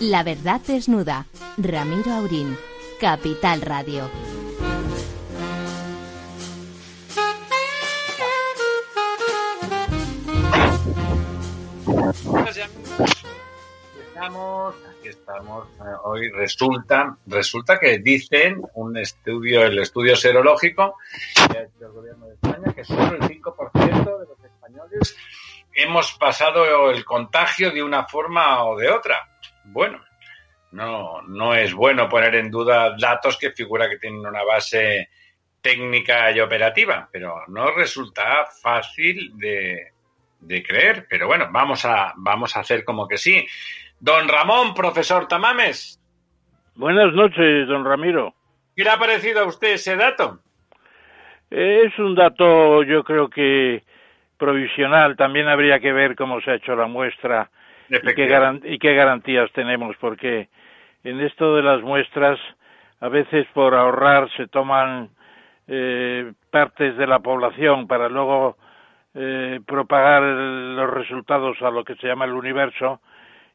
[0.00, 1.26] La verdad desnuda.
[1.56, 2.56] Ramiro Aurín.
[3.00, 4.08] Capital Radio.
[14.00, 15.66] Estamos, aquí estamos.
[15.80, 20.96] eh, Hoy resulta, resulta que dicen un estudio, el estudio serológico
[21.50, 25.16] que ha el gobierno de España, que solo el 5% de los españoles
[25.74, 29.16] hemos pasado el contagio de una forma o de otra.
[29.72, 30.00] Bueno,
[30.72, 35.08] no, no es bueno poner en duda datos que figura que tienen una base
[35.60, 39.92] técnica y operativa, pero no resulta fácil de,
[40.40, 41.06] de creer.
[41.08, 43.46] Pero bueno, vamos a, vamos a hacer como que sí.
[44.00, 45.98] Don Ramón, profesor Tamames,
[46.78, 48.32] Buenas noches, don Ramiro.
[48.76, 50.38] ¿qué le ha parecido a usted ese dato?
[51.50, 53.82] Es un dato, yo creo que
[54.36, 55.16] provisional.
[55.16, 57.50] También habría que ver cómo se ha hecho la muestra
[57.90, 60.48] y qué, garan- y qué garantías tenemos, porque
[61.04, 62.38] en esto de las muestras,
[63.00, 65.10] a veces por ahorrar se toman
[65.68, 68.56] eh, partes de la población para luego
[69.14, 73.00] eh, propagar el- los resultados a lo que se llama el universo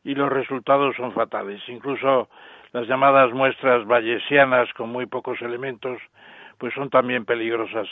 [0.04, 1.62] y los resultados son fatales.
[1.70, 2.30] Incluso
[2.72, 6.00] las llamadas muestras bayesianas con muy pocos elementos,
[6.58, 7.88] pues son también peligrosas.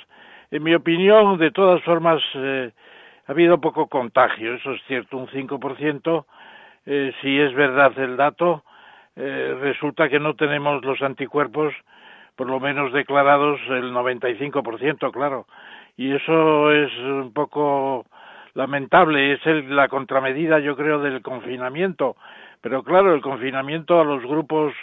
[0.52, 2.72] En mi opinión, de todas formas, eh,
[3.27, 6.25] ha habido poco contagio, eso es cierto, un 5%.
[6.86, 8.64] Eh, si es verdad el dato,
[9.16, 11.73] eh, resulta que no tenemos los anticuerpos,
[12.36, 15.45] por lo menos declarados, el 95%, claro.
[15.97, 18.05] Y eso es un poco
[18.53, 22.16] lamentable, es el- la contramedida, yo creo, del confinamiento.
[22.62, 24.73] Pero claro, el confinamiento a los grupos,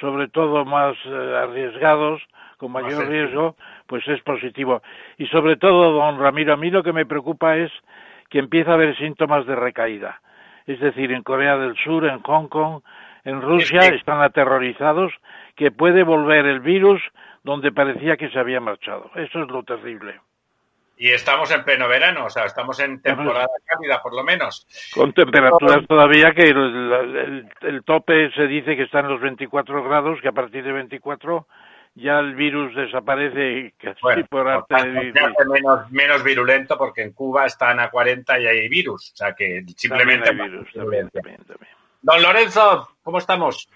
[0.00, 2.22] sobre todo más eh, arriesgados,
[2.56, 4.82] con mayor riesgo, pues es positivo.
[5.16, 7.72] Y sobre todo, don Ramiro, a mí lo que me preocupa es
[8.28, 10.20] que empieza a haber síntomas de recaída.
[10.66, 12.82] Es decir, en Corea del Sur, en Hong Kong,
[13.24, 15.12] en Rusia están aterrorizados
[15.56, 17.02] que puede volver el virus
[17.44, 19.10] donde parecía que se había marchado.
[19.14, 20.20] Eso es lo terrible.
[21.02, 24.66] Y estamos en pleno verano, o sea, estamos en temporada cálida, por lo menos.
[24.94, 26.58] Con temperaturas todavía que el,
[26.92, 30.72] el- el tope se dice que está en los 24 grados, que a partir de
[30.72, 31.46] 24
[31.94, 35.22] ya el virus desaparece casi Bueno, por por arte de tanto, virus.
[35.38, 39.12] hace menos, menos virulento porque en Cuba están a 40 y hay virus.
[39.14, 40.26] O sea que simplemente.
[40.26, 41.72] También hay virus, también, también, también.
[42.02, 43.70] Don Lorenzo, ¿cómo estamos?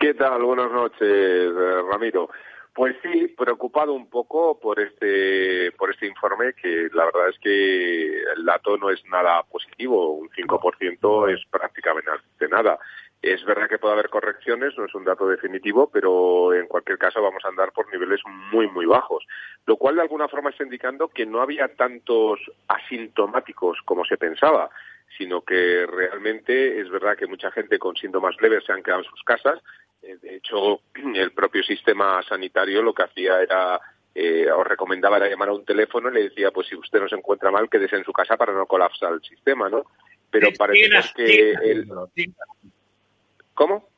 [0.00, 0.42] ¿Qué tal?
[0.42, 2.28] Buenas noches, eh, Ramiro.
[2.76, 8.22] Pues sí, preocupado un poco por este por este informe que la verdad es que
[8.36, 12.10] el dato no es nada positivo, un 5% es prácticamente
[12.50, 12.78] nada.
[13.22, 17.22] Es verdad que puede haber correcciones, no es un dato definitivo, pero en cualquier caso
[17.22, 18.20] vamos a andar por niveles
[18.52, 19.26] muy, muy bajos.
[19.64, 24.68] Lo cual de alguna forma está indicando que no había tantos asintomáticos como se pensaba,
[25.16, 29.08] sino que realmente es verdad que mucha gente con síntomas leves se han quedado en
[29.08, 29.62] sus casas.
[30.02, 30.80] Eh, De hecho,
[31.14, 33.80] el propio sistema sanitario lo que hacía era
[34.14, 37.08] eh, os recomendaba era llamar a un teléfono y le decía, pues si usted no
[37.08, 39.84] se encuentra mal, quédese en su casa para no colapsar el sistema, ¿no?
[40.30, 41.88] Pero Sí, parece siguen que siguen el...
[42.14, 42.34] sí,
[43.54, 43.88] ¿Cómo?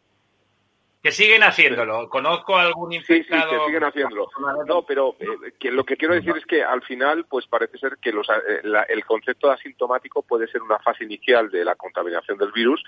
[1.02, 2.08] Que siguen haciéndolo.
[2.08, 3.50] Conozco a algún Sí, sí, infectado.
[3.60, 4.28] que siguen haciéndolo.
[4.66, 7.98] No, pero eh, que lo que quiero decir es que al final, pues parece ser
[8.02, 11.76] que los, eh, la- el concepto de asintomático puede ser una fase inicial de la
[11.76, 12.82] contaminación del virus,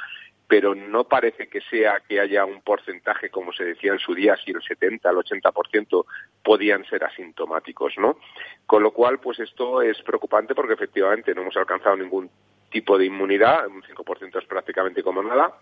[0.51, 4.37] pero no parece que sea que haya un porcentaje, como se decía en su día,
[4.45, 6.05] si el 70, el 80%
[6.43, 8.19] podían ser asintomáticos, ¿no?
[8.67, 12.29] Con lo cual, pues esto es preocupante porque efectivamente no hemos alcanzado ningún
[12.69, 15.55] tipo de inmunidad, un 5% es prácticamente como nada,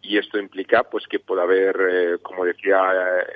[0.00, 3.26] y esto implica pues que puede haber, eh, como decía eh,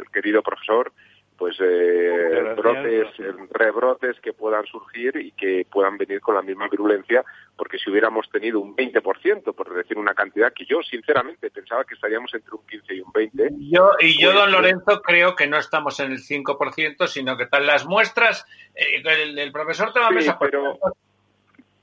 [0.00, 0.92] el querido profesor,
[1.38, 2.56] pues eh, Gracias.
[2.56, 7.24] brotes, eh, rebrotes que puedan surgir y que puedan venir con la misma virulencia,
[7.56, 11.94] porque si hubiéramos tenido un 20%, por decir una cantidad que yo sinceramente pensaba que
[11.94, 14.52] estaríamos entre un 15 y un 20, Yo, y yo, Pues, don sí.
[14.52, 18.46] Lorenzo, creo que no estamos en el 5%, sino que están las muestras.
[18.74, 20.94] eh, el, el profesor Tamames Sí, ha puesto, pero-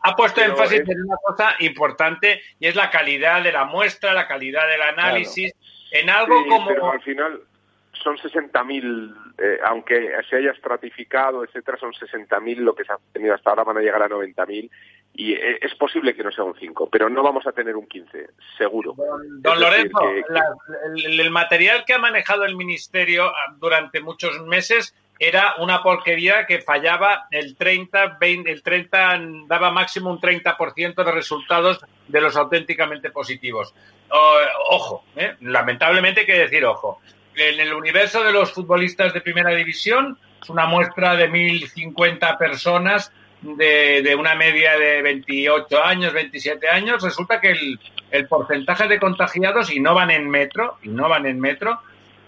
[0.05, 3.65] ha puesto pero énfasis es- en una cosa importante y es la calidad de la
[3.65, 5.53] muestra, la calidad del análisis,
[5.91, 6.67] en algo Sí, como.
[6.67, 7.41] pero al final
[8.03, 13.33] son 60.000, eh, aunque se haya estratificado, etcétera, son 60.000 lo que se ha tenido
[13.33, 14.69] hasta ahora, van a llegar a 90.000
[15.15, 17.87] y eh, es posible que no sea un 5, pero no vamos a tener un
[17.87, 18.95] 15, seguro.
[19.39, 20.55] Don, Lorenzo, que- que- la-
[21.05, 26.45] el, el material que ha manejado el Ministerio ah, durante muchos meses era una porquería
[26.47, 32.35] que fallaba el 30, 20, el 30, daba máximo un 30% de resultados de los
[32.35, 33.73] auténticamente positivos.
[34.09, 34.39] O-
[34.71, 35.35] ojo, ¿eh?
[35.41, 36.99] lamentablemente hay que decir ojo.
[37.35, 43.11] En el universo de los futbolistas de primera división, es una muestra de 1.050 personas
[43.41, 47.79] de, una media de 28 años, 27 años, resulta que el,
[48.11, 51.79] el porcentaje de contagiados, y no van en metro, y no van en metro,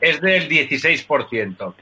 [0.01, 1.73] es del 16%.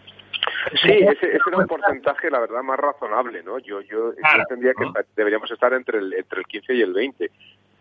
[0.81, 3.59] Sí, ese, era un porcentaje, la verdad, más razonable, ¿no?
[3.59, 4.85] Yo, yo, entendía que
[5.15, 7.31] deberíamos estar entre el, entre el 15 y el 20.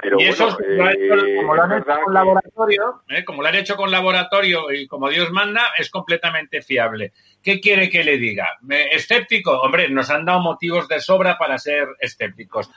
[0.03, 3.77] Pero y eso, eh, como lo han hecho con laboratorio, eh, como lo han hecho
[3.77, 7.13] con laboratorio y como Dios manda, es completamente fiable.
[7.41, 8.59] ¿Qué quiere que le diga?
[8.69, 9.53] ¿Escéptico?
[9.61, 12.69] Hombre, nos han dado motivos de sobra para ser escépticos.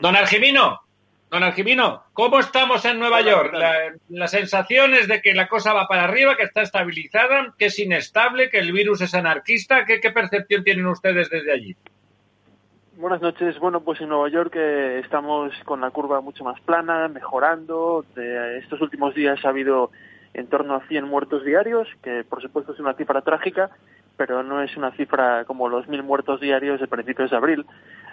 [0.00, 0.80] Don Argimino,
[1.30, 3.54] Don Argimino, ¿cómo estamos en Nueva York?
[4.08, 7.78] La, sensación es de que la cosa va para arriba, que está estabilizada, que es
[7.78, 9.84] inestable, que el virus es anarquista.
[9.84, 11.76] ¿Qué, percepción tienen ustedes desde allí?
[13.00, 13.58] Buenas noches.
[13.58, 18.04] Bueno, pues en Nueva York eh, estamos con la curva mucho más plana, mejorando.
[18.14, 19.90] De estos últimos días ha habido
[20.34, 23.70] en torno a 100 muertos diarios, que por supuesto es una cifra trágica,
[24.18, 27.64] pero no es una cifra como los mil muertos diarios de principios de abril.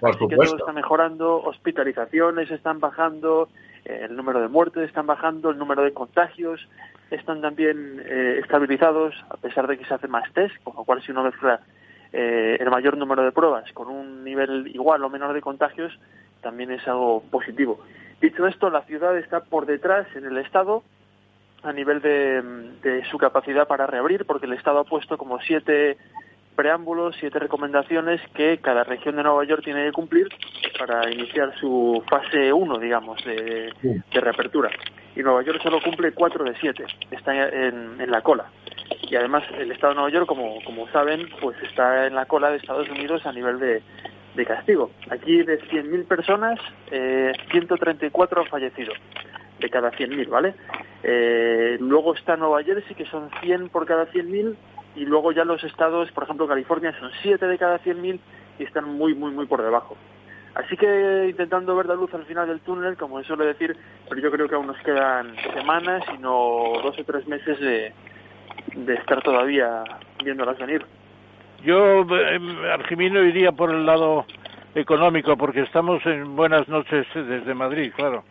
[0.01, 3.49] Así que todo está mejorando, hospitalizaciones están bajando,
[3.83, 6.65] eh, el número de muertes están bajando, el número de contagios
[7.11, 11.01] están también eh, estabilizados, a pesar de que se hace más test, con lo cual
[11.01, 11.59] si uno mezcla
[12.13, 15.97] eh, el mayor número de pruebas con un nivel igual o menor de contagios,
[16.41, 17.79] también es algo positivo.
[18.21, 20.83] Dicho esto, la ciudad está por detrás en el Estado
[21.63, 22.41] a nivel de,
[22.81, 25.97] de su capacidad para reabrir, porque el Estado ha puesto como siete
[26.57, 30.27] preámbulos, siete recomendaciones que cada región de Nueva York tiene que cumplir
[30.77, 33.71] para iniciar su fase 1, digamos, de,
[34.11, 34.69] reapertura.
[35.17, 38.51] Y Nueva York solo cumple cuatro de siete, está en, en, la cola.
[39.01, 42.51] Y además el Estado de Nueva York, como, como saben, pues está en la cola
[42.51, 43.81] de Estados Unidos a nivel de,
[44.35, 44.91] de castigo.
[45.09, 46.59] Aquí de 100.000 personas,
[46.91, 48.93] eh, 134 han fallecido
[49.57, 50.53] de cada 100.000, ¿vale?
[51.01, 54.55] Eh, luego está Nueva Jersey, que son 100 por cada 100.000,
[54.97, 58.19] y luego ya los estados, por ejemplo California, son 7 de cada 100.000
[58.59, 59.97] y están muy, muy, muy por debajo.
[60.57, 63.77] Así que intentando ver la luz al final del túnel, como se suele decir,
[64.09, 67.93] pero yo creo que aún nos quedan semanas y no dos o tres meses de,
[68.73, 69.83] de estar todavía
[70.23, 70.83] viéndolas venir.
[71.63, 72.39] Yo, eh,
[72.73, 74.25] Argimino, iría por el lado
[74.73, 78.23] económico, porque estamos en buenas noches desde Madrid, claro.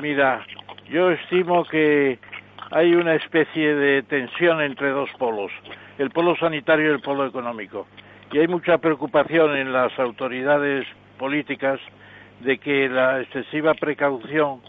[0.00, 0.44] Mira,
[0.88, 2.18] yo estimo que
[2.72, 5.52] hay una especie de tensión entre dos polos
[5.98, 7.86] el polo sanitario y el polo económico.
[8.32, 10.86] Y hay mucha preocupación en las autoridades
[11.22, 11.78] políticas
[12.40, 14.60] de que la excesiva precaución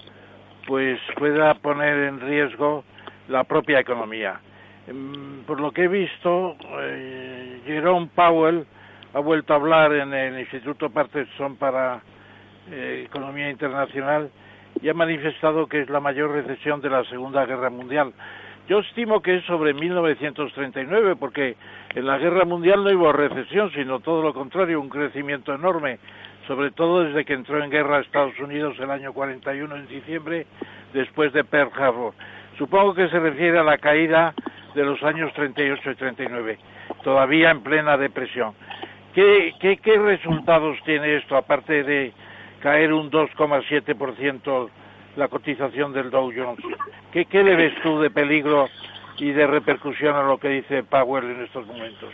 [0.67, 2.83] pues pueda poner en riesgo
[3.27, 4.39] la propia economía.
[4.85, 8.67] Em, por lo que he visto, eh, Jerome Powell
[9.15, 12.03] ha vuelto a hablar en el Instituto Parterson para
[12.69, 14.29] eh, Economía Internacional
[14.79, 18.13] y ha manifestado que es la mayor recesión de la Segunda Guerra Mundial.
[18.69, 21.57] Yo estimo que es sobre 1939, porque
[21.95, 25.99] en la guerra mundial no hubo recesión, sino todo lo contrario, un crecimiento enorme,
[26.47, 30.45] sobre todo desde que entró en guerra Estados Unidos el año 41 en diciembre,
[30.93, 32.13] después de Pearl Harbor.
[32.57, 34.33] Supongo que se refiere a la caída
[34.75, 36.59] de los años 38 y 39,
[37.03, 38.53] todavía en plena depresión.
[39.13, 42.13] ¿Qué, qué, resultados tiene esto, aparte de
[42.61, 44.69] caer un 2,7%
[45.15, 46.59] la cotización del Dow Jones.
[47.11, 48.69] ¿Qué, ¿Qué le ves tú de peligro
[49.17, 52.09] y de repercusión a lo que dice Powell en estos momentos?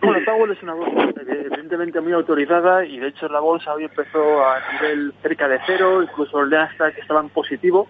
[0.00, 4.44] Bueno, Powell es una bolsa evidentemente muy autorizada y de hecho la bolsa hoy empezó
[4.44, 7.88] a nivel cerca de cero, incluso el que estaba en positivo,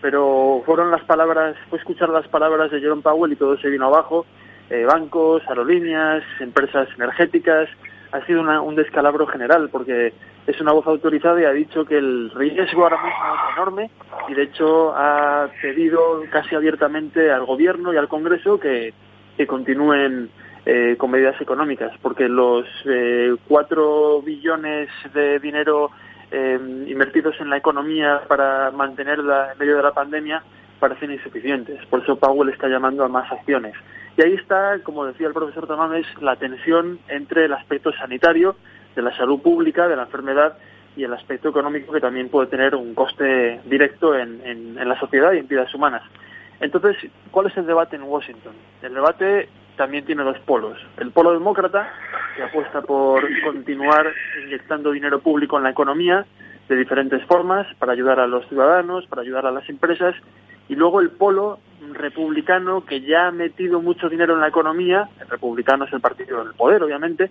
[0.00, 3.86] pero fueron las palabras, fue escuchar las palabras de Jerome Powell y todo se vino
[3.86, 4.24] abajo,
[4.70, 7.68] eh, bancos, aerolíneas, empresas energéticas,
[8.12, 10.12] ha sido un descalabro general porque
[10.46, 13.90] es una voz autorizada y ha dicho que el riesgo ahora mismo es enorme
[14.28, 18.92] y de hecho ha pedido casi abiertamente al gobierno y al Congreso que,
[19.36, 20.30] que continúen
[20.66, 25.90] eh, con medidas económicas porque los eh, cuatro billones de dinero
[26.30, 30.42] eh, invertidos en la economía para mantenerla en medio de la pandemia
[30.78, 31.84] parecen insuficientes.
[31.86, 33.74] Por eso Powell está llamando a más acciones.
[34.16, 38.56] Y ahí está, como decía el profesor Tamames, la tensión entre el aspecto sanitario,
[38.96, 40.58] de la salud pública, de la enfermedad,
[40.96, 45.32] y el aspecto económico que también puede tener un coste directo en, en, la sociedad
[45.32, 46.02] y en vidas humanas.
[46.60, 46.96] Entonces,
[47.30, 48.52] ¿cuál es el debate en Washington?
[48.82, 49.48] El debate
[49.80, 50.76] también tiene dos polos.
[50.98, 51.90] El polo demócrata,
[52.36, 54.12] que apuesta por continuar
[54.44, 56.26] inyectando dinero público en la economía
[56.68, 60.14] de diferentes formas para ayudar a los ciudadanos, para ayudar a las empresas,
[60.68, 61.60] y luego el polo
[61.94, 66.44] republicano que ya ha metido mucho dinero en la economía, el republicano es el partido
[66.44, 67.30] del poder obviamente,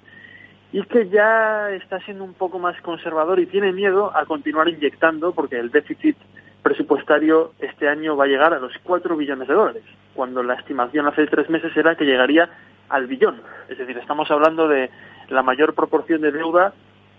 [0.71, 5.33] y que ya está siendo un poco más conservador y tiene miedo a continuar inyectando
[5.33, 6.17] porque el déficit
[6.61, 11.07] presupuestario este año va a llegar a los 4 billones de dólares, cuando la estimación
[11.07, 12.49] hace tres meses era que llegaría
[12.89, 13.41] al billón.
[13.67, 14.89] Es decir, estamos hablando de
[15.29, 16.73] la mayor proporción de deuda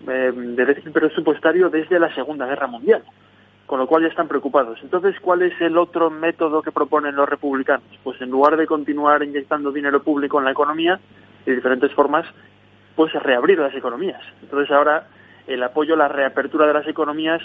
[0.07, 3.03] eh, de presupuestario desde la Segunda Guerra Mundial,
[3.65, 4.79] con lo cual ya están preocupados.
[4.83, 7.85] Entonces, ¿cuál es el otro método que proponen los republicanos?
[8.03, 10.99] Pues en lugar de continuar inyectando dinero público en la economía,
[11.45, 12.25] de diferentes formas,
[12.95, 14.21] pues reabrir las economías.
[14.41, 15.07] Entonces ahora
[15.47, 17.41] el apoyo a la reapertura de las economías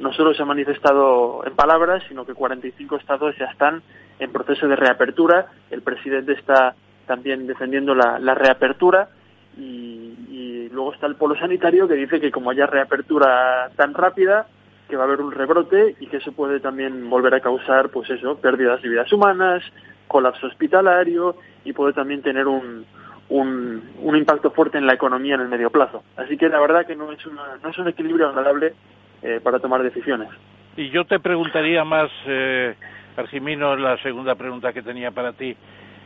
[0.00, 3.82] no solo se ha manifestado en palabras, sino que 45 estados ya están
[4.18, 5.46] en proceso de reapertura.
[5.70, 6.74] El presidente está
[7.06, 9.08] también defendiendo la, reapertura
[9.56, 14.46] y, luego está el polo sanitario que dice que como haya reapertura tan rápida,
[14.88, 18.08] que va a haber un rebrote y que eso puede también volver a causar, pues
[18.08, 19.62] eso, pérdidas de vidas humanas,
[20.06, 22.86] colapso hospitalario y puede también tener un,
[23.28, 26.04] un, un, impacto fuerte en la economía en el medio plazo.
[26.16, 28.74] Así que la verdad que no es, una, no es un equilibrio agradable
[29.22, 30.28] eh, para tomar decisiones.
[30.76, 32.74] Y yo te preguntaría más, eh,
[33.16, 35.54] la segunda pregunta que tenía para ti.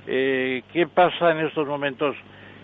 [0.07, 2.17] Eh, ¿Qué pasa en estos momentos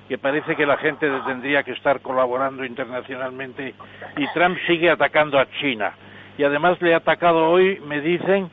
[0.09, 3.75] que parece que la gente tendría que estar colaborando internacionalmente
[4.17, 5.93] y Trump sigue atacando a China?
[6.37, 8.51] Y además le ha atacado hoy, me dicen,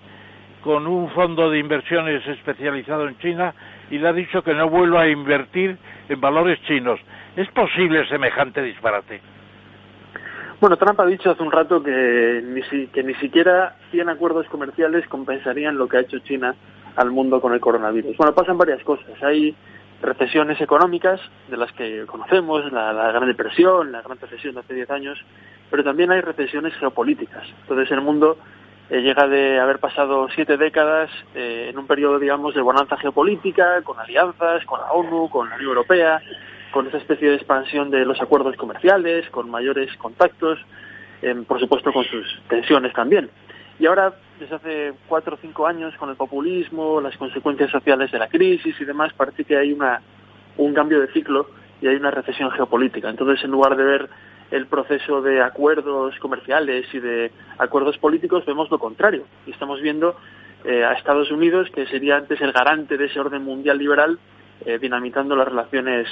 [0.62, 3.54] con un fondo de inversiones especializado en China
[3.90, 5.78] y le ha dicho que no vuelva a invertir
[6.10, 7.00] en valores chinos.
[7.36, 9.22] ¿Es posible semejante disparate?
[10.60, 15.08] Bueno, Trump ha dicho hace un rato que ni, que ni siquiera 100 acuerdos comerciales
[15.08, 16.56] compensarían lo que ha hecho China
[16.96, 18.18] al mundo con el coronavirus.
[18.18, 19.22] Bueno, pasan varias cosas.
[19.22, 19.56] Hay
[20.02, 24.90] recesiones económicas, de las que conocemos, la, Gran Depresión, la Gran Recesión de hace 10
[24.90, 25.20] años,
[25.70, 27.44] pero también hay recesiones geopolíticas.
[27.62, 28.40] Entonces el mundo
[28.90, 33.84] eh, llega de haber pasado siete décadas eh, en un periodo, digamos, de bonanza geopolítica,
[33.84, 36.20] con alianzas, con la ONU, con la Unión Europea,
[36.72, 40.60] con esa especie de expansión de los acuerdos comerciales, con mayores contactos,
[41.22, 43.30] em, por supuesto con sus tensiones también.
[43.80, 48.20] Y ahora, desde hace cuatro o cinco años, con el populismo, las consecuencias sociales de
[48.20, 50.02] la crisis y demás, parece que hay una,
[50.58, 51.48] un cambio de ciclo
[51.82, 53.10] y hay una recesión geopolítica.
[53.10, 54.10] Entonces, en lugar de ver
[54.50, 59.26] el proceso de acuerdos comerciales y de acuerdos políticos, vemos lo contrario.
[59.46, 60.16] Y estamos viendo
[60.66, 64.18] eh, a Estados Unidos, que sería antes el garante de ese orden mundial liberal,
[64.66, 66.08] eh, dinamitando las relaciones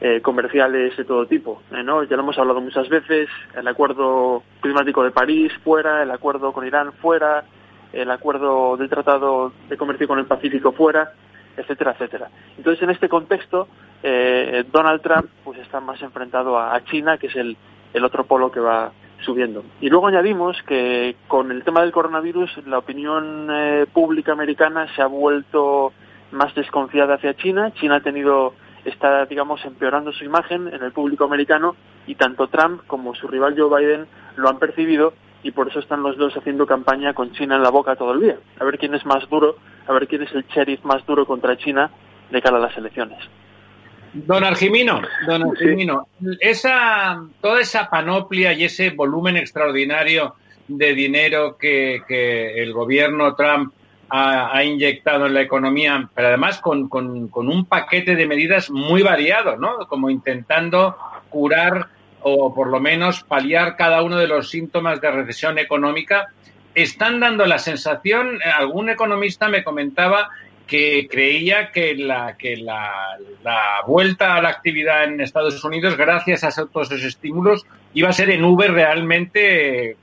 [0.00, 1.62] eh, comerciales de todo tipo.
[1.70, 2.02] ¿no?
[2.04, 6.66] Ya lo hemos hablado muchas veces, el acuerdo climático de París fuera, el acuerdo con
[6.66, 7.44] Irán fuera,
[7.92, 11.12] el acuerdo del Tratado de Comercio con el Pacífico fuera,
[11.56, 12.28] etcétera, etcétera.
[12.56, 13.66] Entonces, en este contexto,
[14.70, 17.56] Donald Trump pues está más enfrentado a China, que es el,
[17.94, 18.92] el otro polo que va
[19.24, 19.64] subiendo.
[19.80, 25.02] Y luego añadimos que con el tema del coronavirus la opinión eh, pública americana se
[25.02, 25.92] ha vuelto
[26.32, 27.72] más desconfiada hacia China.
[27.74, 28.54] China ha tenido
[28.84, 33.54] está digamos empeorando su imagen en el público americano y tanto Trump como su rival
[33.58, 34.06] Joe Biden
[34.36, 37.70] lo han percibido y por eso están los dos haciendo campaña con China en la
[37.70, 38.36] boca todo el día.
[38.58, 39.56] A ver quién es más duro,
[39.86, 41.90] a ver quién es el sheriff más duro contra China
[42.30, 43.18] de cara a las elecciones.
[44.12, 46.08] Don Argimino, don Argimino,
[46.40, 50.34] esa, toda esa panoplia y ese volumen extraordinario
[50.66, 52.02] de dinero que,
[52.62, 53.72] el gobierno Trump
[54.10, 59.56] ha, inyectado en la economía, pero además con, con, un paquete de medidas muy variado,
[59.56, 59.86] ¿no?
[59.86, 60.96] Como intentando
[61.28, 61.88] curar
[62.22, 66.28] o por lo menos paliar cada uno de los síntomas de recesión económica,
[66.74, 70.30] están dando la sensación, algún economista me comentaba
[70.68, 73.18] que creía que la, que la,
[73.86, 78.30] vuelta a la actividad en Estados Unidos, gracias a todos esos estímulos, iba a ser
[78.30, 79.96] en Uber realmente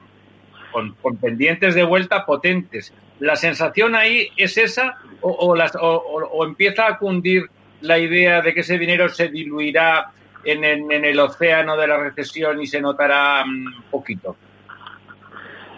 [0.71, 2.91] con, pendientes de vuelta potentes.
[3.19, 7.43] ¿La sensación ahí es esa o, las, o, empieza a cundir
[7.81, 10.11] la idea de que ese dinero se diluirá
[10.43, 14.35] en, en, el océano de la recesión y se notará mm, poquito?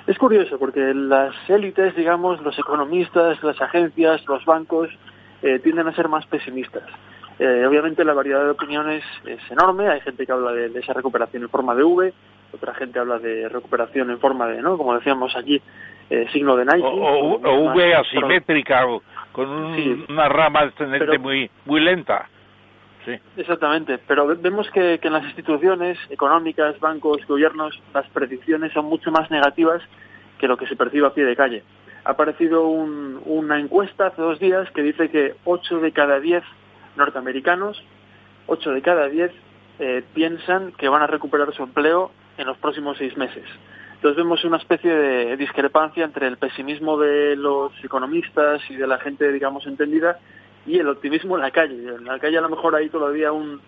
[0.08, 4.89] Es curioso porque las élites, digamos, los economistas, las agencias, los bancos,
[5.41, 6.84] eh, tienden a ser más pesimistas.
[7.39, 9.89] Eh, obviamente la variedad de opiniones es enorme.
[9.89, 12.13] Hay gente que habla de, esa recuperación en forma de V,
[12.53, 14.77] otra gente habla de recuperación en forma de, ¿no?
[14.77, 15.62] Como decíamos aquí,
[16.10, 16.82] eh, signo de Nike.
[16.84, 18.86] O, V asimétrica,
[19.32, 19.50] con
[20.10, 22.30] una rama descendente muy, muy lenta.
[23.06, 23.14] Sí.
[23.38, 29.32] Exactamente, pero vemos que, en las instituciones económicas, bancos, gobiernos, las predicciones son mucho más
[29.32, 29.82] negativas
[30.40, 31.64] que lo que se percibe a pie de calle.
[32.04, 36.44] Ha aparecido una encuesta hace dos días que dice que 8 de cada 10
[36.98, 37.82] norteamericanos,
[38.48, 39.32] 8 de cada 10
[39.80, 43.46] eh, piensan que van a recuperar su empleo en los próximos seis meses.
[43.98, 49.00] Entonces vemos una especie de discrepancia entre el pesimismo de los economistas y de la
[49.00, 50.20] gente, digamos, entendida
[50.68, 51.96] y el optimismo en la calle.
[51.96, 53.60] En la calle a lo mejor hay todavía un,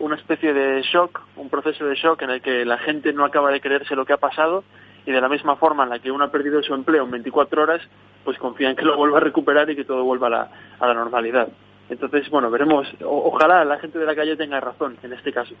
[0.00, 3.52] una especie de shock, un proceso de shock en el que la gente no acaba
[3.52, 4.64] de creerse lo que ha pasado
[5.06, 7.62] y de la misma forma en la que uno ha perdido su empleo en 24
[7.62, 7.80] horas,
[8.24, 10.86] pues confía en que lo vuelva a recuperar y que todo vuelva a la, a
[10.88, 11.48] la normalidad.
[11.88, 12.86] Entonces, bueno, veremos.
[13.04, 15.54] ojalá la gente de la calle tenga razón en este caso.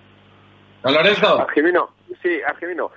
[0.82, 1.40] Lorenzo.
[1.40, 1.90] Argimino,
[2.22, 2.90] sí, Argimino.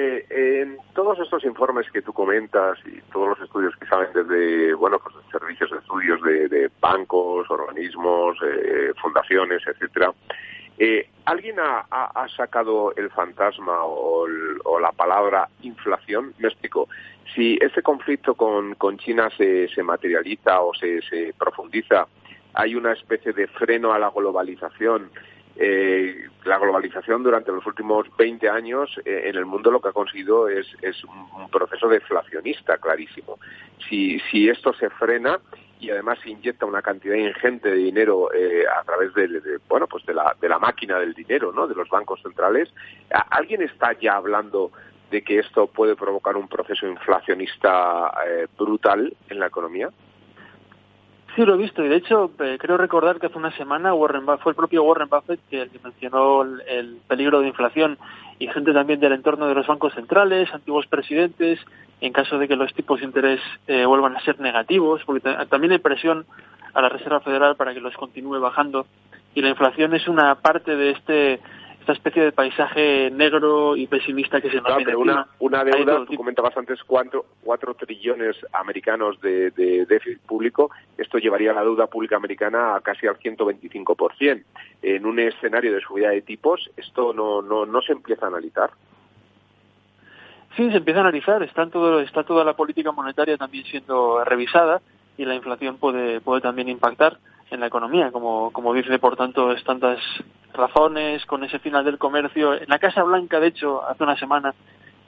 [0.00, 4.72] Eh, en todos estos informes que tú comentas y todos los estudios que salen desde,
[4.74, 10.12] bueno, pues servicios de estudios de, bancos, organismos, eh, fundaciones, etcétera,
[10.78, 14.26] eh, ¿Alguien ha, sacado el fantasma o,
[14.80, 16.32] la palabra inflación?
[16.38, 16.88] Me explico.
[17.34, 22.06] Si ese conflicto con, China se, materializa o se, profundiza,
[22.54, 25.10] hay una especie de freno a la globalización.
[25.60, 29.92] Eh, la globalización durante los últimos 20 años eh, en el mundo lo que ha
[29.92, 30.68] conseguido es,
[31.04, 33.38] un, proceso deflacionista clarísimo.
[33.88, 35.40] Si, si esto se frena,
[35.80, 40.04] y además se inyecta una cantidad ingente de dinero eh, a través de, bueno pues
[40.06, 42.68] de la, de la máquina del dinero no de los bancos centrales
[43.30, 44.72] alguien está ya hablando
[45.10, 49.90] de que esto puede provocar un proceso inflacionista eh, brutal en la economía
[51.34, 54.26] Sí, lo he visto y de hecho eh, creo recordar que hace una semana Warren
[54.26, 57.98] Buffett, fue el propio Warren Buffett que, el que mencionó el, peligro de inflación
[58.38, 61.60] y gente también del entorno de los bancos centrales, antiguos presidentes,
[62.00, 65.72] en caso de que los tipos de interés eh, vuelvan a ser negativos, porque también
[65.72, 66.24] hay presión
[66.72, 68.86] a la Reserva Federal para que los continúe bajando.
[69.34, 71.40] Y la inflación es una parte de este
[71.88, 76.16] esta especie de paisaje negro y pesimista que se nos viene una, una deuda, tú
[76.16, 79.50] comentabas antes cuatro, cuatro trillones americanos de,
[79.88, 84.44] déficit público, esto llevaría la deuda pública americana a casi al 125%.
[84.82, 88.70] En un escenario de subida de tipos, esto no, no, no se empieza a analizar.
[90.56, 94.82] Sí, se empieza a analizar, está, todo, está toda la política monetaria también siendo revisada
[95.16, 97.16] y la inflación puede, puede también impactar
[97.50, 99.98] en la economía, como, como dice, por tanto, es tantas
[100.52, 102.54] razones con ese final del comercio.
[102.54, 104.54] En la Casa Blanca, de hecho, hace una semana,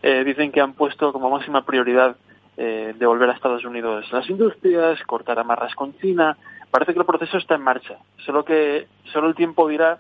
[0.03, 2.17] eh, dicen que han puesto como máxima prioridad
[2.57, 6.37] eh, devolver a Estados Unidos las industrias, cortar amarras con China.
[6.71, 9.99] Parece que el proceso está en marcha, solo que solo el tiempo dirá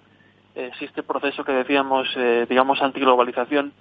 [0.54, 3.72] eh, si este proceso que decíamos, eh, digamos, antiglobalización,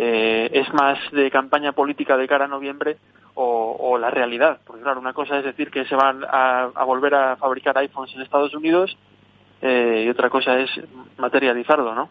[0.00, 2.98] eh, es más de campaña política de cara a noviembre
[3.34, 4.60] o, la realidad.
[4.64, 8.22] Porque claro, una cosa es decir que se van a, volver a fabricar iPhones en
[8.22, 8.96] Estados Unidos
[9.60, 10.70] eh, y otra cosa es
[11.18, 12.10] materializarlo, ¿no?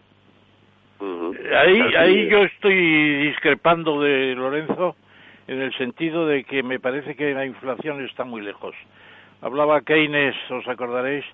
[1.56, 4.96] Ahí, ahí yo estoy discrepando de Lorenzo
[5.46, 8.74] en el sentido de que me parece que la inflación está muy lejos.
[9.40, 11.24] Hablaba Keynes, os acordaréis,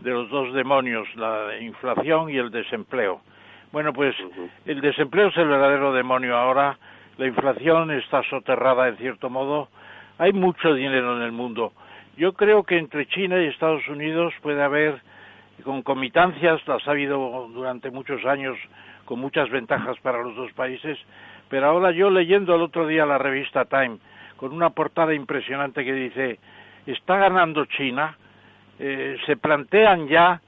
[0.00, 3.20] de los dos demonios, la inflación y el desempleo.
[3.70, 4.14] Bueno, pues
[4.64, 6.78] el desempleo es el verdadero demonio ahora.
[7.18, 9.68] La inflación está soterrada en cierto modo,
[10.18, 11.72] hay mucho dinero en el mundo.
[12.16, 15.00] Yo creo que entre China y Estados Unidos puede haber
[15.64, 18.56] concomitancias, las ha habido durante muchos años
[19.04, 20.98] con muchas ventajas para los dos países,
[21.48, 23.98] pero ahora yo leyendo el otro día la revista Time
[24.36, 26.38] con una portada impresionante que dice
[26.86, 28.16] está ganando China,
[28.78, 30.40] eh, se plantean ya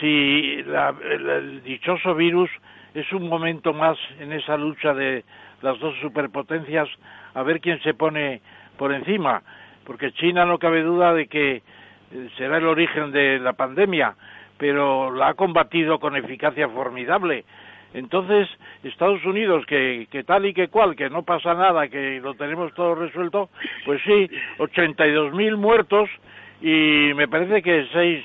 [0.00, 2.50] si el dichoso virus
[2.94, 5.24] es un momento más en esa lucha de
[5.62, 6.88] las dos superpotencias
[7.34, 8.40] a ver quién se pone
[8.78, 9.42] por encima,
[9.84, 14.14] porque China no cabe duda de que eh, será el origen de la pandemia,
[14.58, 17.44] pero la ha combatido con eficacia formidable.
[17.94, 18.48] Entonces,
[18.82, 22.74] Estados Unidos, que, que tal y que cual, que no pasa nada, que lo tenemos
[22.74, 23.48] todo resuelto,
[23.84, 24.28] pues sí,
[24.58, 26.10] 82.000 muertos
[26.60, 28.24] y me parece que seis,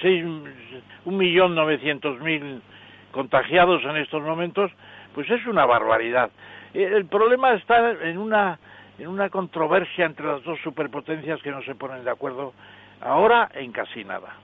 [0.00, 2.62] seis, un millón novecientos mil
[3.10, 4.70] contagiados en estos momentos,
[5.14, 6.30] pues es una barbaridad.
[6.74, 8.58] Eh, el problema está en una,
[8.98, 12.52] en una controversia entre las dos superpotencias que no se ponen de acuerdo
[13.00, 14.34] ahora en casi nada.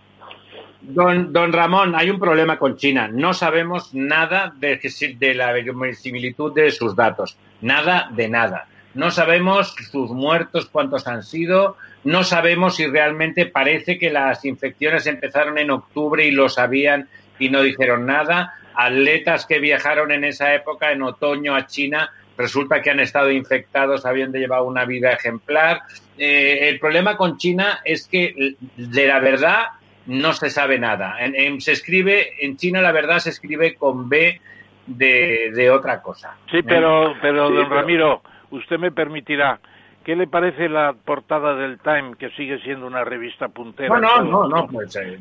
[0.81, 3.09] Don, don Ramón, hay un problema con China.
[3.09, 4.81] No sabemos nada de,
[5.19, 5.53] de la
[5.92, 7.38] similitud de sus datos.
[7.61, 8.66] Nada de nada.
[8.96, 11.76] No sabemos sus muertos, cuántos han sido.
[12.02, 17.50] No sabemos si realmente parece que las infecciones empezaron en octubre y lo sabían y
[17.50, 22.90] no dijeron nada atletas que viajaron en esa época, en otoño, a China, resulta que
[22.90, 25.80] han estado infectados habiendo llevado una vida ejemplar.
[26.18, 29.64] Eh, el problema con China es que de la verdad
[30.04, 31.16] no se sabe nada.
[31.59, 34.40] se escribe, en China la verdad se escribe con B
[34.87, 36.37] de, otra cosa.
[36.50, 39.61] Sí, pero, pero don Ramiro, usted me permitirá,
[40.06, 43.98] ¿Qué le parece la portada del Time, que sigue siendo una revista puntera?
[43.98, 45.18] No, no, no, pues, eh,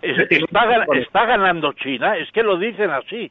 [0.00, 3.30] está, ganando China, es que lo dicen así.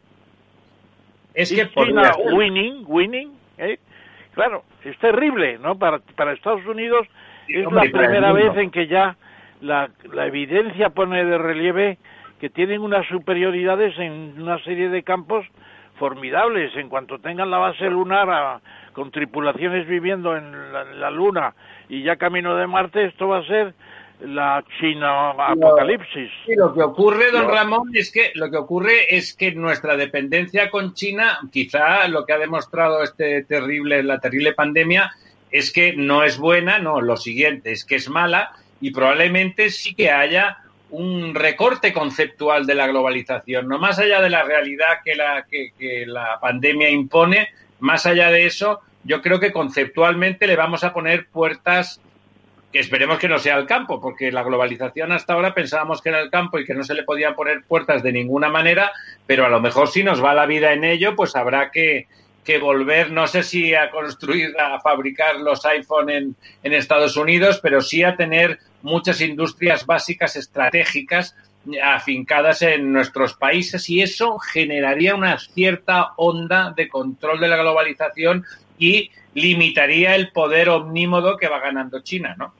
[1.33, 3.79] Es que China winning, winning, ¿eh?
[4.35, 5.75] Claro, es terrible, ¿no?
[5.75, 7.07] Para, para Estados Unidos
[7.47, 9.15] es la primera vez en que ya
[9.59, 11.97] la, la evidencia pone de relieve
[12.39, 15.47] que tienen unas superioridades en una serie de campos
[15.97, 16.75] formidables.
[16.75, 18.61] En cuanto tengan la base lunar a,
[18.93, 21.53] con tripulaciones viviendo en la, Luna
[21.89, 23.73] y ya camino de Marte, esto va a ser
[24.21, 26.29] la China apocalipsis.
[26.45, 30.69] Sí, lo que ocurre, don Ramón, es que lo que ocurre es que nuestra dependencia
[30.69, 35.11] con China, quizá lo que ha demostrado este terrible, la terrible pandemia,
[35.49, 39.93] es que no es buena, no, lo siguiente es que es mala y probablemente sí
[39.93, 40.57] que haya
[40.91, 46.05] un recorte conceptual de la globalización, no más allá de la realidad que la, que
[46.05, 47.49] la pandemia impone,
[47.81, 51.99] más allá de eso, yo creo que conceptualmente le vamos a poner puertas
[52.71, 56.21] que esperemos que no sea el campo, porque la globalización hasta ahora pensábamos que era
[56.21, 58.93] el campo y que no se le podían poner puertas de ninguna manera,
[59.27, 62.07] pero a lo mejor si nos va la vida en ello, pues habrá que,
[62.45, 67.59] que volver, no sé si a construir, a fabricar los iPhone en, en Estados Unidos,
[67.61, 71.35] pero sí a tener muchas industrias básicas estratégicas
[71.83, 78.43] afincadas en nuestros países y eso generaría una cierta onda de control de la globalización
[78.77, 82.53] y limitaría el poder omnímodo que va ganando China, ¿no?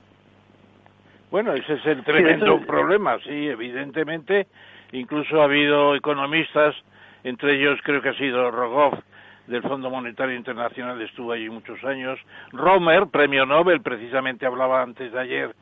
[1.31, 4.47] Bueno, ese es el tremendo problema, sí, evidentemente.
[4.91, 6.75] Incluso ha habido economistas,
[7.23, 8.99] entre ellos creo que ha sido Rogoff
[9.47, 12.19] del Fondo Monetario Internacional, estuvo allí muchos años.
[12.51, 15.55] Romer, premio Nobel, precisamente hablaba antes de ayer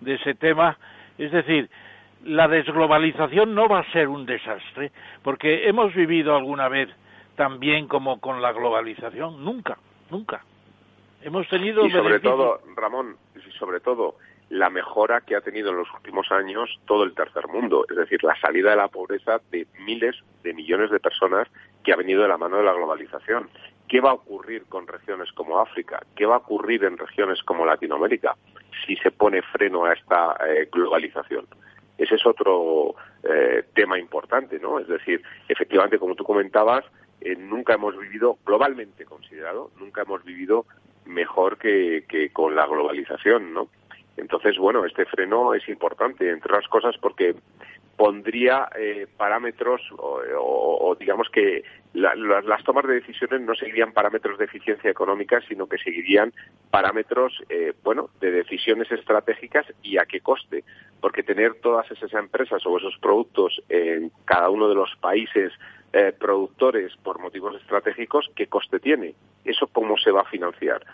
[0.00, 0.78] de ese tema.
[1.18, 1.68] Es decir,
[2.24, 6.88] la desglobalización no va a ser un desastre, porque hemos vivido alguna vez
[7.36, 9.44] tan bien como con la globalización.
[9.44, 9.78] Nunca,
[10.10, 10.42] nunca.
[11.22, 11.86] Hemos tenido.
[11.86, 14.16] Y sobre todo, Ramón, y sobre todo,
[14.50, 18.22] la mejora que ha tenido en los últimos años todo el tercer mundo, es decir,
[18.22, 21.48] la salida de la pobreza de miles de millones de personas
[21.84, 23.48] que ha venido de la mano de la globalización.
[23.88, 26.00] ¿Qué va a ocurrir con regiones como África?
[26.16, 28.36] ¿Qué va a ocurrir en regiones como Latinoamérica
[28.84, 31.46] si se pone freno a esta eh, globalización?
[31.98, 34.78] Ese es otro eh, tema importante, ¿no?
[34.78, 36.84] Es decir, efectivamente, como tú comentabas,
[37.20, 40.66] eh, nunca hemos vivido, globalmente considerado, nunca hemos vivido
[41.06, 43.68] mejor que, que con la globalización, ¿no?
[44.16, 47.34] Entonces, bueno, este freno es importante, entre otras cosas, porque
[47.96, 54.90] pondría eh, parámetros o, digamos que las tomas de decisiones no seguirían parámetros de eficiencia
[54.90, 56.32] económica, sino que seguirían
[56.70, 60.62] parámetros, eh, bueno, de decisiones estratégicas y a qué coste.
[61.00, 65.52] Porque tener todas esas empresas o esos productos en cada uno de los países
[65.94, 69.14] eh, productores por motivos estratégicos, ¿qué coste tiene?
[69.44, 70.84] ¿Eso cómo se va a financiar?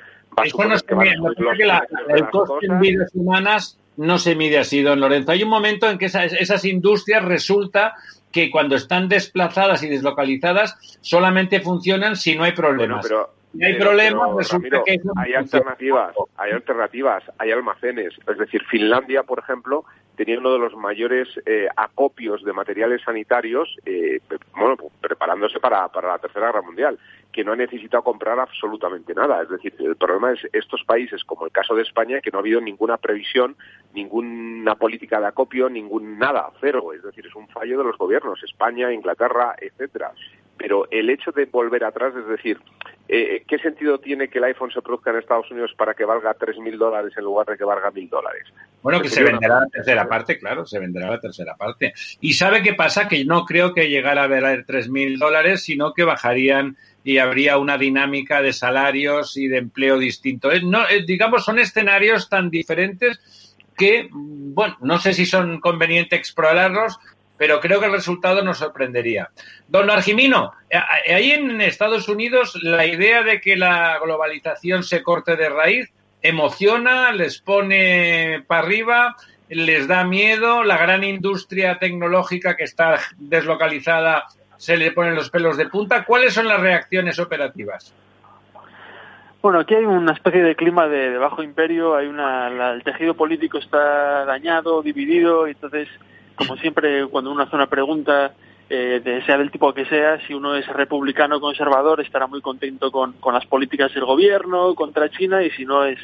[2.08, 5.32] el coste en vidas humanas no se mide así, don Lorenzo.
[5.32, 7.94] Hay un momento en que esas, industrias resulta
[8.30, 13.06] que cuando están desplazadas y deslocalizadas solamente funcionan si no hay problemas.
[13.52, 18.14] Si hay problemas, resulta que hay alternativas, hay alternativas, hay almacenes.
[18.26, 19.84] Es decir, Finlandia, por ejemplo,
[20.16, 24.20] tenía uno de los mayores eh, acopios de materiales sanitarios, eh,
[24.56, 26.98] bueno, pues, preparándose para, para la Tercera Guerra Mundial,
[27.32, 29.42] que no ha necesitado comprar absolutamente nada.
[29.42, 32.40] Es decir, el problema es estos países, como el caso de España, que no ha
[32.40, 33.56] habido ninguna previsión,
[33.94, 36.92] ninguna política de acopio, ningún nada, cero.
[36.92, 40.12] Es decir, es un fallo de los gobiernos, España, Inglaterra, etcétera
[40.62, 42.56] pero el hecho de volver atrás, es decir,
[43.08, 46.36] eh, ¿qué sentido tiene que el iPhone se produzca en Estados Unidos para que valga
[46.38, 48.44] 3.000 dólares en lugar de que valga 1.000 dólares?
[48.80, 51.94] Bueno, que se venderá la tercera parte, claro, se venderá la tercera parte.
[52.20, 53.08] ¿Y sabe qué pasa?
[53.08, 57.76] Que no creo que llegara a valer 3.000 dólares, sino que bajarían y habría una
[57.76, 60.48] dinámica de salarios y de empleo distinto.
[60.62, 67.00] No, digamos, son escenarios tan diferentes que, bueno, no sé si son convenientes explorarlos,
[67.36, 69.30] pero creo que el resultado nos sorprendería.
[69.68, 75.02] Don Argimino, eh, eh, ahí en Estados Unidos la idea de que la globalización se
[75.02, 75.90] corte de raíz
[76.22, 79.16] emociona, les pone para arriba,
[79.48, 84.24] les da miedo, la gran industria tecnológica que está deslocalizada
[84.56, 86.04] se le ponen los pelos de punta.
[86.04, 87.92] ¿Cuáles son las reacciones operativas?
[89.42, 93.58] Bueno, aquí hay una especie de clima de, bajo imperio, hay una, el tejido político
[93.58, 95.88] está dañado, dividido, y entonces
[96.36, 98.34] como siempre, cuando uno hace una pregunta,
[98.74, 103.14] eh, sea del tipo que sea, si uno es republicano conservador, estará muy contento con,
[103.30, 105.98] las políticas del gobierno contra China y si no es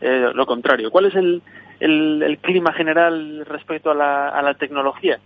[0.00, 0.92] eh, lo contrario.
[0.92, 1.42] ¿Cuál es el,
[1.80, 5.18] el, clima general respecto a la, tecnología?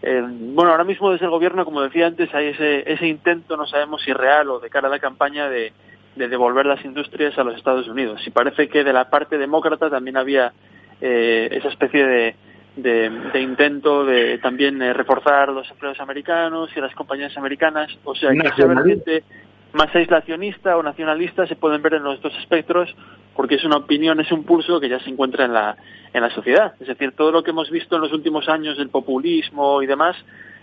[0.00, 3.66] Eh, bueno, ahora mismo desde el gobierno, como decía antes, hay ese, ese intento, no
[3.66, 5.72] sabemos si real o de cara a la campaña, de,
[6.14, 8.24] de devolver las industrias a los Estados Unidos.
[8.24, 10.52] Y parece que de la parte demócrata también había
[11.00, 12.36] esa especie de,
[12.82, 17.90] de, intento de también eh, reforzar los empleos americanos y las compañías americanas.
[18.04, 19.24] O sea, que esa vertiente
[19.72, 22.94] más aislacionista o nacionalista se pueden ver en los dos espectros
[23.36, 25.76] porque es una opinión, es un pulso que ya se encuentra en la,
[26.12, 26.74] en la sociedad.
[26.80, 30.16] Es decir, todo lo que hemos visto en los últimos años del populismo y demás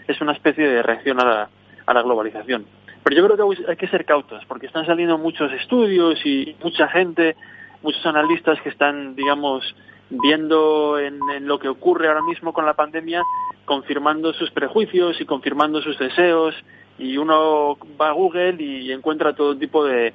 [0.07, 1.49] es una especie de reacción a la,
[1.85, 2.65] a la globalización.
[3.03, 6.87] Pero yo creo que hay que ser cautos porque están saliendo muchos estudios y mucha
[6.87, 7.35] gente,
[7.81, 9.63] muchos analistas que están, digamos,
[10.09, 13.23] viendo en, lo que ocurre ahora mismo con la pandemia,
[13.65, 16.55] confirmando sus prejuicios y confirmando sus deseos.
[16.97, 20.13] Y uno va a Google y encuentra todo tipo de,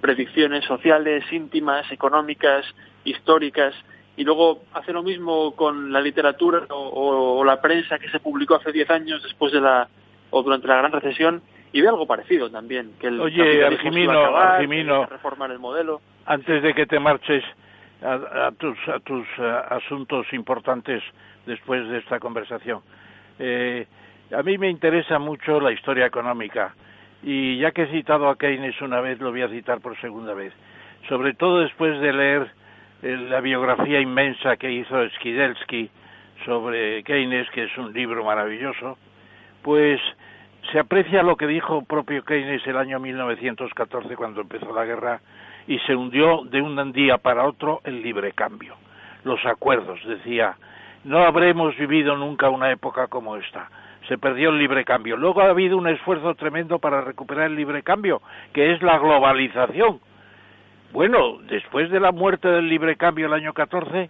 [0.00, 2.64] predicciones sociales, íntimas, económicas,
[3.04, 3.74] históricas.
[4.16, 8.72] Y luego hace lo mismo con la literatura o, la prensa que se publicó hace
[8.72, 9.88] 10 años después de la
[10.30, 15.50] o durante la gran recesión y ve algo parecido también que el Oye, Argimino, reformar
[15.50, 17.44] el modelo antes de que te marches
[18.02, 21.02] a, tus, a tus eh, asuntos importantes
[21.46, 22.80] después de esta conversación.
[23.38, 23.86] Eh,
[24.36, 26.74] a mí me interesa mucho la historia económica
[27.22, 30.34] y ya que he citado a Keynes una vez, lo voy a citar por segunda
[30.34, 30.52] vez.
[31.08, 32.50] Sobre todo después de leer
[33.02, 35.90] eh, la biografía inmensa que hizo Skidelsky
[36.44, 38.98] sobre Keynes, que es un libro maravilloso,
[39.62, 40.00] pues
[40.72, 45.20] se aprecia lo que dijo propio Keynes el año 1914 cuando empezó la guerra
[45.66, 48.76] y se hundió de un día para otro el libre cambio.
[49.24, 50.56] Los acuerdos, decía,
[51.04, 53.68] no habremos vivido nunca una época como esta.
[54.08, 55.16] Se perdió el libre cambio.
[55.16, 60.00] Luego ha habido un esfuerzo tremendo para recuperar el libre cambio, que es la globalización.
[60.92, 64.08] Bueno, después de la muerte del libre cambio el año 14,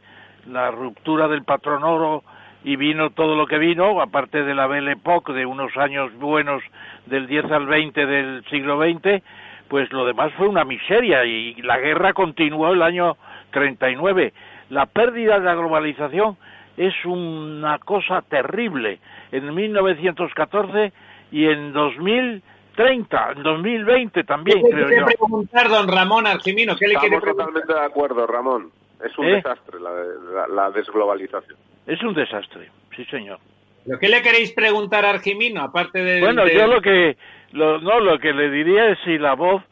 [0.49, 2.23] la ruptura del patrón oro
[2.62, 6.62] y vino todo lo que vino, aparte de la Belle Époque, de unos años buenos
[7.07, 9.23] del 10 al 20 del siglo XX,
[9.69, 13.17] pues lo demás fue una miseria y la guerra continuó el año
[13.51, 14.33] 39.
[14.71, 16.37] La pérdida de la globalización
[16.77, 18.99] es una cosa terrible.
[19.33, 20.93] En 1914
[21.33, 26.77] y en 2030, en 2020 también, ¿Qué le quiere preguntar, don Ramón Argimino?
[26.77, 28.71] ¿Qué le Estamos totalmente de acuerdo, Ramón.
[29.05, 29.37] Es un ¿Eh?
[29.37, 31.59] desastre la, desglobalización.
[31.87, 33.39] Es un desastre, sí, señor.
[33.85, 36.21] ¿Lo qué le queréis preguntar a Argimino, aparte de...
[36.21, 37.17] Bueno, yo lo que
[37.57, 39.62] lo, no, lo que le diría es si la voz,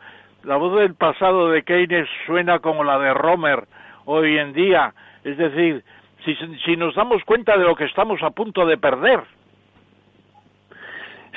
[0.42, 3.64] la voz del pasado de Keynes suena como la de Romer
[4.06, 4.94] hoy en día.
[5.22, 5.84] Es decir,
[6.24, 9.20] si, si nos damos cuenta de lo que estamos a punto de perder.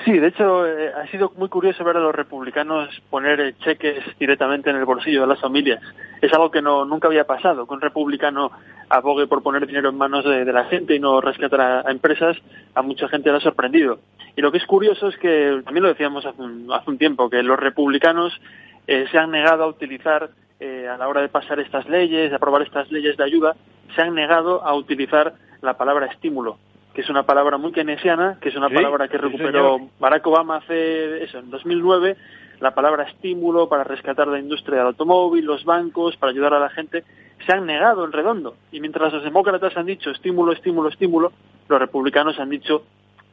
[0.06, 4.04] Sí, de hecho, eh, ha sido muy curioso ver a los republicanos poner eh, cheques
[4.20, 5.82] directamente en el bolsillo de las familias.
[6.22, 8.52] Es algo que no nunca había pasado, que un republicano
[8.90, 12.38] abogue por poner dinero en manos de, la gente y no rescatar a, empresas,
[12.76, 14.00] a mucha gente le ha sorprendido.
[14.36, 17.60] Y lo que es curioso es que, también lo decíamos hace un, tiempo, que los
[17.60, 18.40] republicanos
[18.86, 20.30] eh, se han negado a utilizar,
[20.60, 23.56] a la hora de pasar estas leyes, de aprobar estas leyes de ayuda,
[23.96, 26.58] se han negado a utilizar la palabra estímulo
[26.98, 31.24] que es una palabra muy keynesiana, que es una palabra que recuperó Barack Obama hace
[31.24, 32.18] eso, en 2009,
[32.60, 36.70] la palabra estímulo para rescatar la industria del automóvil, los bancos, para ayudar a la
[36.70, 37.04] gente,
[37.46, 38.56] se han negado en redondo.
[38.72, 41.34] Y mientras los demócratas han dicho estímulo, estímulo, estímulo,
[41.70, 42.82] los republicanos han dicho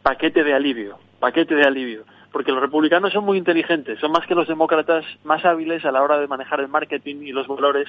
[0.02, 2.04] paquete de alivio, paquete de alivio.
[2.32, 6.02] Porque los republicanos son muy inteligentes, son más que los demócratas más hábiles a la
[6.02, 7.88] hora de manejar el marketing y los valores.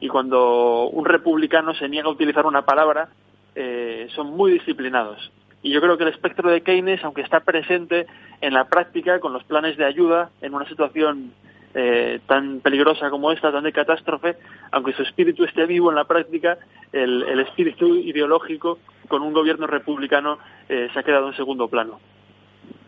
[0.00, 3.08] Y cuando un republicano se niega a utilizar una palabra,
[3.54, 5.30] eh, son muy disciplinados.
[5.62, 8.06] Y yo creo que el espectro de Keynes, aunque está presente
[8.40, 11.32] en la práctica con los planes de ayuda en una situación
[11.74, 14.36] eh, tan peligrosa como esta, tan de catástrofe,
[14.70, 16.58] aunque su espíritu esté vivo en la práctica,
[16.92, 20.38] el, espíritu ideológico con un gobierno republicano
[20.68, 21.98] eh, se ha quedado en segundo plano.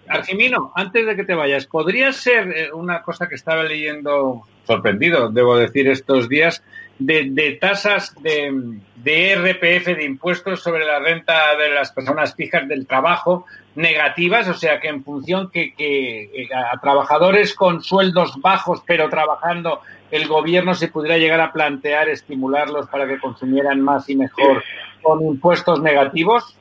[0.08, 5.56] Argimino, antes de que te vayas, ¿podría ser una cosa que estaba leyendo, sorprendido, debo
[5.56, 6.62] decir, estos días,
[6.98, 12.86] de, tasas de, de RPF, de impuestos sobre la renta de las personas fijas del
[12.86, 19.10] trabajo negativas, o sea que en función que, que a trabajadores con sueldos bajos pero
[19.10, 24.64] trabajando el gobierno se pudiera llegar a plantear estimularlos para que consumieran más y mejor
[25.02, 26.56] con impuestos negativos?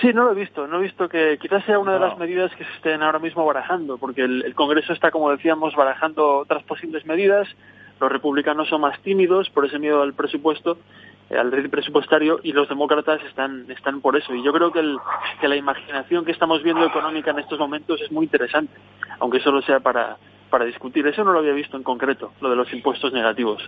[0.00, 0.66] Sí, no lo he visto.
[0.66, 3.44] No he visto que quizás sea una de las medidas que se estén ahora mismo
[3.44, 7.48] barajando, porque el Congreso está, como decíamos, barajando otras posibles medidas
[8.00, 10.78] los republicanos son más tímidos por ese miedo al presupuesto,
[11.28, 14.34] eh, al presupuestario, y los demócratas están, están por eso.
[14.34, 14.96] Y yo creo que, el,
[15.40, 18.72] que la imaginación que estamos viendo económica en estos momentos es muy interesante,
[19.18, 20.16] aunque solo sea para,
[20.48, 21.06] para discutir.
[21.06, 23.62] Eso no lo había visto en concreto, lo de los impuestos negativos.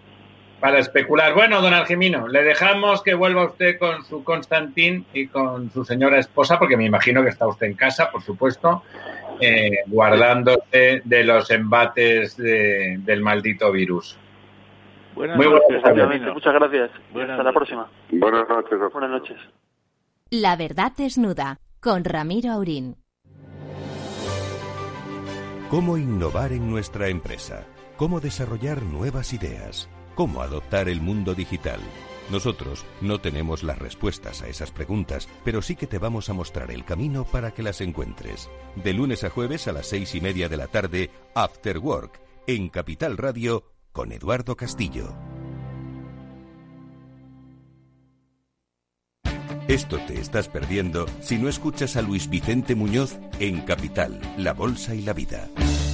[0.62, 1.34] Para especular.
[1.34, 6.20] Bueno, don Argemino, le dejamos que vuelva usted con su Constantín y con su señora
[6.20, 8.84] esposa, porque me imagino que está usted en casa, por supuesto,
[9.40, 14.16] eh, guardándose de los embates del maldito virus.
[15.16, 16.90] Buenas Muy noches, Muchas gracias.
[17.12, 17.88] Hasta la próxima.
[18.12, 18.78] Buenas noches.
[18.92, 19.38] Buenas noches.
[20.30, 22.98] La verdad desnuda con Ramiro Aurín.
[25.68, 27.64] ¿Cómo innovar en nuestra empresa?
[27.96, 29.90] ¿Cómo desarrollar nuevas ideas?
[30.14, 31.80] ¿Cómo adoptar el mundo digital?
[32.30, 36.70] Nosotros no tenemos las respuestas a esas preguntas, pero sí que te vamos a mostrar
[36.70, 38.50] el camino para que las encuentres.
[38.76, 42.68] De lunes a jueves a las seis y media de la tarde, After Work, en
[42.68, 45.14] Capital Radio, con Eduardo Castillo.
[49.68, 54.94] Esto te estás perdiendo si no escuchas a Luis Vicente Muñoz en Capital, La Bolsa
[54.94, 55.48] y la Vida.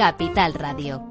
[0.00, 1.10] Capital Radio.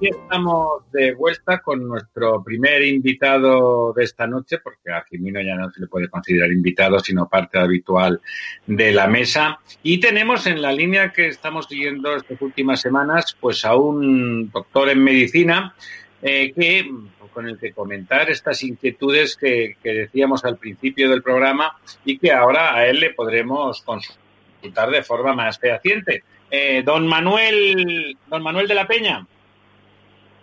[0.00, 5.56] Aquí estamos de vuelta con nuestro primer invitado de esta noche, porque a Jimino ya
[5.56, 8.22] no se le puede considerar invitado, sino parte habitual
[8.66, 9.60] de la mesa.
[9.82, 14.88] Y tenemos en la línea que estamos siguiendo estas últimas semanas, pues a un doctor
[14.88, 15.74] en medicina
[16.22, 16.90] eh, que
[17.34, 22.74] con el que comentar estas inquietudes que, decíamos al principio del programa y que ahora
[22.74, 26.24] a él le podremos consultar de forma más fehaciente.
[26.50, 29.26] Eh, don Manuel, don Manuel de la Peña.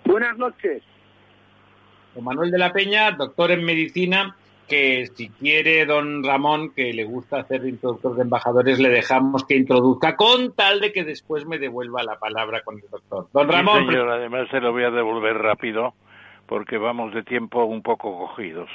[0.08, 0.84] Buenas noches.
[2.16, 7.04] Don Manuel de la Peña, doctor en medicina, que si quiere don Ramón, que le
[7.04, 11.46] gusta hacer de introductor de embajadores, le dejamos que introduzca con tal de que después
[11.46, 13.28] me devuelva la palabra con el doctor.
[13.34, 13.80] Don Ramón.
[13.80, 15.94] Sí, señor, además se lo voy a devolver rápido
[16.46, 18.70] porque vamos de tiempo un poco cogidos.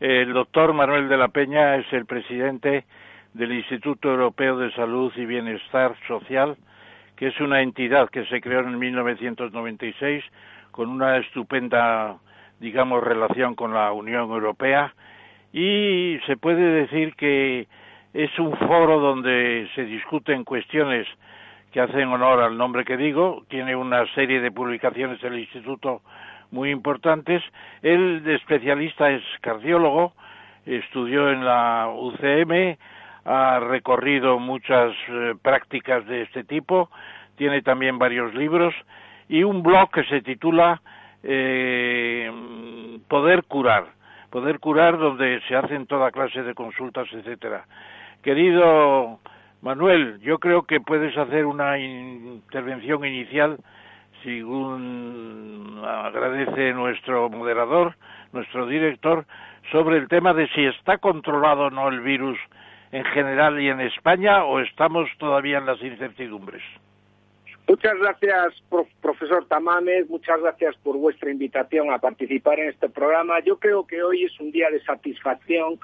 [0.00, 2.84] El doctor Manuel de la Peña es el presidente
[3.32, 6.58] del Instituto Europeo de Salud y Bienestar Social,
[7.16, 10.22] que es una entidad que se creó en 1996
[10.78, 12.18] con una estupenda,
[12.60, 14.94] digamos, relación con la Unión Europea.
[15.52, 17.66] Y se puede decir que
[18.14, 21.04] es un foro donde se discuten cuestiones
[21.72, 26.00] que hacen honor al nombre que digo, tiene una serie de publicaciones del Instituto
[26.52, 27.42] muy importantes.
[27.82, 30.12] Él de especialista es cardiólogo,
[30.64, 32.78] estudió en la UCM,
[33.24, 36.88] ha recorrido muchas eh, prácticas de este tipo,
[37.34, 38.72] tiene también varios libros
[39.28, 40.80] y un blog que se titula
[41.22, 42.30] eh,
[43.08, 43.86] Poder curar,
[44.30, 47.64] Poder curar donde se hacen toda clase de consultas, etcétera.
[48.22, 49.20] Querido
[49.62, 53.58] Manuel, yo creo que puedes hacer una intervención inicial
[54.22, 57.94] según agradece nuestro moderador,
[58.32, 59.24] nuestro director,
[59.70, 62.38] sobre el tema de si está controlado o no el virus
[62.90, 66.62] en general y en España o estamos todavía en las incertidumbres.
[67.68, 73.40] Muchas gracias, prof, profesor Tamames, muchas gracias por vuestra invitación a participar en este programa.
[73.40, 75.78] Yo creo que hoy es un día de satisfacción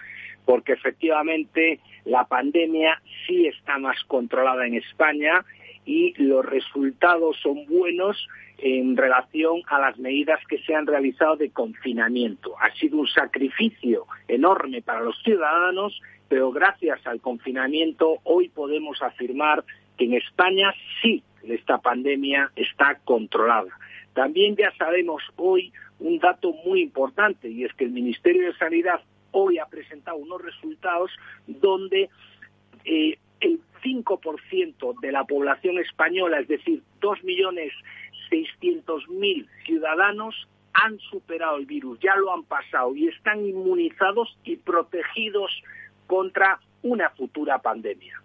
[0.46, 5.44] porque efectivamente la pandemia sí está más controlada en España
[5.84, 11.50] y los resultados son buenos en relación a las medidas que se han realizado de
[11.50, 12.54] confinamiento.
[12.60, 19.64] Ha sido un sacrificio enorme para los ciudadanos, pero gracias al confinamiento hoy podemos afirmar
[19.98, 23.70] que en España sí esta pandemia está controlada.
[24.12, 29.00] También ya sabemos hoy un dato muy importante y es que el Ministerio de Sanidad
[29.32, 31.10] hoy ha presentado unos resultados
[31.46, 32.08] donde
[32.84, 42.00] eh, el 5% de la población española, es decir, 2.600.000 ciudadanos, han superado el virus,
[42.00, 45.52] ya lo han pasado y están inmunizados y protegidos
[46.06, 48.23] contra una futura pandemia.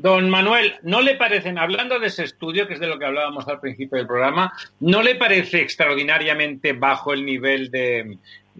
[0.00, 3.48] Don Manuel, ¿no le parecen, hablando de ese estudio, que es de lo que hablábamos
[3.48, 8.16] al principio del programa, ¿no le parece extraordinariamente bajo el nivel de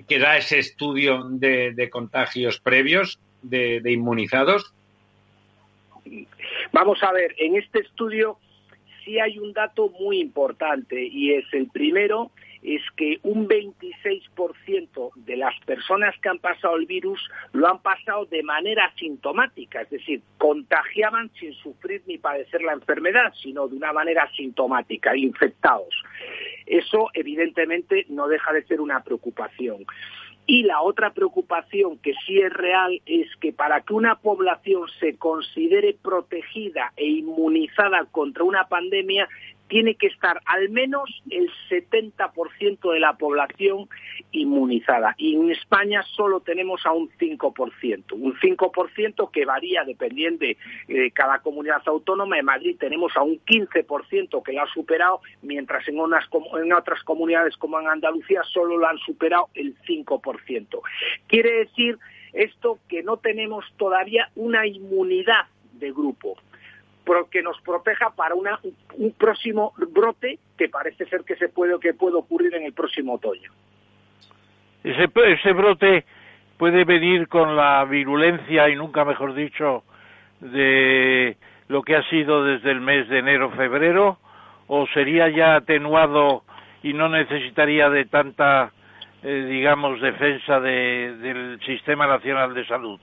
[0.09, 4.75] que da ese estudio de, contagios previos, de, de inmunizados?
[6.73, 8.39] Vamos a ver, en este estudio
[9.05, 12.33] sí hay un dato muy importante y es el primero,
[12.77, 17.19] es que un 26% de las personas que han pasado el virus
[17.53, 23.33] lo han pasado de manera asintomática, es decir, contagiaban sin sufrir ni padecer la enfermedad,
[23.43, 25.95] sino de una manera asintomática, infectados.
[26.67, 29.87] Eso evidentemente no deja de ser una preocupación.
[30.51, 35.17] Y la otra preocupación que sí es real es que para que una población se
[35.17, 39.29] considere protegida e inmunizada contra una pandemia,
[39.69, 43.89] tiene que estar al menos el 70% de la población
[44.33, 45.15] inmunizada.
[45.19, 50.57] Y en España solo tenemos a un 5%, un 5% que varía dependiendo de
[50.89, 52.39] eh, cada comunidad autónoma.
[52.39, 56.25] En Madrid tenemos a un 15% que lo ha superado, mientras en, unas,
[56.61, 60.81] en otras comunidades como en Andalucía solo lo han superado el 5%.
[61.27, 61.99] Quiere decir
[62.33, 66.37] esto que no tenemos todavía una inmunidad de grupo
[67.31, 68.59] que nos proteja para una,
[68.97, 73.15] un próximo brote que parece ser que se puede que puede ocurrir en el próximo
[73.15, 73.51] otoño.
[74.85, 76.05] Ese, ese brote
[76.57, 79.85] puede venir con la virulencia y nunca mejor dicho
[80.41, 81.37] de
[81.69, 84.19] lo que ha sido desde el mes de enero febrero
[84.67, 86.43] o sería ya atenuado
[86.83, 88.73] y no necesitaría de tanta
[89.23, 93.01] eh, digamos defensa del sistema nacional de salud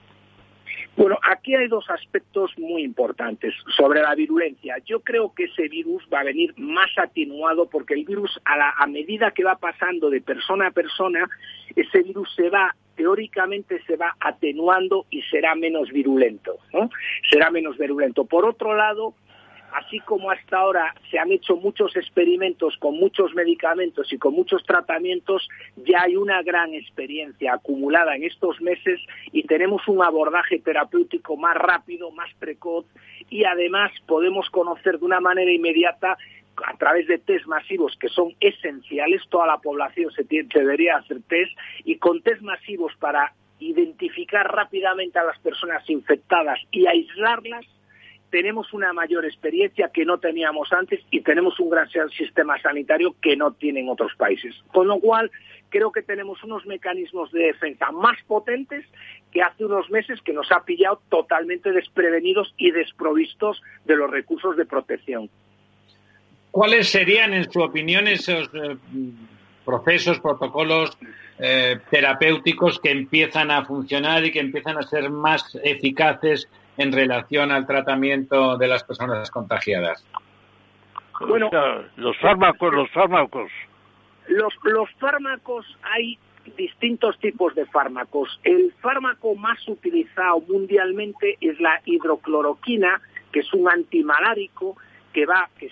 [0.96, 4.76] bueno, aquí hay dos aspectos muy importantes sobre la virulencia.
[4.86, 9.32] Yo creo que ese virus va a venir más atenuado porque el virus, a, medida
[9.32, 11.28] que va pasando de persona a persona,
[11.74, 16.88] ese virus se va teóricamente se va atenuando y será menos virulento, ¿no?
[17.30, 18.24] Será menos virulento.
[18.24, 19.12] Por otro lado,
[19.72, 24.64] así como hasta ahora se han hecho muchos experimentos con muchos medicamentos y con muchos
[24.64, 29.00] tratamientos, ya hay una gran experiencia acumulada en estos meses
[29.32, 32.86] y tenemos un abordaje terapéutico más rápido, más precoz
[33.30, 36.16] y además podemos conocer de una manera inmediata
[36.64, 41.52] a través de test masivos que son esenciales, toda la población se, debería hacer test
[41.84, 47.64] y con test masivos para identificar rápidamente a las personas infectadas y aislarlas,
[48.36, 53.34] tenemos una mayor experiencia que no teníamos antes y tenemos un gran sistema sanitario que
[53.34, 54.54] no tienen otros países.
[54.74, 55.30] Con lo cual,
[55.70, 58.84] creo que tenemos unos mecanismos de defensa más potentes
[59.32, 64.54] que hace unos meses que nos ha pillado totalmente desprevenidos y desprovistos de los recursos
[64.58, 65.30] de protección.
[66.50, 68.76] ¿Cuáles serían, en su opinión, esos eh,
[69.64, 70.90] procesos, protocolos
[71.38, 77.50] eh, terapéuticos que empiezan a funcionar y que empiezan a ser más eficaces en relación
[77.50, 80.06] al tratamiento de las personas contagiadas?
[81.20, 81.50] Bueno,
[81.96, 83.50] los fármacos, los fármacos.
[84.28, 86.18] Los, los fármacos hay
[86.56, 88.40] distintos tipos de fármacos.
[88.44, 93.00] El fármaco más utilizado mundialmente es la hidrocloroquina,
[93.32, 94.76] que es un antimalárico
[95.16, 95.70] que va que,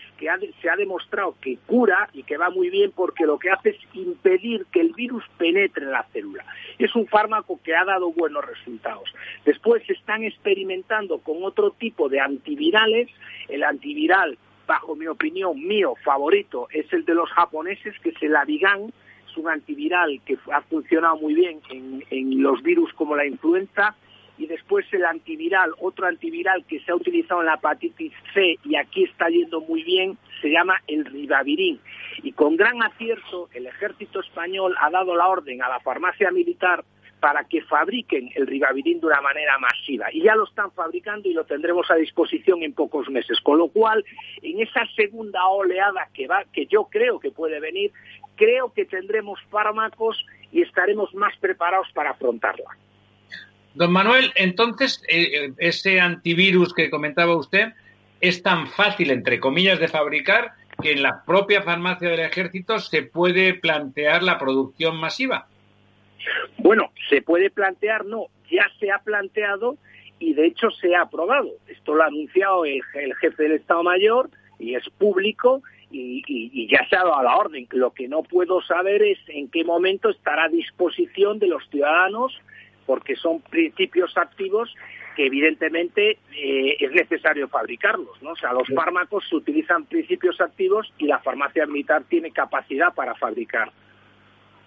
[0.63, 3.79] se ha demostrado que cura y que va muy bien porque lo que hace es
[3.93, 6.47] impedir que el virus penetre en la célula.
[6.79, 9.05] Es un fármaco que ha dado buenos resultados.
[9.45, 13.11] Después se están experimentando con otro tipo de antivirales.
[13.51, 18.35] El antiviral, bajo mi opinión, mío favorito es el de los japoneses, que es el
[18.37, 18.95] Avigan.
[19.29, 23.95] Es un antiviral que ha funcionado muy bien en los virus como la influenza
[24.37, 28.77] y después el antiviral, otro antiviral que se ha utilizado en la hepatitis C y
[28.77, 31.81] aquí está yendo muy bien, se llama el ribavirin.
[32.23, 36.85] Y con gran acierto el ejército español ha dado la orden a la farmacia militar
[37.21, 40.13] para que fabriquen el ribavirin de una manera masiva.
[40.13, 43.41] Y ya lo están fabricando y lo tendremos a disposición en pocos meses.
[43.41, 44.05] Con lo cual,
[44.43, 47.93] en esa segunda oleada que, va, que yo creo que puede venir,
[48.37, 50.23] creo que tendremos fármacos
[50.53, 52.77] y estaremos más preparados para afrontarla.
[53.75, 57.73] Don Manuel, entonces, eh, ese antivirus que comentaba usted
[58.21, 63.03] es tan fácil, entre comillas, de fabricar que en la propia farmacia del ejército se
[63.03, 65.47] puede plantear la producción masiva.
[66.59, 69.77] Bueno, se puede plantear, no, ya se ha planteado
[70.19, 71.51] y de hecho se ha aprobado.
[71.67, 72.81] Esto lo ha anunciado el,
[73.21, 77.67] jefe del Estado Mayor y es público y, y, ya se ha dado la orden.
[77.73, 82.33] Lo que no puedo saber es en qué momento estará a disposición de los ciudadanos
[82.87, 84.75] porque son principios activos
[85.15, 88.33] que evidentemente eh, es necesario fabricarlos, ¿no?
[88.33, 93.15] O sea, los fármacos se utilizan principios activos y la farmacia militar tiene capacidad para
[93.15, 93.71] fabricar.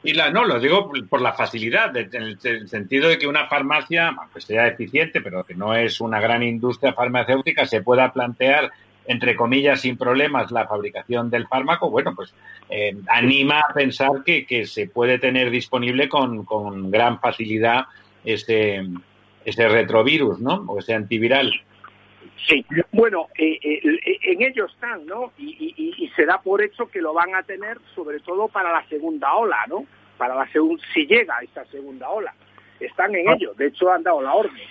[0.03, 4.09] Y la, no, lo digo por la facilidad, en el, sentido de que una farmacia,
[4.09, 8.71] aunque sea eficiente, pero que no es una gran industria farmacéutica, se pueda plantear,
[9.05, 12.33] entre comillas, sin problemas, la fabricación del fármaco, bueno, pues
[12.69, 17.87] eh, anima a pensar que, que, se puede tener disponible con, con gran facilidad
[18.27, 18.85] ese,
[19.45, 20.65] ese retrovirus, ¿no?
[20.67, 21.51] O ese antiviral.
[22.45, 25.31] Sí, bueno, eh, eh, en ello están, ¿no?
[25.37, 29.35] Y, se da por hecho que lo van a tener, sobre todo para la segunda
[29.35, 29.85] ola, ¿no?
[30.17, 32.33] Para la segunda, si llega esa segunda ola.
[32.79, 33.35] Están en ah.
[33.35, 34.63] ello, de hecho han dado la orden.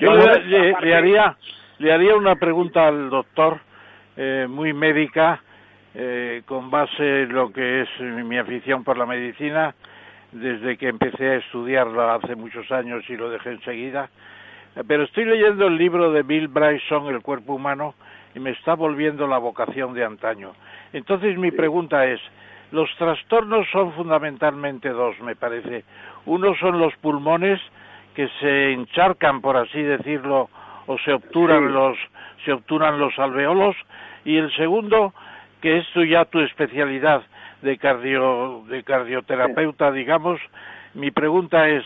[0.00, 1.36] Yo le, haría,
[1.78, 3.60] le haría una pregunta al doctor,
[4.16, 5.42] eh, muy médica,
[6.46, 9.76] con base en lo que es mi afición por la medicina
[10.34, 14.10] desde que empecé a estudiarla hace muchos años y lo dejé enseguida.
[14.88, 17.94] Pero estoy leyendo el libro de Bill Bryson, El cuerpo humano,
[18.34, 20.52] y me está volviendo la vocación de antaño.
[20.92, 22.20] Entonces mi pregunta es,
[22.72, 25.84] los trastornos son fundamentalmente dos, me parece.
[26.26, 27.60] Uno son los pulmones
[28.14, 30.50] que se encharcan, por así decirlo,
[30.86, 31.96] o se obturan los
[32.44, 33.74] se obturan los alveolos
[34.24, 35.14] y el segundo
[35.62, 37.22] que es ya tu especialidad
[37.64, 40.40] de, cardio, de cardioterapeuta, digamos,
[40.92, 41.84] mi pregunta es,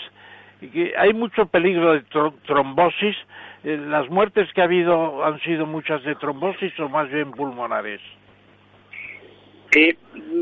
[0.99, 2.03] hay mucho peligro de
[2.47, 3.17] trombosis.
[3.65, 8.01] Eh, ¿Las muertes que ha habido han sido muchas de trombosis o más bien pulmonares?
[9.75, 9.97] Eh,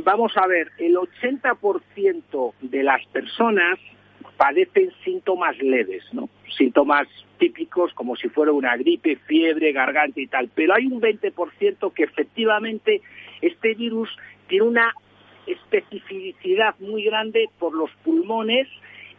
[0.04, 3.78] vamos a ver, el 80% de las personas
[4.36, 6.28] padecen síntomas leves, ¿no?
[6.56, 7.08] Síntomas
[7.38, 10.48] típicos como si fuera una gripe, fiebre, garganta y tal.
[10.54, 13.00] Pero hay un 20% que efectivamente
[13.42, 14.08] este virus
[14.46, 14.92] tiene una
[15.46, 18.68] especificidad muy grande por los pulmones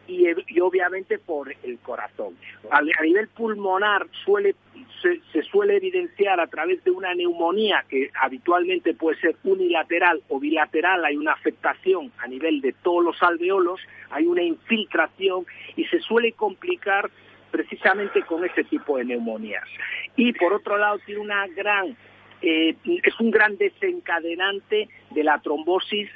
[0.07, 2.37] y, obviamente por el corazón.
[2.71, 4.55] A, nivel pulmonar suele,
[5.01, 11.03] se, suele evidenciar a través de una neumonía que habitualmente puede ser unilateral o bilateral,
[11.03, 16.31] hay una afectación a nivel de todos los alveolos, hay una infiltración y se suele
[16.31, 17.09] complicar
[17.51, 19.67] precisamente con ese tipo de neumonías.
[20.15, 21.95] Y por otro lado tiene una gran
[22.41, 26.09] eh, es un gran desencadenante de la trombosis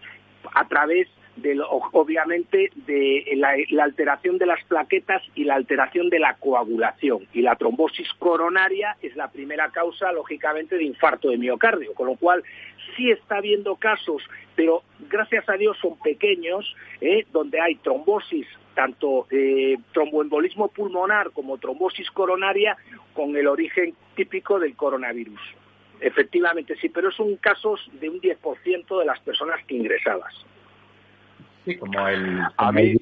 [0.54, 1.08] a través
[1.94, 7.28] obviamente de la, alteración de las plaquetas y la alteración de la coagulación.
[7.34, 12.16] Y la trombosis coronaria es la primera causa, lógicamente, de infarto de miocardio, con lo
[12.16, 12.44] cual
[12.96, 14.24] sí está habiendo casos,
[14.56, 17.26] pero gracias a Dios son pequeños, ¿eh?
[17.32, 22.78] donde hay trombosis, tanto eh, tromboembolismo pulmonar como trombosis coronaria,
[23.14, 25.40] con el origen típico del coronavirus.
[26.02, 30.34] Efectivamente, sí, pero son casos de un 10% de las personas que ingresadas.
[31.64, 32.42] Sí, como el...
[32.58, 32.98] a mí, eh,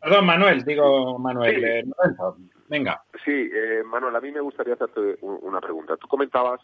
[0.00, 1.64] Perdón, Manuel, digo Manuel.
[1.64, 1.84] Eh,
[2.68, 3.00] venga.
[3.24, 5.96] Sí, eh, Manuel, a mí me gustaría hacerte una pregunta.
[5.96, 6.60] Tú comentabas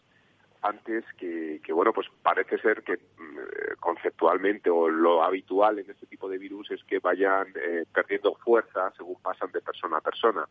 [0.61, 6.27] antes que, bueno, pues parece ser que mm, conceptualmente o lo habitual en este tipo
[6.27, 7.47] de virus es que vayan
[7.93, 10.45] perdiendo fuerza según pasan de persona a persona.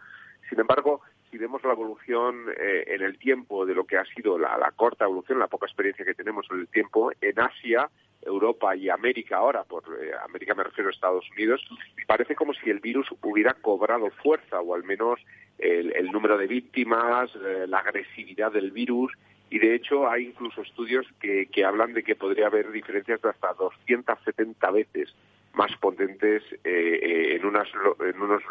[0.49, 4.57] Sin embargo, si vemos la evolución en el tiempo de lo que ha sido la,
[4.57, 7.91] la, corta evolución, la poca experiencia que tenemos en el tiempo, en Asia
[8.27, 11.67] Europa y América ahora, por eh, América me refiero a Estados Unidos,
[12.07, 15.21] parece como si el virus hubiera cobrado fuerza, o al menos
[15.59, 19.13] el, número de víctimas, eh, la agresividad del virus,
[19.51, 23.31] y de hecho hay incluso estudios que, que hablan de que podría haber diferencias de
[23.31, 25.15] hasta 270 veces
[25.55, 27.69] más potentes eh, en, unas,
[28.01, 28.43] en unos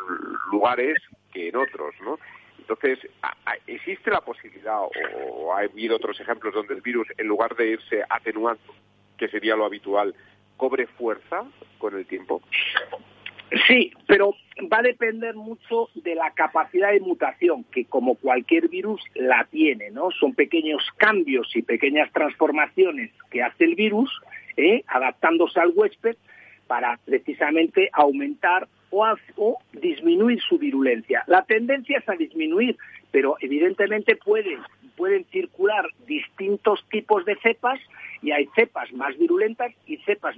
[0.51, 0.97] lugares
[1.31, 2.19] que en otros, ¿no?
[2.59, 2.99] Entonces,
[3.67, 8.03] ¿existe la posibilidad, o ha habido otros ejemplos donde el virus, en lugar de irse
[8.09, 8.73] atenuando,
[9.17, 10.15] que sería lo habitual,
[10.55, 11.43] cobre fuerza
[11.77, 12.41] con el tiempo?
[13.67, 14.33] Sí, pero
[14.71, 19.91] va a depender mucho de la capacidad de mutación, que como cualquier virus la tiene,
[19.91, 20.09] ¿no?
[20.11, 24.09] Son pequeños cambios y pequeñas transformaciones que hace el virus,
[24.57, 24.83] ¿eh?
[24.87, 26.15] adaptándose al huésped,
[26.73, 31.23] para precisamente aumentar o, disminuir su virulencia.
[31.27, 32.75] La tendencia es a disminuir,
[33.11, 34.59] pero evidentemente pueden,
[34.97, 37.79] pueden circular distintos tipos de cepas
[38.23, 40.35] y hay cepas más virulentas y cepas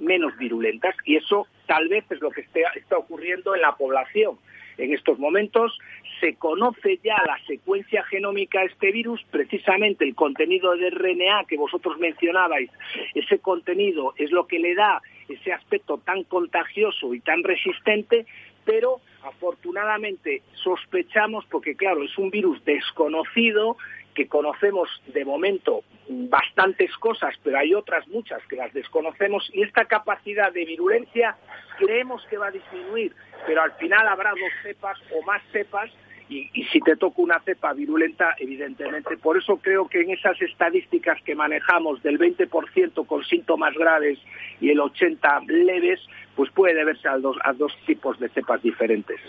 [0.00, 4.38] menos virulentas y eso tal vez es lo que está ocurriendo en la población.
[4.78, 5.78] En estos momentos.
[6.20, 11.58] Se conoce ya la secuencia genómica de este virus, precisamente el contenido de RNA que
[11.58, 12.70] vosotros mencionabais,
[13.14, 18.24] ese contenido es lo que le da ese aspecto tan contagioso y tan resistente,
[18.64, 23.76] pero afortunadamente sospechamos, porque claro, es un virus desconocido,
[24.16, 29.84] que conocemos de momento bastantes cosas, pero hay otras muchas que las desconocemos y esta
[29.84, 31.36] capacidad de virulencia
[31.78, 33.14] creemos que va a disminuir,
[33.46, 35.90] pero al final habrá dos cepas o más cepas
[36.28, 39.16] y, si te toca una cepa virulenta, evidentemente.
[39.16, 44.18] Por eso creo que en esas estadísticas que manejamos del 20% con síntomas graves
[44.60, 46.00] y el 80% leves,
[46.34, 49.20] pues puede deberse a dos, a dos tipos de cepas diferentes.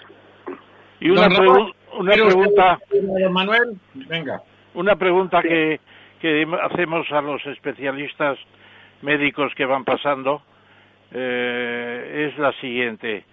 [1.00, 1.28] Y una,
[1.94, 2.80] una pregunta,
[3.30, 4.42] Manuel, venga.
[4.78, 5.80] Una pregunta que,
[6.22, 8.38] que hacemos a los especialistas
[9.02, 10.44] médicos que van pasando
[11.12, 13.26] eh, es la siguiente.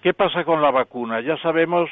[0.00, 1.20] ¿Qué pasa con la vacuna?
[1.20, 1.90] Ya sabemos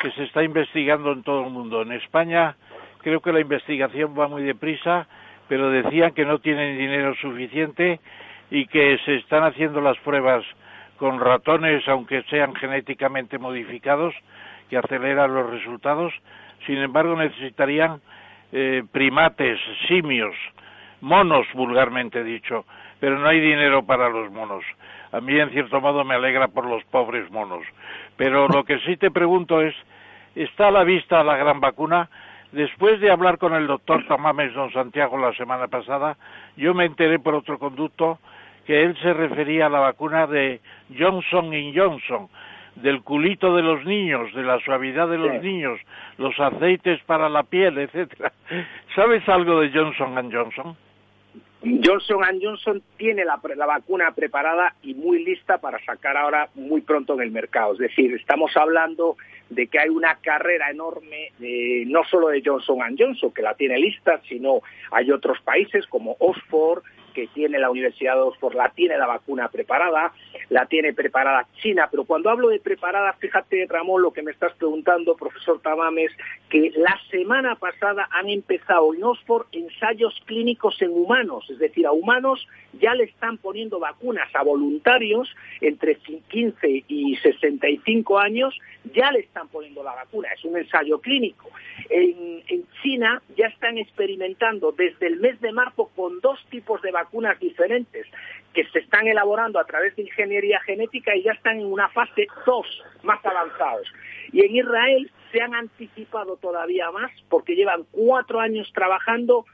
[0.00, 1.82] que se está investigando en todo el mundo.
[1.82, 2.54] En España
[2.98, 5.08] creo que la investigación va muy deprisa,
[5.48, 7.98] pero decían que no tienen dinero suficiente
[8.52, 10.44] y que se están haciendo las pruebas
[10.96, 14.14] con ratones, aunque sean genéticamente modificados,
[14.70, 16.12] que aceleran los resultados.
[16.66, 18.00] Sin embargo, necesitarían
[18.56, 20.32] eh, primates, simios,
[21.00, 22.64] monos vulgarmente dicho,
[23.00, 24.64] pero no hay dinero para los monos.
[25.10, 27.64] A mí en cierto modo me alegra por los pobres monos.
[28.16, 29.74] Pero lo que sí te pregunto es,
[30.36, 32.08] ¿está a la vista la gran vacuna?
[32.52, 36.16] Después de hablar con el doctor Tamames Don Santiago la semana pasada,
[36.56, 38.20] yo me enteré por otro conducto
[38.66, 40.60] que él se refería a la vacuna de
[40.96, 42.28] Johnson Johnson,
[42.76, 45.80] del culito de los niños, de la suavidad de los niños,
[46.18, 48.32] los aceites para la piel, etcétera.
[48.94, 50.76] ¿Sabes algo de Johnson Johnson?
[51.82, 57.22] Johnson Johnson tiene la, vacuna preparada y muy lista para sacar ahora muy pronto en
[57.22, 57.72] el mercado.
[57.72, 59.16] Es decir, estamos hablando
[59.48, 63.78] de que hay una carrera enorme, eh, no solo de Johnson Johnson, que la tiene
[63.78, 64.60] lista, sino
[64.90, 66.82] hay otros países como Oxford,
[67.14, 70.12] que tiene la Universidad de Oxford, la tiene la vacuna preparada,
[70.50, 74.52] la tiene preparada China, pero cuando hablo de preparada, fíjate Ramón lo que me estás
[74.54, 76.12] preguntando, profesor Tamames,
[76.50, 81.92] que la semana pasada han empezado en Oxford ensayos clínicos en humanos, es decir, a
[81.92, 82.46] humanos
[82.80, 85.28] ya le están poniendo vacunas a voluntarios
[85.60, 88.58] entre 15 y 65 años,
[88.92, 91.50] ya le están poniendo la vacuna, es un ensayo clínico.
[91.88, 96.90] En, en China ya están experimentando desde el mes de marzo con dos tipos de
[96.90, 97.03] vacunas
[97.40, 98.06] diferentes
[98.52, 102.26] que se están elaborando a través de ingeniería genética y ya están en una fase
[102.46, 103.92] 2 más avanzados.
[104.32, 109.44] Y en Israel se han anticipado todavía más porque llevan cuatro años trabajando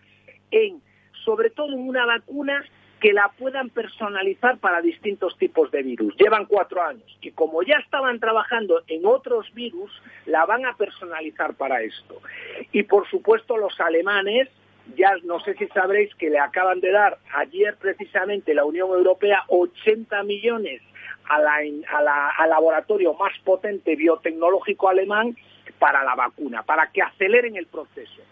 [0.50, 0.82] en,
[1.24, 2.64] sobre todo en una vacuna
[3.00, 6.14] que la puedan personalizar para distintos tipos de virus.
[6.18, 9.90] Llevan cuatro años y como ya estaban trabajando en otros virus,
[10.26, 12.20] la van a personalizar para esto.
[12.72, 14.48] Y por supuesto los alemanes,
[14.96, 19.44] ya no sé si sabréis que le acaban de dar ayer precisamente la Unión Europea
[19.48, 20.82] 80 millones
[21.28, 25.36] al laboratorio más potente biotecnológico alemán
[25.78, 28.22] para la vacuna, para que aceleren el proceso.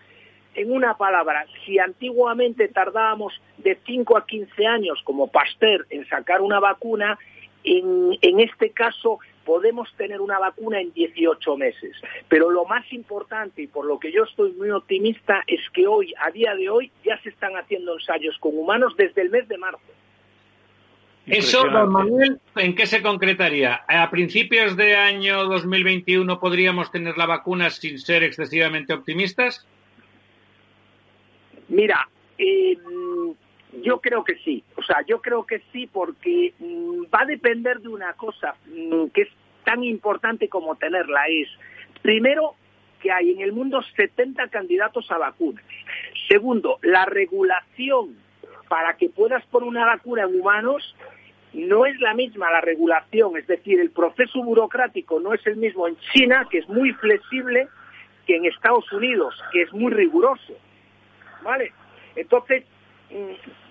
[0.54, 6.40] En una palabra, si antiguamente tardábamos de 5 a 15 años como Pasteur en sacar
[6.40, 7.18] una vacuna,
[7.62, 11.96] en, este caso podemos tener una vacuna en 18 meses.
[12.28, 16.12] Pero lo más importante y por lo que yo estoy muy optimista es que hoy,
[16.20, 19.56] a día de hoy, ya se están haciendo ensayos con humanos desde el mes de
[19.56, 19.80] marzo.
[21.24, 23.84] Eso, don Manuel, ¿en qué se concretaría?
[23.88, 29.66] ¿A principios de año 2021 podríamos tener la vacuna sin ser excesivamente optimistas?
[31.68, 32.76] Mira, eh,
[33.82, 34.64] yo creo que sí.
[34.76, 39.08] O sea, yo creo que sí porque mm, va a depender de una cosa mm,
[39.08, 39.28] que es
[39.64, 41.26] tan importante como tenerla.
[41.28, 41.48] Es,
[42.02, 42.54] primero,
[43.00, 45.64] que hay en el mundo 70 candidatos a vacunas.
[46.28, 48.16] Segundo, la regulación
[48.68, 50.94] para que puedas poner una vacuna en humanos
[51.54, 55.88] no es la misma la regulación, es decir, el proceso burocrático no es el mismo
[55.88, 57.68] en China, que es muy flexible,
[58.26, 60.54] que en Estados Unidos, que es muy riguroso.
[61.42, 61.72] ¿vale?
[62.16, 62.64] Entonces,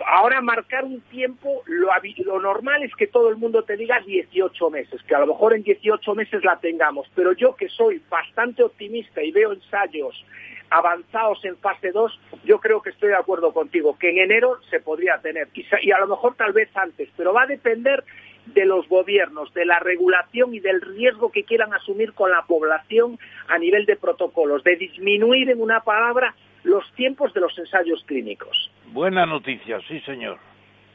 [0.06, 1.90] ahora marcar un tiempo, lo,
[2.26, 5.54] lo, normal es que todo el mundo te diga 18 meses, que a lo mejor
[5.54, 10.26] en 18 meses la tengamos, pero yo que soy bastante optimista y veo ensayos
[10.70, 14.80] avanzados en fase 2, yo creo que estoy de acuerdo contigo, que en enero se
[14.80, 18.04] podría tener, y, y a lo mejor tal vez antes, pero va a depender
[18.48, 23.20] de los gobiernos, de la regulación y del riesgo que quieran asumir con la población
[23.48, 26.34] a nivel de protocolos, de disminuir en una palabra
[26.68, 28.70] los tiempos de los ensayos clínicos.
[28.88, 30.38] Buena noticia, sí, señor.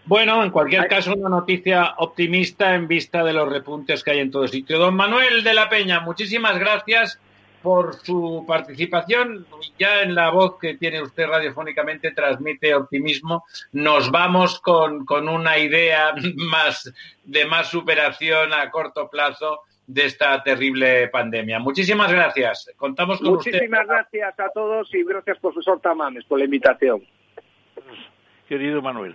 [0.04, 4.30] Bueno, en cualquier caso, una noticia optimista en vista de los repuntes que hay en
[4.30, 4.78] todo sitio.
[4.78, 7.20] Don Manuel de la Peña, muchísimas gracias
[7.62, 9.46] por su participación.
[9.78, 13.44] Ya en la voz que tiene usted radiofónicamente transmite optimismo.
[13.70, 16.92] Nos vamos con, con una idea más
[17.24, 21.58] de más superación a corto plazo de esta terrible pandemia.
[21.58, 22.70] Muchísimas gracias.
[22.76, 27.02] Contamos con Muchísimas gracias a todos y gracias, profesor Tamames, por la invitación.
[28.48, 29.14] Querido Manuel.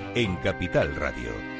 [0.15, 1.50] en Capital Radio.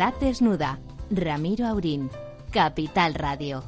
[0.00, 0.78] Verdad desnuda.
[1.10, 2.08] Ramiro Aurín.
[2.50, 3.62] Capital Radio.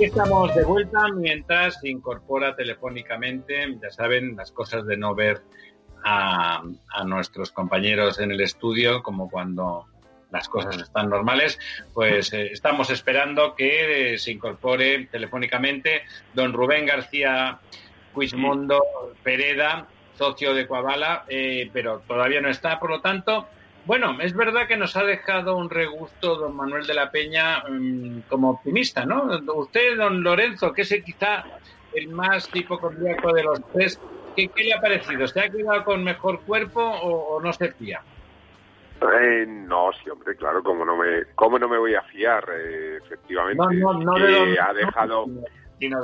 [0.00, 5.42] estamos de vuelta mientras se incorpora telefónicamente, ya saben, las cosas de no ver
[6.04, 6.64] a,
[7.06, 9.86] nuestros compañeros en el estudio, como cuando
[10.32, 11.56] las cosas están normales,
[11.94, 16.02] pues eh, estamos esperando que eh, se incorpore telefónicamente
[16.34, 17.60] don Rubén García
[18.12, 18.82] Quismondo
[19.22, 19.86] Pereda,
[20.18, 23.46] socio de Coavala, eh, pero todavía no está, por lo tanto,
[23.86, 28.20] bueno, es verdad que nos ha dejado un regusto don Manuel de la Peña mm,
[28.28, 29.28] como optimista, ¿no?
[29.54, 31.44] Usted, don Lorenzo, que es quizá
[31.94, 33.98] el más hipocondríaco de los tres,
[34.36, 35.26] ¿qué, le ha parecido?
[35.26, 38.02] ¿Se ha quedado con mejor cuerpo o no se fía?
[39.00, 42.96] Eh, no, sí, hombre, claro, como no me, cómo no me voy a fiar, eh,
[42.96, 43.62] efectivamente,
[44.60, 45.26] ha dejado,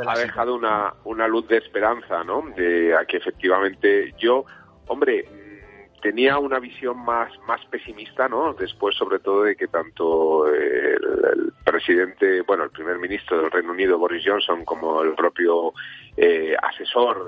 [0.06, 2.42] ha dejado una, una luz de esperanza, ¿no?
[2.56, 4.44] De a que efectivamente yo,
[4.86, 8.54] hombre, mm, tenía una visión más, más pesimista, ¿no?
[8.54, 13.98] Después, sobre todo, de que tanto el, presidente, bueno, el primer ministro del Reino Unido,
[13.98, 15.72] Boris Johnson, como el propio
[16.16, 17.26] eh, asesor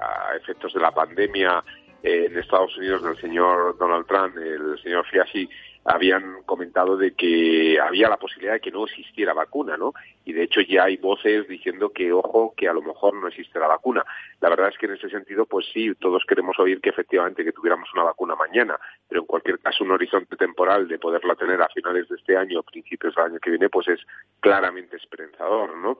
[0.00, 1.62] a efectos de la pandemia,
[2.02, 5.48] en Estados Unidos del señor Donald Trump, el señor Fiasi,
[5.84, 9.92] habían comentado de que había la posibilidad de que no existiera vacuna, ¿no?
[10.24, 13.58] Y de hecho ya hay voces diciendo que, ojo, que a lo mejor no existe
[13.58, 14.04] la vacuna.
[14.40, 17.52] La verdad es que en ese sentido, pues sí, todos queremos oír que efectivamente que
[17.52, 18.78] tuviéramos una vacuna mañana,
[19.08, 22.60] pero en cualquier caso un horizonte temporal de poderla tener a finales de este año
[22.60, 24.00] o principios del año que viene, pues es
[24.40, 25.98] claramente esperanzador, ¿no?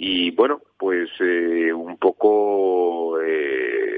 [0.00, 3.97] Y bueno, pues eh, un poco eh,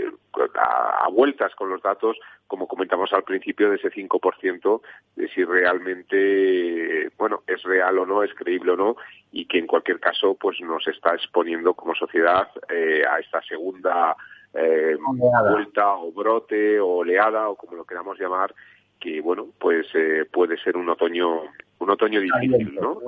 [0.57, 2.17] a, vueltas con los datos,
[2.47, 4.81] como comentamos al principio, de ese 5%,
[5.17, 8.97] de si realmente, bueno, es real o no, es creíble o no,
[9.33, 14.17] y que en cualquier caso, pues nos está exponiendo como sociedad eh, a esta segunda
[14.55, 14.97] eh,
[15.51, 18.55] vuelta o brote o oleada o como lo queramos llamar,
[18.99, 21.43] que bueno, pues eh, puede ser un otoño
[21.81, 23.01] un otoño difícil, ¿no?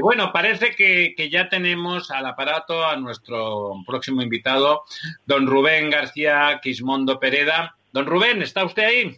[0.00, 4.82] Bueno, parece que, que, ya tenemos al aparato a nuestro próximo invitado,
[5.26, 7.76] don Rubén García Quismondo Pereda.
[7.92, 9.16] Don Rubén, ¿está usted ahí?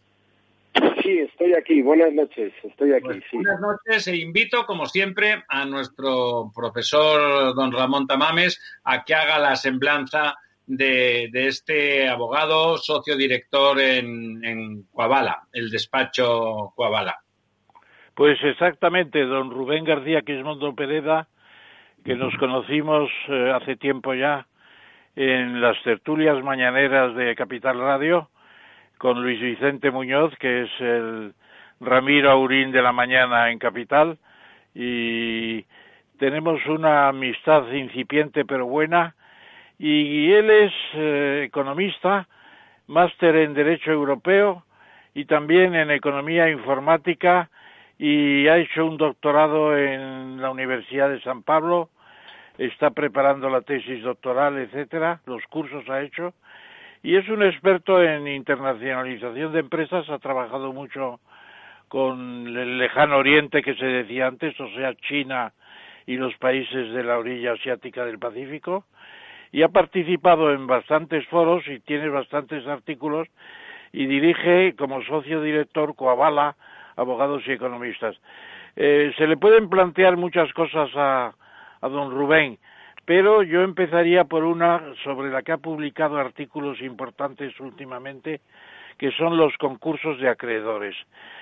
[1.03, 1.83] Sí, estoy aquí.
[1.83, 2.53] Buenas noches.
[2.62, 3.05] Estoy aquí.
[3.05, 9.14] Pues buenas noches e invito, como siempre, a nuestro profesor don Ramón Tamames a que
[9.14, 17.22] haga la semblanza de, de este abogado, socio director en, en Coavala, el despacho Coavala.
[18.14, 21.28] Pues exactamente, don Rubén García Quismondo Pereda,
[22.04, 24.46] que nos conocimos eh, hace tiempo ya
[25.16, 28.28] en las tertulias mañaneras de Capital Radio
[28.98, 31.32] con Luis Vicente Muñoz, que es el
[31.80, 34.18] Ramiro Aurín de la mañana en Capital,
[34.74, 35.64] y
[36.18, 39.14] tenemos una amistad incipiente pero buena,
[39.78, 42.28] y él es eh, economista,
[42.88, 44.64] máster en Derecho Europeo
[45.14, 47.48] y también en Economía Informática
[48.05, 51.88] y ha hecho un doctorado en la Universidad de San Pablo,
[52.59, 56.34] está preparando la tesis doctoral, etcétera, los cursos ha hecho
[57.05, 61.20] y es un experto en internacionalización de empresas, ha trabajado mucho
[61.86, 65.53] con el lejano oriente que se decía antes, o sea, China
[66.05, 68.84] y los países de la orilla asiática del Pacífico,
[69.53, 73.28] y ha participado en bastantes foros y tiene bastantes artículos
[73.92, 76.57] y dirige como socio director Coavala
[76.97, 78.16] abogados y economistas.
[78.76, 81.34] Eh, se le pueden plantear muchas cosas a,
[81.80, 82.59] a don Rubén,
[83.05, 88.40] pero yo empezaría por una sobre la que ha publicado artículos importantes últimamente,
[88.99, 90.95] que son los concursos de acreedores.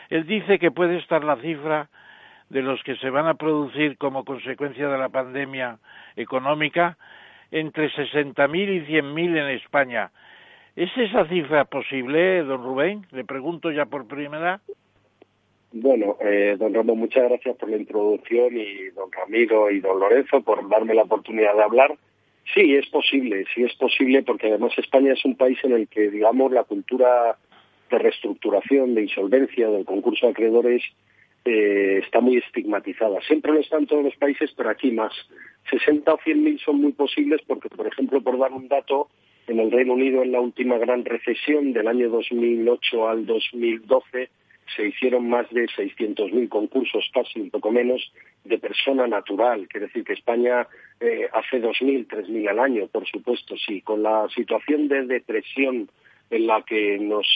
[0.08, 1.88] Él dice que puede estar la cifra
[2.48, 5.78] de los que se van a producir como consecuencia de la pandemia
[6.16, 6.96] económica
[7.50, 10.10] entre 60.000 y 100.000 en España.
[10.76, 13.06] ¿Es esa cifra posible, don Rubén?
[13.10, 14.60] Le pregunto ya por primera.
[15.72, 20.40] Bueno, eh, don Ramón, muchas gracias por la introducción y don Ramiro y don Lorenzo
[20.42, 21.96] por darme la oportunidad de hablar.
[22.54, 26.10] Sí, es posible, sí es posible porque además España es un país en el que,
[26.10, 27.36] digamos, la cultura
[27.88, 30.82] de reestructuración, de insolvencia, del concurso de acreedores
[31.44, 33.20] eh, está muy estigmatizada.
[33.22, 35.12] Siempre lo está en todos los países, pero aquí más.
[35.70, 39.08] 60 o 100 mil son muy posibles porque, por ejemplo, por dar un dato,
[39.46, 44.30] en el Reino Unido en la última gran recesión del año 2008 al 2012
[44.74, 48.12] se hicieron más de 600.000 concursos, casi un poco menos,
[48.44, 49.68] de persona natural.
[49.68, 50.66] Quiere decir que España
[51.00, 53.80] eh, hace 2.000, 3.000 al año, por supuesto, sí.
[53.82, 55.90] Con la situación de depresión
[56.30, 57.26] en la que nos,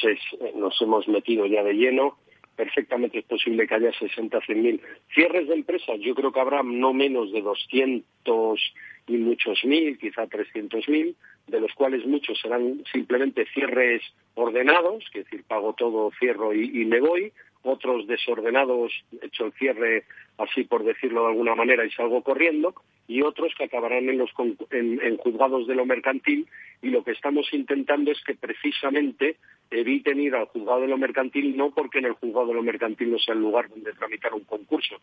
[0.55, 2.17] nos hemos metido ya de lleno,
[2.57, 4.81] perfectamente es posible que haya 60, 100.000
[5.13, 5.99] cierres de empresas.
[6.01, 8.61] Yo creo que habrá no menos de 200
[9.07, 11.15] y muchos mil, quizá 300.000,
[11.47, 14.03] de los cuales muchos serán simplemente cierres
[14.35, 17.33] ordenados, es decir, pago todo, cierro y, me voy,
[17.65, 18.93] otros desordenados,
[19.23, 20.05] hecho el cierre
[20.39, 22.75] así por decirlo de alguna manera y salgo corriendo,
[23.07, 24.31] y otros que acabarán en, los,
[24.71, 26.47] en, juzgados de lo mercantil
[26.83, 29.37] y lo que estamos intentando es que precisamente
[29.71, 33.11] eviten ir al juzgado de lo mercantil no porque en el juzgado de lo mercantil
[33.11, 34.97] no sea el lugar donde tramitar un concurso,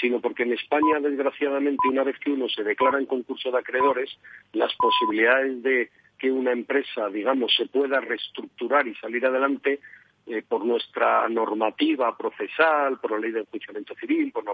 [0.00, 4.10] sino porque en España, desgraciadamente, una vez que uno se declara en concurso de acreedores,
[4.52, 9.80] las posibilidades de que una empresa, digamos, se pueda reestructurar y salir adelante
[10.28, 14.44] eh, por nuestra normativa procesal, por la ley de enjuiciamiento civil, por,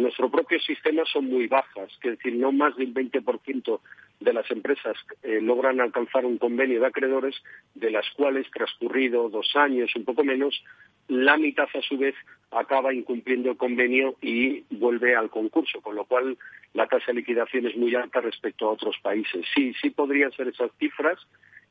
[0.00, 3.80] nuestro propio sistema son muy bajas, es decir, no más del 20%
[4.20, 7.34] de las empresas eh, logran alcanzar un convenio de acreedores,
[7.74, 10.62] de las cuales, transcurrido dos años, un poco menos,
[11.08, 12.14] la mitad a su vez
[12.50, 16.38] acaba incumpliendo el convenio y vuelve al concurso, con lo cual
[16.72, 19.44] la tasa de liquidación es muy alta respecto a otros países.
[19.54, 21.18] Sí, sí podrían ser esas cifras,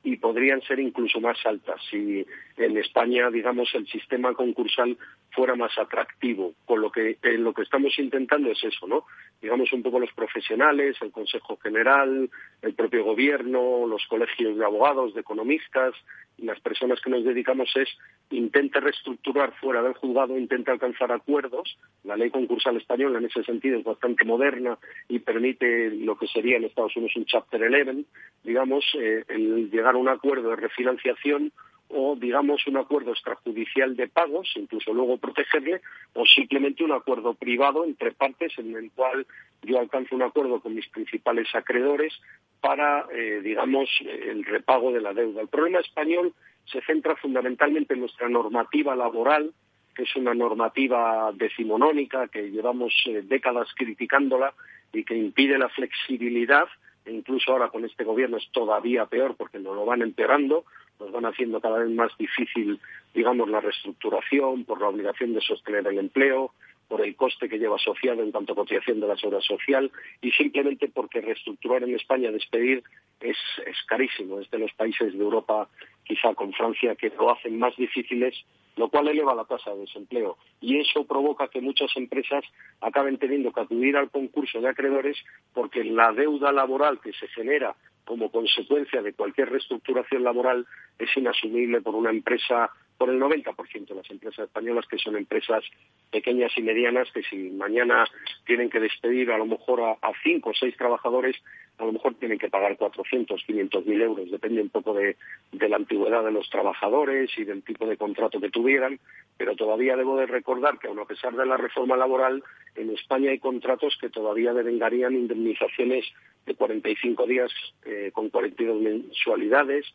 [0.03, 2.25] y podrían ser incluso más altas si
[2.57, 4.97] en España, digamos, el sistema concursal
[5.31, 6.53] fuera más atractivo.
[6.65, 9.05] Con lo que eh, lo que estamos intentando es eso, ¿no?
[9.41, 12.29] Digamos un poco los profesionales, el Consejo General,
[12.61, 15.95] el propio gobierno, los colegios de abogados, de economistas,
[16.37, 17.89] las personas que nos dedicamos es
[18.29, 21.77] intenta reestructurar fuera del juzgado, intenta alcanzar acuerdos.
[22.03, 24.77] La ley concursal española en ese sentido es bastante moderna
[25.07, 28.05] y permite lo que sería en Estados Unidos un Chapter 11,
[28.43, 31.51] digamos, eh, el llegar un acuerdo de refinanciación
[31.89, 35.81] o, digamos, un acuerdo extrajudicial de pagos, incluso luego protegerle,
[36.13, 39.27] o simplemente un acuerdo privado entre partes en el cual
[39.61, 42.13] yo alcanzo un acuerdo con mis principales acreedores
[42.61, 45.41] para, eh, digamos, el repago de la deuda.
[45.41, 46.33] El problema español
[46.65, 49.51] se centra fundamentalmente en nuestra normativa laboral,
[49.95, 54.53] que es una normativa decimonónica, que llevamos eh, décadas criticándola
[54.91, 56.65] y que impide la flexibilidad
[57.05, 60.65] incluso ahora con este gobierno es todavía peor porque nos lo van empeorando,
[60.99, 62.79] nos van haciendo cada vez más difícil,
[63.13, 66.51] digamos, la reestructuración por la obligación de sostener el empleo,
[66.87, 69.91] por el coste que lleva asociado en cuanto a cotización de la seguridad social
[70.21, 72.83] y simplemente porque reestructurar en España, despedir,
[73.19, 74.39] es, es carísimo.
[74.39, 75.69] Es de los países de Europa,
[76.03, 78.35] quizá con Francia, que lo hacen más difíciles
[78.75, 80.37] lo cual eleva la tasa de desempleo.
[80.61, 82.43] Y eso provoca que muchas empresas
[82.81, 85.17] acaben teniendo que acudir al concurso de acreedores
[85.53, 87.75] porque la deuda laboral que se genera
[88.05, 90.65] como consecuencia de cualquier reestructuración laboral
[90.99, 92.69] es inasumible por una empresa
[93.03, 95.61] por el 90% de las empresas españolas, que son empresas
[96.09, 98.05] pequeñas y medianas, que si mañana
[98.45, 101.35] tienen que despedir a lo mejor a, cinco o seis trabajadores,
[101.79, 105.17] a lo mejor tienen que pagar 400, 500 mil euros, depende un poco de,
[105.51, 108.97] la antigüedad de los trabajadores y del tipo de contrato que tuvieran,
[109.35, 112.41] pero todavía debo de recordar que, aun a pesar de la reforma laboral,
[112.75, 116.05] en España hay contratos que todavía devengarían indemnizaciones
[116.45, 117.51] de 45 días
[117.83, 119.93] eh, con 42 mensualidades,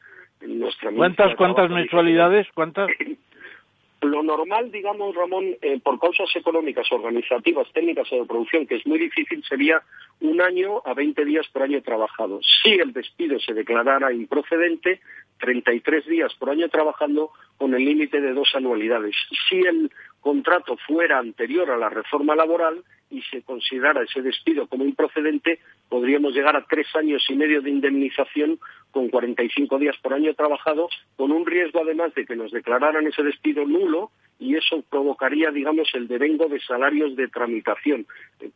[0.97, 2.47] ¿Cuántas, cuántas mensualidades?
[2.55, 2.89] ¿Cuántas?
[4.01, 8.87] Lo normal, digamos, Ramón, eh, por causas económicas, organizativas, técnicas o de producción, que es
[8.87, 9.83] muy difícil, sería
[10.21, 12.39] un año a 20 días por año trabajado.
[12.63, 15.01] Si el despido se declarara improcedente,
[15.41, 19.17] 33 días por año trabajando con el límite de dos anualidades.
[19.49, 24.85] Si el contrato fuera anterior a la reforma laboral y se considerara ese despido como
[24.85, 28.59] improcedente, podríamos llegar a tres años y medio de indemnización
[28.91, 33.23] con 45 días por año trabajado, con un riesgo además de que nos declararan ese
[33.23, 38.07] despido nulo y eso provocaría, digamos, el devengo de salarios de tramitación.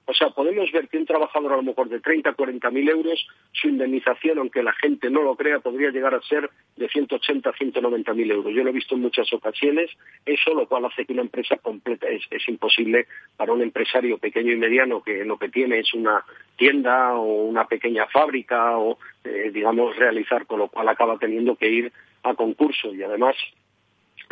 [0.05, 3.26] O sea, podemos ver que un trabajador a lo mejor de 30, 40 mil euros,
[3.53, 8.14] su indemnización, aunque la gente no lo crea, podría llegar a ser de 180, 190
[8.14, 8.55] mil euros.
[8.55, 9.91] Yo lo he visto en muchas ocasiones,
[10.24, 13.07] eso lo cual hace que una empresa completa es, imposible
[13.37, 16.24] para un empresario pequeño y mediano que lo que tiene es una
[16.57, 21.68] tienda o una pequeña fábrica o, eh, digamos, realizar, con lo cual acaba teniendo que
[21.68, 23.37] ir a concurso y además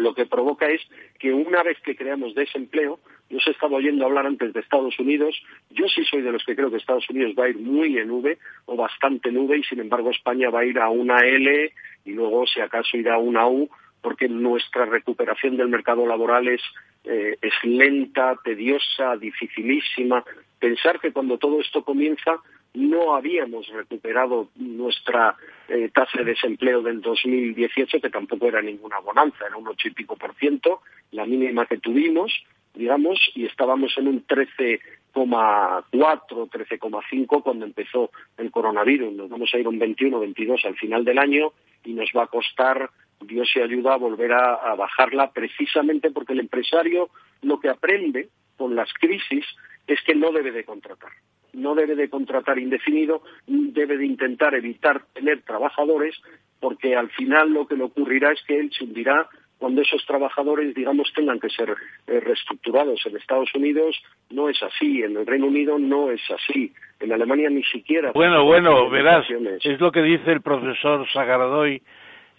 [0.01, 0.81] lo que provoca es
[1.19, 4.99] que una vez que creamos desempleo, yo os he estado oyendo hablar antes de Estados
[4.99, 5.41] Unidos,
[5.71, 8.11] yo sí soy de los que creo que Estados Unidos va a ir muy en
[8.11, 11.73] V o bastante en V y sin embargo España va a ir a una L
[12.05, 13.71] y luego si acaso irá a una U
[14.01, 16.63] porque nuestra recuperación del mercado laboral es,
[17.05, 20.25] eh, es lenta, tediosa, dificilísima.
[20.59, 22.41] Pensar que cuando todo esto comienza
[22.75, 25.37] no habíamos recuperado nuestra
[25.69, 29.93] eh, tasa de desempleo del 2018, que tampoco era ninguna bonanza, era un ocho y
[29.93, 32.33] pico por ciento, la mínima que tuvimos,
[32.75, 39.13] digamos, y estábamos en un 13,4, 13,5 cuando empezó el coronavirus.
[39.15, 41.53] Nos vamos a ir un 21, 22 al final del año
[41.85, 42.91] y nos va a costar,
[43.21, 47.11] Dios se ayuda, a volver a bajarla precisamente porque el empresario
[47.43, 49.45] lo que aprende con las crisis
[49.87, 51.11] es que no debe de contratar
[51.53, 56.15] no debe de contratar indefinido, debe de intentar evitar tener trabajadores,
[56.61, 60.75] porque al final lo que le ocurrirá es que él se hundirá cuando esos trabajadores,
[60.75, 65.03] digamos, tengan que ser eh, reestructurados en Estados Unidos, no es así.
[65.03, 66.73] En el Reino Unido no es así.
[66.99, 68.13] En Alemania ni siquiera.
[68.13, 69.27] Bueno, bueno, verás,
[69.63, 71.83] es lo que dice el profesor Sagaradoy,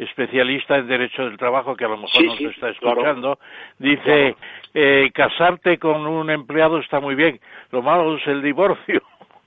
[0.04, 3.38] especialista en Derecho del Trabajo, que a lo mejor nos está escuchando.
[3.78, 4.36] Dice,
[4.74, 7.39] eh, casarte con un empleado está muy bien,
[7.72, 9.02] lo malo es el divorcio.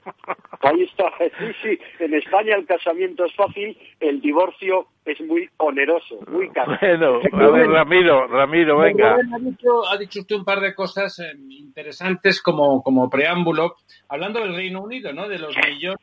[0.61, 1.79] Ahí está, sí, sí.
[1.99, 6.79] En España el casamiento es fácil, el divorcio es muy oneroso, muy caro.
[6.81, 9.15] Bueno, a ver, Ramiro, Ramiro, venga.
[9.15, 13.77] Ha dicho, ha dicho usted un par de cosas eh, interesantes como, como preámbulo,
[14.09, 15.29] hablando del Reino Unido, ¿no?
[15.29, 16.01] De los millones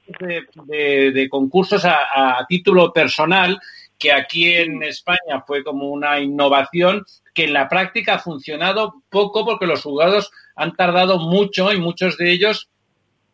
[0.66, 3.60] de, de, concursos a, a título personal
[4.02, 9.46] que aquí en España fue como una innovación que en la práctica ha funcionado poco
[9.46, 12.68] porque los jugados han tardado mucho y muchos de ellos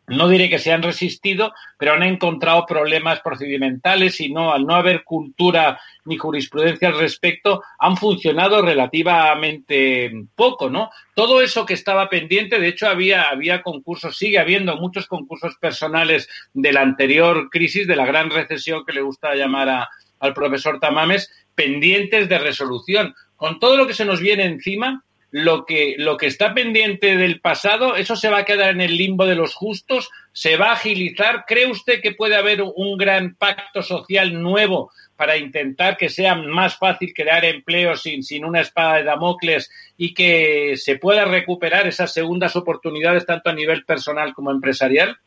[0.08, 4.74] no diré que se han resistido, pero han encontrado problemas procedimentales y no, al no
[4.74, 10.90] haber cultura ni jurisprudencia al respecto, han funcionado relativamente poco, ¿no?
[11.14, 16.26] Todo eso que estaba pendiente, de hecho, había, había concursos, sigue habiendo muchos concursos personales
[16.54, 19.88] de la anterior crisis, de la gran recesión que le gusta llamar a,
[20.20, 23.14] al profesor Tamames, pendientes de resolución.
[23.36, 27.40] Con todo lo que se nos viene encima, lo que, lo que está pendiente del
[27.40, 30.72] pasado, eso se va a quedar en el limbo de los justos, se va a
[30.72, 31.44] agilizar.
[31.46, 36.78] ¿Cree usted que puede haber un gran pacto social nuevo para intentar que sea más
[36.78, 42.12] fácil crear empleo sin, sin una espada de Damocles y que se pueda recuperar esas
[42.12, 45.18] segundas oportunidades tanto a nivel personal como empresarial?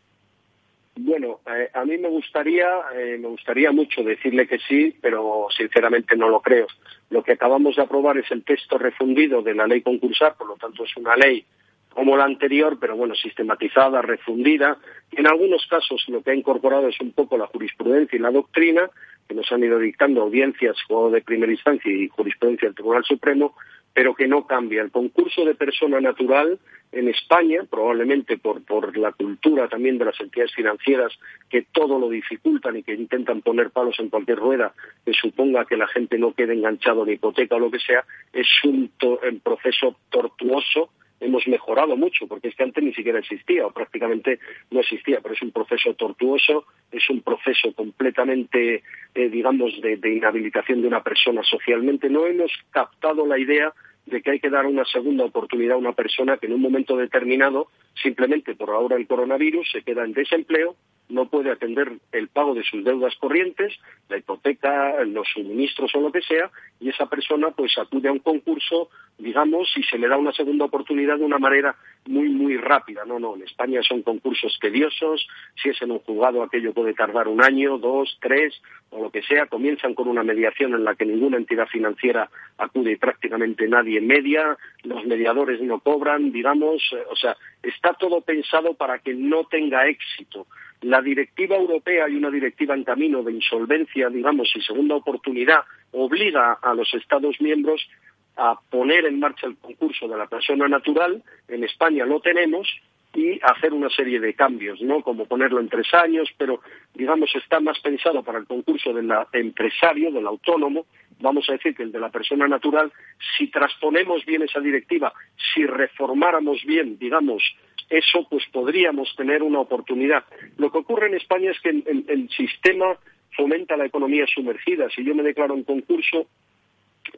[1.03, 6.15] Bueno, eh, a mí me gustaría, eh, me gustaría mucho decirle que sí, pero sinceramente
[6.15, 6.67] no lo creo.
[7.09, 10.57] Lo que acabamos de aprobar es el texto refundido de la ley concursal, por lo
[10.57, 11.43] tanto es una ley
[11.89, 14.77] como la anterior, pero bueno, sistematizada, refundida.
[15.11, 18.87] En algunos casos lo que ha incorporado es un poco la jurisprudencia y la doctrina,
[19.27, 23.55] que nos han ido dictando audiencias o de primera instancia y jurisprudencia del Tribunal Supremo,
[23.93, 24.81] pero que no cambia.
[24.81, 26.59] El concurso de persona natural
[26.91, 31.13] en España, probablemente por, por la cultura también de las entidades financieras
[31.49, 34.73] que todo lo dificultan y que intentan poner palos en cualquier rueda
[35.05, 38.47] que suponga que la gente no quede enganchado en hipoteca o lo que sea, es
[38.65, 40.89] un, un proceso tortuoso
[41.21, 44.39] hemos mejorado mucho, porque es que antes ni siquiera existía o prácticamente
[44.71, 48.83] no existía, pero es un proceso tortuoso, es un proceso completamente,
[49.15, 52.09] eh, digamos, de, de inhabilitación de una persona socialmente.
[52.09, 53.73] No hemos captado la idea
[54.05, 56.97] de que hay que dar una segunda oportunidad a una persona que en un momento
[56.97, 57.67] determinado,
[58.01, 60.75] simplemente por ahora el coronavirus, se queda en desempleo,
[61.11, 63.73] no puede atender el pago de sus deudas corrientes,
[64.09, 66.49] la hipoteca, los suministros o lo que sea,
[66.79, 70.65] y esa persona pues acude a un concurso, digamos, y se le da una segunda
[70.65, 73.05] oportunidad de una manera muy, muy rápida.
[73.05, 75.27] No, no, en España son concursos tediosos,
[75.61, 78.59] si es en un juzgado aquello puede tardar un año, dos, tres,
[78.89, 82.91] o lo que sea, comienzan con una mediación en la que ninguna entidad financiera acude
[82.93, 88.99] y prácticamente nadie media, los mediadores no cobran, digamos, o sea, está todo pensado para
[88.99, 90.47] que no tenga éxito.
[90.81, 95.59] La directiva europea y una directiva en camino de insolvencia, digamos, y segunda oportunidad,
[95.91, 97.87] obliga a los Estados miembros
[98.35, 101.21] a poner en marcha el concurso de la persona natural.
[101.47, 102.67] En España lo tenemos
[103.13, 105.01] y hacer una serie de cambios, ¿no?
[105.01, 106.61] Como ponerlo en tres años, pero
[106.93, 110.85] digamos está más pensado para el concurso del empresario, del autónomo,
[111.19, 112.91] vamos a decir que el de la persona natural,
[113.37, 115.13] si transponemos bien esa directiva,
[115.53, 117.43] si reformáramos bien, digamos,
[117.91, 120.23] eso pues podríamos tener una oportunidad.
[120.57, 122.97] Lo que ocurre en España es que el, sistema
[123.35, 124.89] fomenta la economía sumergida.
[124.89, 126.27] Si yo me declaro en concurso,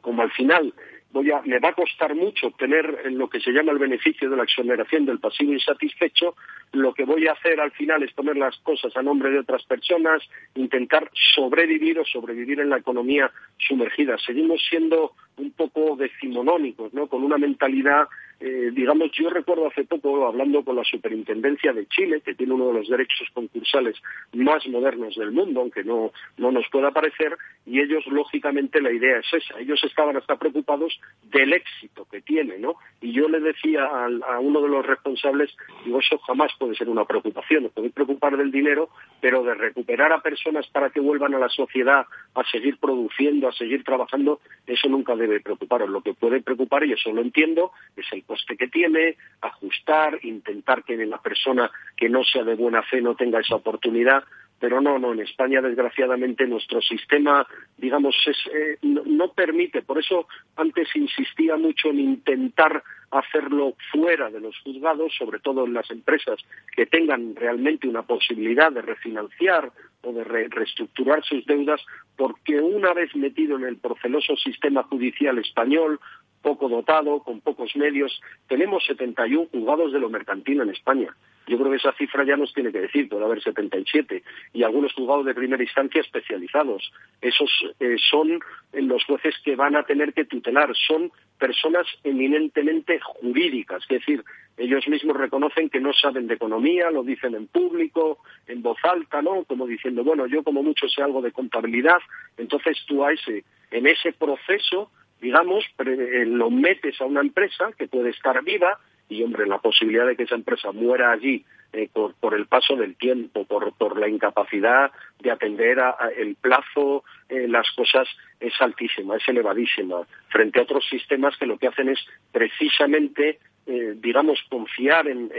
[0.00, 0.74] como al final
[1.12, 4.36] voy a, me va a costar mucho obtener lo que se llama el beneficio de
[4.36, 6.34] la exoneración del pasivo insatisfecho,
[6.72, 9.62] lo que voy a hacer al final es poner las cosas a nombre de otras
[9.64, 10.22] personas,
[10.56, 14.18] intentar sobrevivir o sobrevivir en la economía sumergida.
[14.18, 17.06] Seguimos siendo un poco decimonónicos, ¿no?
[17.06, 18.06] Con una mentalidad
[18.40, 22.68] eh, digamos, yo recuerdo hace poco, hablando con la Superintendencia de Chile, que tiene uno
[22.68, 23.96] de los derechos concursales
[24.32, 29.18] más modernos del mundo, aunque no, no nos pueda parecer, y ellos, lógicamente, la idea
[29.18, 29.58] es esa.
[29.58, 32.74] Ellos estaban hasta preocupados del éxito que tiene, ¿no?
[33.00, 35.54] Y yo le decía a, uno de los responsables,
[35.84, 40.12] digo, eso jamás puede ser una preocupación, nos podéis preocupar del dinero, pero de recuperar
[40.12, 42.04] a personas para que vuelvan a la sociedad
[42.34, 45.88] a seguir produciendo, a seguir trabajando, eso nunca preocuparos.
[45.88, 50.84] Lo que puede preocupar, y eso lo entiendo, es el coste que tiene, ajustar, intentar
[50.84, 54.24] que la persona que no sea de buena fe no tenga esa oportunidad,
[54.64, 57.46] pero no, no, en España desgraciadamente nuestro sistema,
[57.76, 64.58] digamos, eh, no, permite, por eso antes insistía mucho en intentar hacerlo fuera de los
[64.60, 66.38] juzgados, sobre todo en las empresas
[66.74, 71.84] que tengan realmente una posibilidad de refinanciar o de reestructurar sus deudas,
[72.16, 76.00] porque una vez metido en el proceloso sistema judicial español,
[76.40, 81.14] poco dotado, con pocos medios, tenemos 71 juzgados de lo mercantil en España.
[81.46, 84.22] Yo creo que esa cifra ya nos tiene que decir, puede haber 77,
[84.52, 86.90] y algunos juzgados de primera instancia especializados.
[87.20, 88.40] Esos eh, son
[88.72, 94.24] los jueces que van a tener que tutelar, son personas eminentemente jurídicas, es decir,
[94.56, 99.20] ellos mismos reconocen que no saben de economía, lo dicen en público, en voz alta,
[99.20, 99.44] ¿no?
[99.44, 101.98] Como diciendo, bueno, yo como mucho sé algo de contabilidad,
[102.36, 104.90] entonces tú a ese, en ese proceso,
[105.20, 108.78] digamos, eh, lo metes a una empresa que puede estar viva,
[109.08, 112.96] y hombre, la posibilidad de que esa empresa muera allí eh, por, el paso del
[112.96, 118.08] tiempo, por, la incapacidad de atender a, el plazo, eh, las cosas
[118.40, 121.98] es altísima, es elevadísima, frente a otros sistemas que lo que hacen es
[122.32, 125.30] precisamente eh, digamos, confiar en,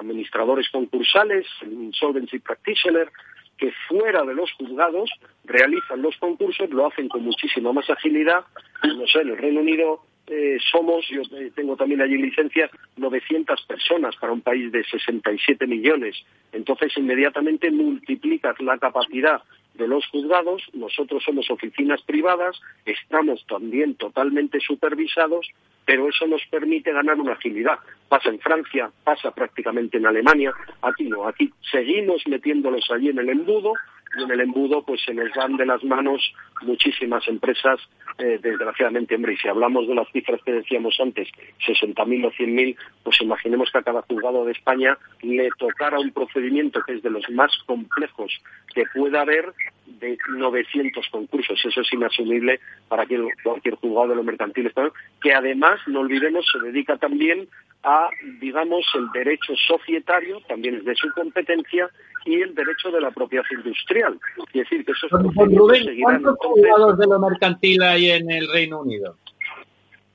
[0.00, 3.12] administradores concursales, en solvency practitioner,
[3.56, 5.08] que fuera de los juzgados
[5.44, 8.44] realizan los concursos, lo hacen con muchísima más agilidad.
[8.82, 11.22] No sé, en el Reino Unido eh, somos, yo
[11.54, 16.16] tengo también allí licencia, 900 personas para un país de 67 millones.
[16.52, 19.42] Entonces, inmediatamente multiplicas la capacidad
[19.74, 25.48] de los juzgados, nosotros somos oficinas privadas, estamos también totalmente supervisados,
[25.84, 27.78] pero eso nos permite ganar una agilidad.
[28.08, 33.28] Pasa en Francia, pasa prácticamente en Alemania, aquí no, aquí seguimos metiéndolos allí en el
[33.28, 33.74] embudo,
[34.16, 36.20] y en el embudo pues se nos van de las manos
[36.62, 37.80] muchísimas empresas,
[38.18, 41.28] eh, desgraciadamente, hombre, y si hablamos de las cifras que decíamos antes,
[41.66, 46.80] 60.000 o 100.000, pues imaginemos que a cada juzgado de España le tocara un procedimiento
[46.86, 48.32] que es de los más complejos
[48.74, 49.52] que pueda haber
[49.86, 51.60] de 900 concursos.
[51.64, 53.06] Eso es inasumible para
[53.42, 57.48] cualquier juzgado de lo mercantil español, que además, no olvidemos, se dedica también
[57.84, 58.08] a,
[58.40, 61.88] digamos, el derecho societario, también es de su competencia,
[62.24, 64.18] y el derecho de la propiedad industrial.
[64.48, 69.16] Es decir, que esos Rubén, ¿cuántos juzgados de lo mercantil hay en el Reino Unido?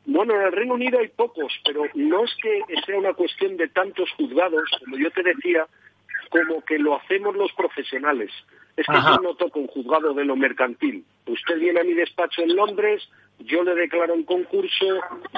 [0.05, 3.67] Bueno, en el Reino Unido hay pocos, pero no es que sea una cuestión de
[3.67, 5.67] tantos juzgados, como yo te decía,
[6.31, 8.31] como que lo hacemos los profesionales.
[8.79, 11.03] Es que yo no toco un juzgado de lo mercantil.
[11.27, 13.07] Usted viene a mi despacho en Londres,
[13.39, 14.85] yo le declaro un concurso,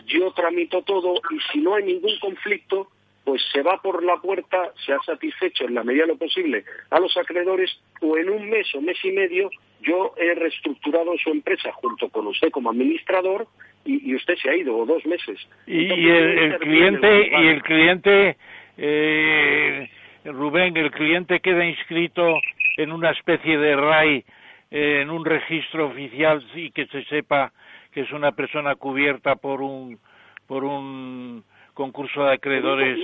[0.06, 2.90] yo tramito todo y si no hay ningún conflicto,
[3.24, 6.66] pues se va por la puerta, se ha satisfecho en la medida de lo posible
[6.92, 7.72] a los acreedores
[8.02, 9.50] o en un mes o mes y medio
[9.82, 13.48] yo he reestructurado su empresa junto con usted como administrador
[13.84, 15.40] y, usted se ha ido o dos meses.
[15.66, 18.38] Y, el, cliente y el cliente
[18.78, 19.90] eh,
[20.26, 22.40] Rubén, el cliente queda inscrito
[22.78, 24.26] en una especie de RAI,
[24.70, 27.52] en un registro oficial y que se sepa
[27.92, 30.00] que es una persona cubierta por un
[30.48, 31.44] por un
[31.74, 33.00] concurso de acreedores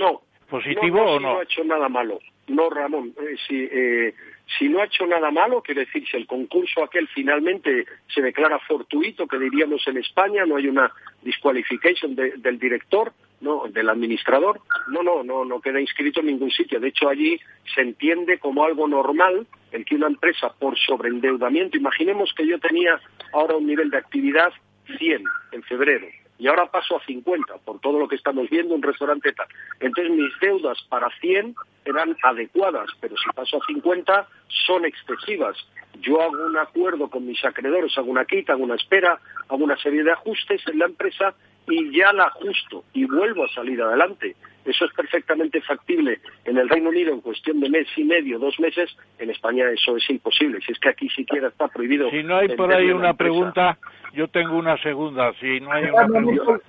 [0.48, 1.34] positivo o no?
[1.34, 2.18] no ha hecho nada malo.
[2.46, 4.14] No, Ramón, eh, si, eh,
[4.58, 8.58] si no ha hecho nada malo, quiere decir, si el concurso aquel finalmente se declara
[8.60, 10.90] fortuito, que diríamos en España, no hay una
[11.22, 16.80] disqualification del director, no, del administrador, no, no, no, no queda inscrito en ningún sitio.
[16.80, 17.38] De hecho, allí
[17.74, 23.00] se entiende como algo normal el que una empresa por sobreendeudamiento, imaginemos que yo tenía
[23.32, 24.52] ahora un nivel de actividad
[24.98, 26.06] 100 en febrero,
[26.38, 29.48] y ahora paso a 50 por todo lo que estamos viendo, un restaurante tal.
[29.80, 34.28] Entonces mis deudas para 100 eran adecuadas, pero si paso a 50
[34.66, 35.56] son excesivas.
[36.00, 39.18] Yo hago un acuerdo con mis acreedores, hago una quita, hago una espera,
[39.48, 41.34] hago una serie de ajustes en la empresa
[41.68, 44.36] y ya la ajusto y vuelvo a salir adelante.
[44.64, 48.60] Eso es perfectamente factible en el Reino Unido en cuestión de mes y medio, dos
[48.60, 48.94] meses.
[49.18, 50.58] En España eso es imposible.
[50.64, 52.10] Si es que aquí siquiera está prohibido.
[52.10, 53.78] Si no hay por ahí una pregunta,
[54.12, 55.32] yo tengo una segunda.
[55.40, 56.60] Si no hay una pregunta.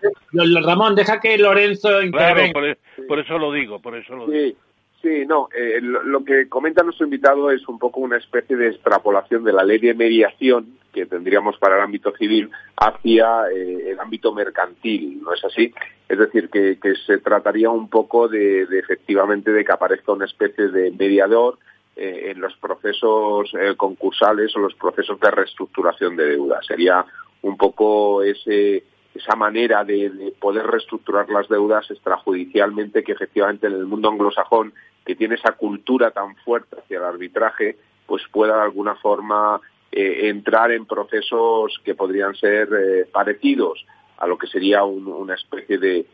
[0.64, 2.54] Ramón, deja que Lorenzo intervenga.
[2.54, 2.76] Claro,
[3.08, 4.58] por, eso lo digo, por eso lo digo.
[5.02, 9.46] Sí, no, eh, lo, que comenta nuestro invitado es un poco una especie de extrapolación
[9.46, 14.34] de la ley de mediación que tendríamos para el ámbito civil hacia eh, el ámbito
[14.34, 15.74] mercantil, ¿no es así?
[16.10, 20.92] Es decir, que, se trataría un poco de, efectivamente de que aparezca una especie de
[20.92, 21.58] mediador
[21.96, 26.60] eh, en los procesos concursales o los procesos de reestructuración de deuda.
[26.68, 27.06] Sería
[27.42, 33.86] un poco ese esa manera de, poder reestructurar las deudas extrajudicialmente que efectivamente en el
[33.86, 34.74] mundo anglosajón
[35.06, 39.62] que tiene esa cultura tan fuerte hacia el arbitraje pues pueda de alguna forma
[39.92, 43.86] eh, entrar en procesos que podrían ser eh, parecidos
[44.18, 46.06] a lo que sería una especie de,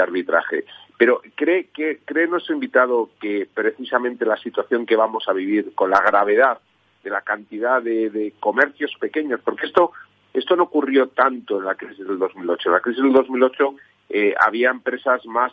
[0.00, 0.64] arbitraje.
[0.98, 5.90] Pero cree que cree nuestro invitado que precisamente la situación que vamos a vivir con
[5.90, 6.58] la gravedad
[7.02, 9.92] de la cantidad de comercios pequeños, porque esto
[10.34, 12.68] esto no ocurrió tanto en la crisis del 2008.
[12.68, 13.76] En la crisis del 2008
[14.10, 15.52] eh, había empresas más,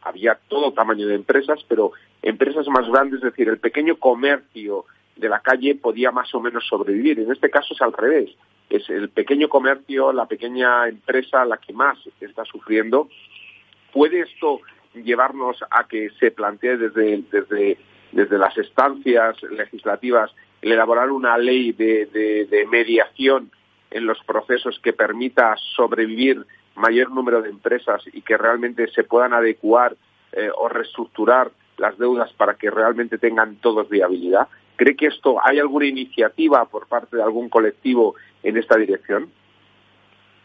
[0.00, 1.92] había todo tamaño de empresas, pero
[2.24, 4.86] empresas más grandes, es decir, el pequeño comercio
[5.16, 7.20] de la calle podía más o menos sobrevivir.
[7.20, 8.30] En este caso es al revés.
[8.70, 13.08] Es el pequeño comercio, la pequeña empresa la que más está sufriendo.
[13.92, 14.60] ¿Puede esto
[14.94, 17.78] llevarnos a que se plantee desde, desde,
[18.12, 23.50] desde las estancias legislativas el elaborar una ley de, de mediación
[23.90, 26.44] en los procesos que permita sobrevivir
[26.74, 29.94] mayor número de empresas y que realmente se puedan adecuar
[30.32, 34.48] eh, o reestructurar las deudas para que realmente tengan todos viabilidad.
[34.76, 39.30] ¿Cree que esto hay alguna iniciativa por parte de algún colectivo en esta dirección?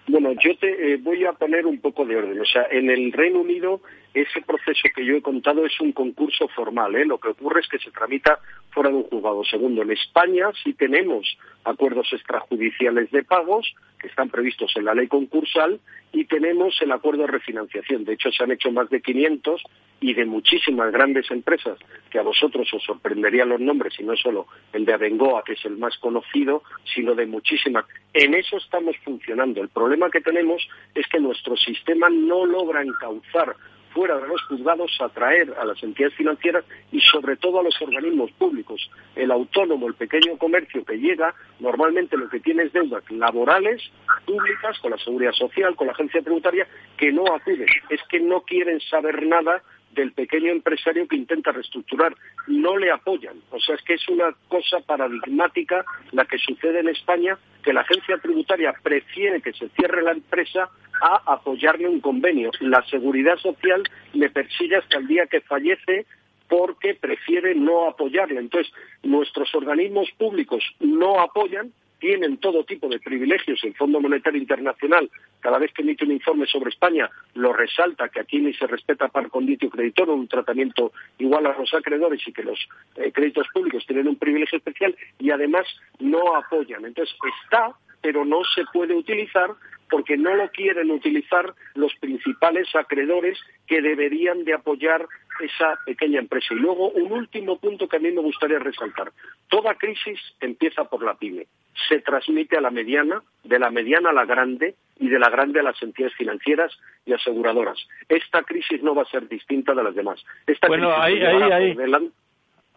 [0.08, 2.40] Bueno, yo te eh, voy a poner un poco de orden.
[2.40, 3.82] O sea, en el Reino Unido
[4.14, 6.96] ese proceso que yo he contado es un concurso formal.
[6.96, 7.06] ¿eh?
[7.06, 8.40] Lo que ocurre es que se tramita
[8.72, 9.44] fuera de un juzgado.
[9.44, 15.08] Segundo, en España sí tenemos acuerdos extrajudiciales de pagos que están previstos en la ley
[15.08, 15.80] concursal
[16.12, 18.06] y tenemos el acuerdo de refinanciación.
[18.06, 19.62] De hecho, se han hecho más de 500
[20.02, 21.78] y de muchísimas grandes empresas
[22.10, 25.66] que a vosotros os sorprenderían los nombres y no solo el de Abengoa, que es
[25.66, 26.64] el más conocido,
[26.94, 27.86] sino de muchísimas.
[28.14, 29.62] En eso estamos funcionando.
[29.62, 30.66] El problema que tenemos
[30.96, 33.56] es que nuestro sistema no logra encauzar
[33.94, 38.32] fuera de los juzgados atraer a las entidades financieras y sobre todo a los organismos
[38.32, 38.90] públicos.
[39.16, 43.82] El autónomo, el pequeño comercio que llega, normalmente lo que tiene es deudas laborales,
[44.26, 46.68] públicas, con la seguridad social, con la agencia tributaria,
[46.98, 47.68] que no acuden.
[47.90, 49.62] Es que no quieren saber nada
[49.92, 52.16] del pequeño empresario que intenta reestructurar.
[52.48, 53.36] No le apoyan.
[53.52, 57.82] O sea, es que es una cosa paradigmática la que sucede en España, que la
[57.82, 60.70] agencia tributaria prefiere que se cierre la empresa
[61.02, 62.52] a apoyarle un convenio.
[62.60, 63.84] La seguridad social
[64.14, 66.06] le persigue hasta el día que fallece
[66.48, 68.40] porque prefiere no apoyarle.
[68.40, 73.64] Entonces, nuestros organismos públicos no apoyan tienen todo tipo de privilegios.
[73.64, 75.10] El Fondo Monetario Internacional,
[75.40, 79.10] cada vez que emite un informe sobre España, lo resalta que aquí ni se respeta
[79.10, 82.60] par conditio creditor, un tratamiento igual a los acreedores y que los
[82.96, 85.66] eh, créditos públicos tienen un privilegio especial y además
[86.00, 86.86] no apoyan.
[86.86, 89.52] Entonces está, pero no se puede utilizar
[89.90, 95.08] porque no lo quieren utilizar los principales acreedores que deberían de apoyar
[95.42, 96.54] esa pequeña empresa.
[96.54, 99.12] Y luego un último punto que a mí me gustaría resaltar.
[99.48, 101.48] Toda crisis empieza por la pyme,
[101.88, 105.60] se transmite a la mediana, de la mediana a la grande y de la grande
[105.60, 107.78] a las entidades financieras y aseguradoras.
[108.08, 110.24] Esta crisis no va a ser distinta de las demás.
[110.68, 111.74] bueno, ahí, ahí,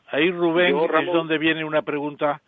[0.09, 2.41] ahí, Rubén, es donde viene una pregunta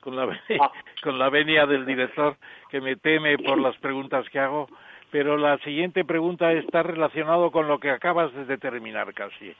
[0.00, 0.72] con la, ah.
[1.02, 2.36] con la venia del director
[2.70, 4.68] que me teme por las preguntas que hago
[5.10, 9.54] pero la siguiente pregunta está relacionado con lo que acabas de determinar casi.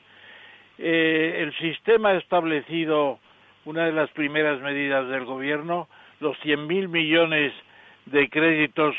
[0.79, 3.19] Eh, el sistema ha establecido
[3.65, 5.89] una de las primeras medidas del gobierno,
[6.21, 7.53] los 100.000 millones
[8.07, 8.95] de créditos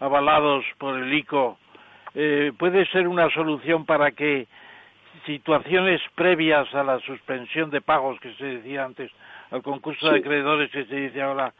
[0.00, 1.58] avalados por el ICO,
[2.14, 4.46] eh, puede ser una solución para que
[5.26, 9.10] situaciones previas a la suspensión de pagos que se decía antes,
[9.50, 11.52] al concurso de acreedores que se dice ahora,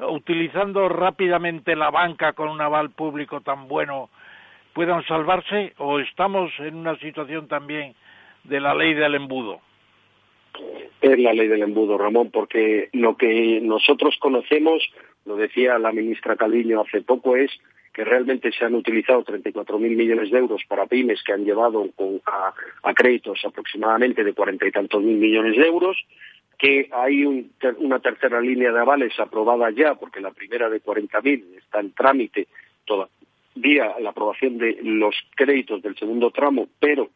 [0.00, 4.10] utilizando rápidamente la banca con un aval público tan bueno,
[4.72, 7.94] puedan salvarse o estamos en una situación también
[8.44, 9.60] de la ley del embudo?
[11.00, 14.82] Es la ley del embudo, Ramón, porque lo que nosotros conocemos,
[15.24, 17.50] lo decía la ministra Calviño hace poco, es
[17.92, 21.88] que realmente se han utilizado 34.000 millones de euros para pymes que han llevado
[22.26, 22.52] a,
[22.82, 25.96] a créditos aproximadamente de cuarenta y tantos mil millones de euros,
[26.58, 27.24] que hay
[27.78, 32.48] una tercera línea de avales aprobada ya, porque la primera de 40.000 está en trámite
[32.84, 37.10] todavía la aprobación de los créditos del segundo tramo, pero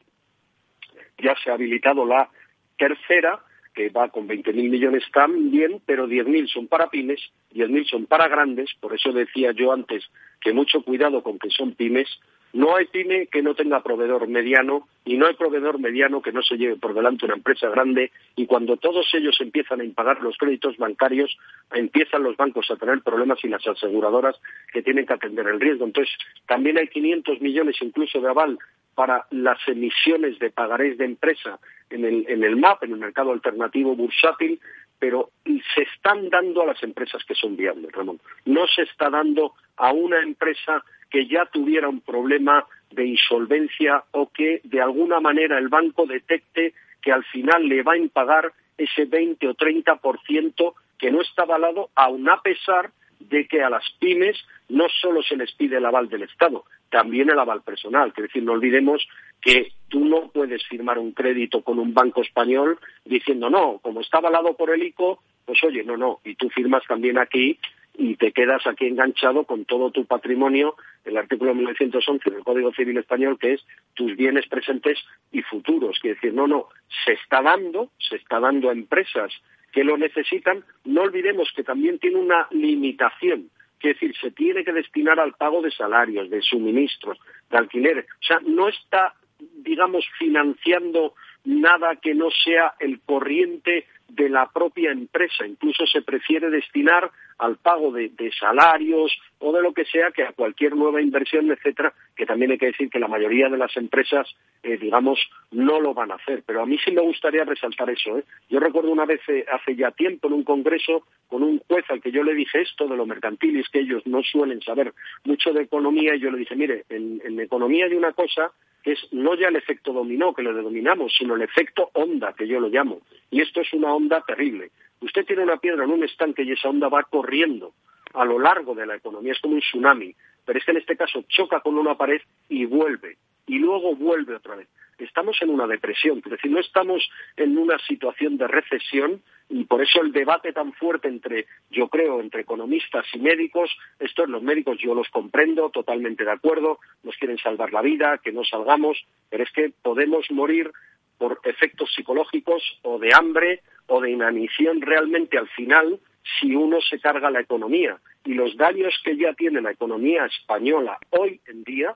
[1.18, 2.28] ya se ha habilitado la
[2.76, 3.40] tercera,
[3.74, 7.20] que va con 20.000 millones también, pero 10.000 son para pymes,
[7.54, 10.04] 10.000 son para grandes, por eso decía yo antes
[10.40, 12.08] que mucho cuidado con que son pymes,
[12.52, 16.42] no hay pyme que no tenga proveedor mediano y no hay proveedor mediano que no
[16.42, 20.38] se lleve por delante una empresa grande y cuando todos ellos empiezan a impagar los
[20.38, 21.36] créditos bancarios,
[21.72, 24.36] empiezan los bancos a tener problemas y las aseguradoras
[24.72, 25.84] que tienen que atender el riesgo.
[25.84, 26.14] Entonces,
[26.46, 28.58] también hay 500 millones incluso de aval
[28.94, 31.60] para las emisiones de pagarés de empresa
[31.90, 34.58] en el, en el MAP, en el mercado alternativo bursátil,
[34.98, 38.20] pero se están dando a las empresas que son viables, Ramón.
[38.44, 44.30] No se está dando a una empresa que ya tuviera un problema de insolvencia o
[44.30, 49.04] que de alguna manera el banco detecte que al final le va a impagar ese
[49.04, 54.36] 20 o 30% que no está avalado, aun a pesar de que a las pymes
[54.68, 58.12] no solo se les pide el aval del Estado, también el aval personal.
[58.16, 59.06] Es decir, no olvidemos
[59.48, 64.18] que tú no puedes firmar un crédito con un banco español diciendo, no, como está
[64.18, 67.58] avalado por el ICO, pues oye, no, no, y tú firmas también aquí
[67.94, 72.98] y te quedas aquí enganchado con todo tu patrimonio, el artículo 1911 del Código Civil
[72.98, 74.98] Español, que es tus bienes presentes
[75.32, 75.98] y futuros.
[75.98, 76.68] Quiere decir, no, no,
[77.04, 79.32] se está dando, se está dando a empresas
[79.72, 83.50] que lo necesitan, no olvidemos que también tiene una limitación.
[83.80, 87.18] Es decir, se tiene que destinar al pago de salarios, de suministros,
[87.50, 88.06] de alquileres.
[88.06, 94.90] O sea, no está, digamos, financiando nada que no sea el corriente de la propia
[94.90, 95.46] empresa.
[95.46, 100.32] Incluso se prefiere destinar al pago de, salarios o de lo que sea que a
[100.32, 104.26] cualquier nueva inversión, etcétera, que también hay que decir que la mayoría de las empresas,
[104.62, 105.20] eh, digamos,
[105.52, 106.42] no lo van a hacer.
[106.44, 108.18] Pero a mí sí me gustaría resaltar eso.
[108.18, 108.24] ¿eh?
[108.48, 112.02] Yo recuerdo una vez eh, hace ya tiempo en un congreso con un juez al
[112.02, 114.92] que yo le dije esto de lo mercantil y es que ellos no suelen saber
[115.24, 118.50] mucho de economía y yo le dije, mire, en, en economía hay una cosa
[118.82, 122.46] que es no ya el efecto dominó, que lo denominamos, sino el efecto onda, que
[122.46, 123.00] yo lo llamo.
[123.30, 124.70] Y esto es una onda terrible.
[125.00, 127.72] Usted tiene una piedra en un estanque y esa onda va corriendo
[128.14, 130.14] a lo largo de la economía, es como un tsunami,
[130.44, 133.16] pero es que en este caso choca con una pared y vuelve,
[133.46, 134.68] y luego vuelve otra vez.
[134.98, 139.80] Estamos en una depresión, es decir, no estamos en una situación de recesión y por
[139.80, 143.70] eso el debate tan fuerte entre, yo creo, entre economistas y médicos,
[144.00, 148.32] estos los médicos yo los comprendo, totalmente de acuerdo, nos quieren salvar la vida, que
[148.32, 148.98] no salgamos,
[149.30, 150.72] pero es que podemos morir
[151.18, 155.98] por efectos psicológicos o de hambre o de inanición realmente al final
[156.40, 157.98] si uno se carga la economía.
[158.24, 161.94] Y los daños que ya tiene la economía española hoy en día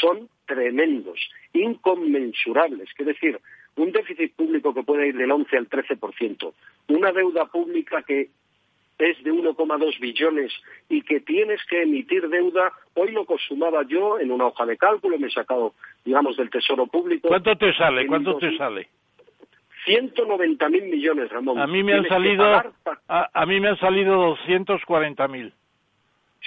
[0.00, 1.20] son tremendos,
[1.52, 2.88] inconmensurables.
[2.98, 3.38] Es decir,
[3.76, 6.52] un déficit público que puede ir del 11 al 13%,
[6.88, 8.30] una deuda pública que
[8.98, 10.52] es de 1,2 billones
[10.88, 15.18] y que tienes que emitir deuda, hoy lo consumaba yo en una hoja de cálculo,
[15.18, 17.28] me he sacado, digamos, del Tesoro Público.
[17.28, 18.06] ¿Cuánto te sale?
[18.06, 18.88] ¿Cuánto te sale?
[19.84, 21.58] 190 mil millones, Ramón.
[21.58, 22.44] A mí me han salido,
[23.08, 25.52] a, mí me han salido 240 mil.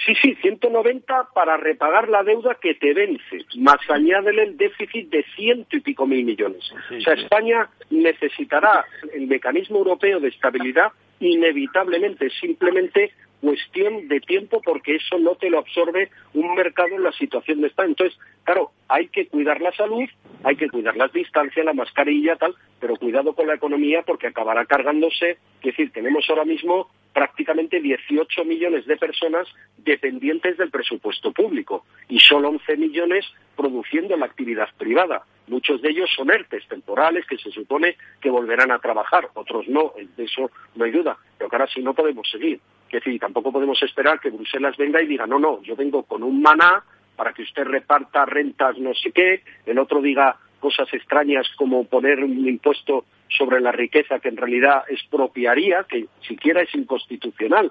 [0.06, 5.24] Sí, sí, 190 para repagar la deuda que te vence, más añádele el déficit de
[5.34, 6.70] ciento y pico mil millones.
[6.72, 14.96] o sea, España necesitará el mecanismo europeo de estabilidad inevitablemente, simplemente cuestión de tiempo porque
[14.96, 17.90] eso no te lo absorbe un mercado en la situación de España.
[17.90, 20.08] Entonces, claro, hay que cuidar la salud,
[20.44, 24.64] hay que cuidar las distancias, la mascarilla, tal, pero cuidado con la economía porque acabará
[24.66, 25.30] cargándose.
[25.30, 29.48] Es decir, tenemos ahora mismo prácticamente 18 millones de personas
[29.78, 35.24] dependientes del presupuesto público y solo 11 millones produciendo la actividad privada.
[35.48, 39.94] Muchos de ellos son ERTES temporales que se supone que volverán a trabajar, otros no,
[40.16, 41.16] de eso no hay duda.
[41.36, 42.60] Pero ahora sí no podemos seguir.
[42.96, 46.22] Es decir, tampoco podemos esperar que Bruselas venga y diga, no, no, yo vengo con
[46.22, 46.82] un maná
[47.16, 52.22] para que usted reparta rentas no sé qué, el otro diga cosas extrañas como poner
[52.22, 57.70] un impuesto sobre la riqueza que en realidad expropiaría, que siquiera es inconstitucional.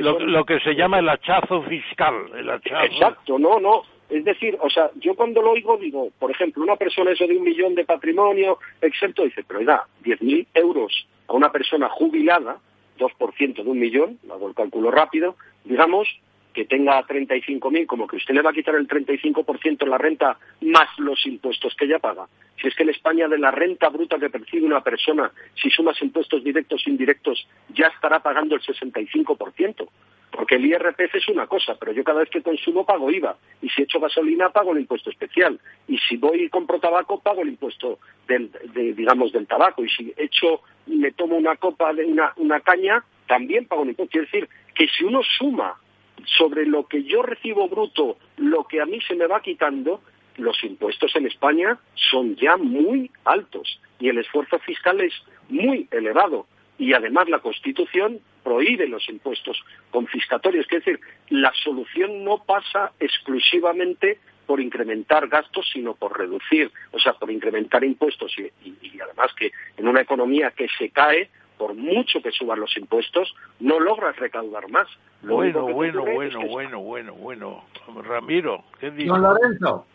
[0.00, 2.14] lo, que se llama el hachazo fiscal.
[2.34, 3.82] El Exacto, no, no.
[4.08, 7.36] Es decir, o sea, yo cuando lo oigo digo, por ejemplo, una persona eso de
[7.36, 12.58] un millón de patrimonio exento, dice, pero da 10.000 euros a una persona jubilada,
[13.02, 16.08] 2% de un millón, hago el cálculo rápido, digamos,
[16.52, 20.38] que tenga 35.000, como que usted le va a quitar el 35% en la renta
[20.60, 22.26] más los impuestos que ella paga.
[22.60, 26.00] Si es que en España de la renta bruta que percibe una persona, si sumas
[26.02, 29.88] impuestos directos e indirectos, ya estará pagando el 65%.
[30.32, 33.36] Porque el IRPF es una cosa, pero yo cada vez que consumo pago IVA.
[33.60, 35.60] Y si echo gasolina pago el impuesto especial.
[35.86, 38.50] Y si voy y compro tabaco pago el impuesto del,
[38.96, 39.84] digamos, del tabaco.
[39.84, 44.10] Y si echo me tomo una copa de una, una caña, también pago un impuesto.
[44.10, 45.76] Quiere decir que si uno suma
[46.24, 50.00] sobre lo que yo recibo bruto, lo que a mí se me va quitando,
[50.38, 55.12] los impuestos en España son ya muy altos y el esfuerzo fiscal es
[55.48, 56.46] muy elevado.
[56.78, 60.66] Y además la Constitución prohíbe los impuestos confiscatorios.
[60.70, 67.14] Es decir, la solución no pasa exclusivamente por incrementar gastos, sino por reducir, o sea,
[67.14, 72.32] por incrementar impuestos y, además que en una economía que se cae, por mucho que
[72.32, 74.88] suban los impuestos, no logras recaudar más.
[75.22, 77.64] bueno, bueno, bueno, bueno, bueno, bueno.
[78.04, 79.08] Ramiro, ¿qué dices?
[79.08, 79.86] Don Lorenzo.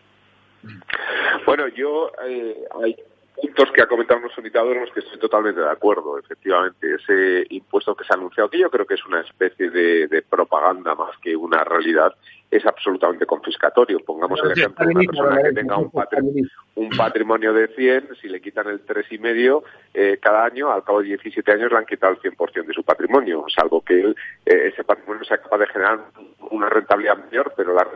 [1.45, 2.95] Bueno, yo eh, hay
[3.41, 6.17] puntos que ha comentado nuestro invitado en los que estoy totalmente de acuerdo.
[6.17, 10.21] Efectivamente, ese impuesto que se ha anunciado, que yo creo que es una especie de
[10.29, 12.13] propaganda más que una realidad,
[12.49, 13.99] es absolutamente confiscatorio.
[13.99, 18.67] Pongamos el ejemplo de una persona que tenga un, patrimonio de 100, si le quitan
[18.67, 22.65] el 3,5 eh, cada año, al cabo de 17 años le han quitado el 100%
[22.65, 24.15] de su patrimonio, salvo que él,
[24.45, 25.99] eh, ese patrimonio sea capaz de generar
[26.51, 27.87] una rentabilidad mayor, pero la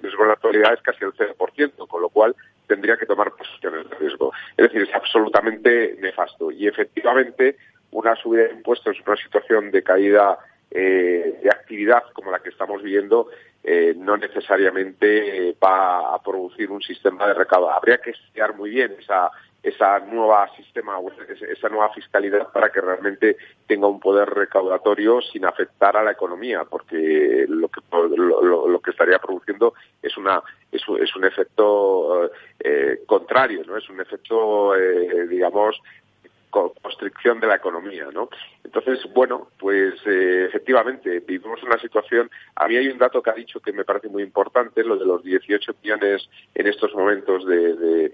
[0.00, 2.34] riesgo en la actualidad es casi el 0%, con lo cual
[2.72, 4.32] tendría que tomar posiciones de riesgo.
[4.56, 6.50] Es decir, es absolutamente nefasto.
[6.50, 7.56] Y efectivamente,
[7.90, 10.38] una subida de impuestos en una situación de caída
[10.70, 13.28] eh, de actividad como la que estamos viviendo
[13.62, 17.76] eh, no necesariamente va a producir un sistema de recaudación.
[17.76, 19.30] Habría que estudiar muy bien esa,
[19.62, 20.98] esa nueva sistema,
[21.48, 23.36] esa nueva fiscalidad para que realmente
[23.66, 29.18] tenga un poder recaudatorio sin afectar a la economía, porque lo que lo, que estaría
[29.18, 35.80] produciendo es una es, un efecto eh, contrario, no es un efecto eh, digamos
[36.52, 38.28] constricción de la economía, ¿no?
[38.62, 42.30] Entonces, bueno, pues eh, efectivamente vivimos una situación.
[42.56, 45.06] A mí hay un dato que ha dicho que me parece muy importante, lo de
[45.06, 48.12] los 18 millones en estos momentos de,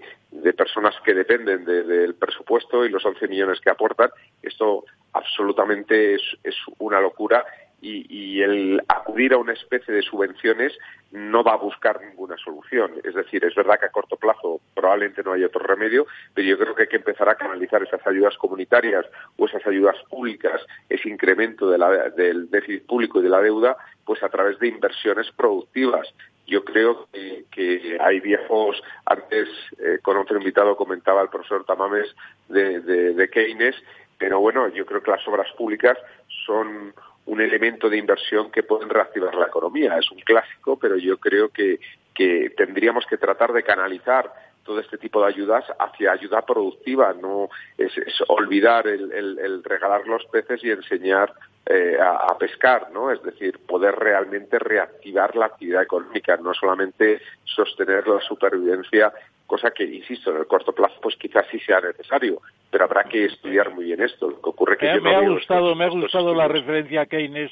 [0.57, 4.09] personas que dependen del presupuesto y los 11 millones que aportan.
[4.41, 7.45] Esto absolutamente es una locura
[7.81, 10.77] y, el acudir a una especie de subvenciones
[11.11, 12.93] no va a buscar ninguna solución.
[13.03, 16.57] Es decir, es verdad que a corto plazo probablemente no hay otro remedio, pero yo
[16.57, 19.05] creo que hay que empezar a canalizar esas ayudas comunitarias
[19.37, 24.29] o esas ayudas públicas, ese incremento del déficit público y de la deuda, pues a
[24.29, 26.07] través de inversiones productivas.
[26.47, 29.47] Yo creo que, hay viejos, antes
[29.77, 32.15] eh, con otro invitado comentaba el profesor Tamames
[32.47, 33.75] de Keynes,
[34.17, 35.97] pero bueno, yo creo que las obras públicas
[36.45, 36.93] son
[37.29, 39.97] un elemento de inversión que pueden reactivar la economía.
[39.97, 41.79] Es un clásico, pero yo creo que,
[42.13, 44.31] que tendríamos que tratar de canalizar
[44.63, 47.91] todo este tipo de ayudas hacia ayuda productiva, no es,
[48.27, 51.33] olvidar el, regalar los peces y enseñar
[51.65, 53.11] eh, a, pescar, ¿no?
[53.11, 59.13] Es decir, poder realmente reactivar la actividad económica, no solamente sostener la supervivencia,
[59.49, 62.39] cosa que, insisto, en el corto plazo, pues quizás sí sea necesario,
[62.69, 64.29] pero habrá que estudiar muy bien esto.
[64.29, 67.51] Lo que ocurre que me, ha gustado, me ha gustado la referencia a Keynes,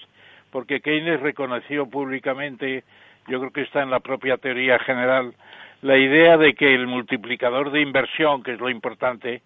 [0.51, 2.83] porque Keynes reconoció públicamente,
[3.27, 5.33] yo creo que está en la propia teoría general,
[5.81, 9.41] la idea de que el multiplicador de inversión, que es lo importante,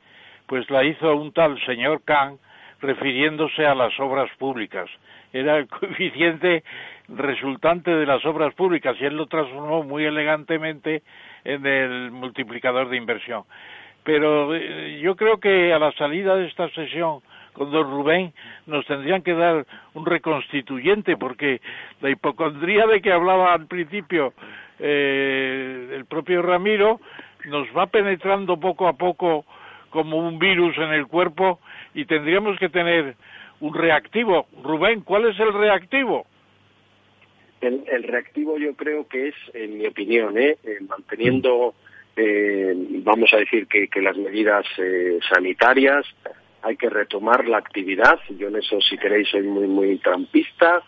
[0.45, 2.38] pues la hizo un tal señor Kahn
[2.82, 4.90] refiriéndose a las obras públicas.
[5.34, 6.64] Era el coeficiente
[7.08, 11.03] resultante de las obras públicas y él lo transformó muy elegantemente
[11.44, 13.44] en el multiplicador de inversión.
[14.03, 17.22] Pero eh, yo creo que a la salida de esta sesión
[17.53, 18.34] con don Rubén
[18.66, 21.62] nos tendrían que dar un reconstituyente porque
[21.99, 24.34] la hipocondría de que hablaba al principio
[24.80, 26.99] eh, el propio Ramiro
[27.45, 29.45] nos va penetrando poco a poco
[29.91, 31.59] como un virus en el cuerpo
[31.93, 33.15] y tendríamos que tener
[33.59, 34.47] un reactivo.
[34.63, 36.26] Rubén, ¿cuál es el reactivo?
[37.61, 40.57] El, reactivo yo creo que es, en mi opinión, ¿eh?
[40.63, 41.76] eh manteniendo,
[42.15, 42.73] eh,
[43.03, 46.03] vamos a decir que, las medidas eh, sanitarias,
[46.63, 48.19] hay que retomar la actividad.
[48.30, 50.81] Yo en eso, si queréis, soy muy, muy trampista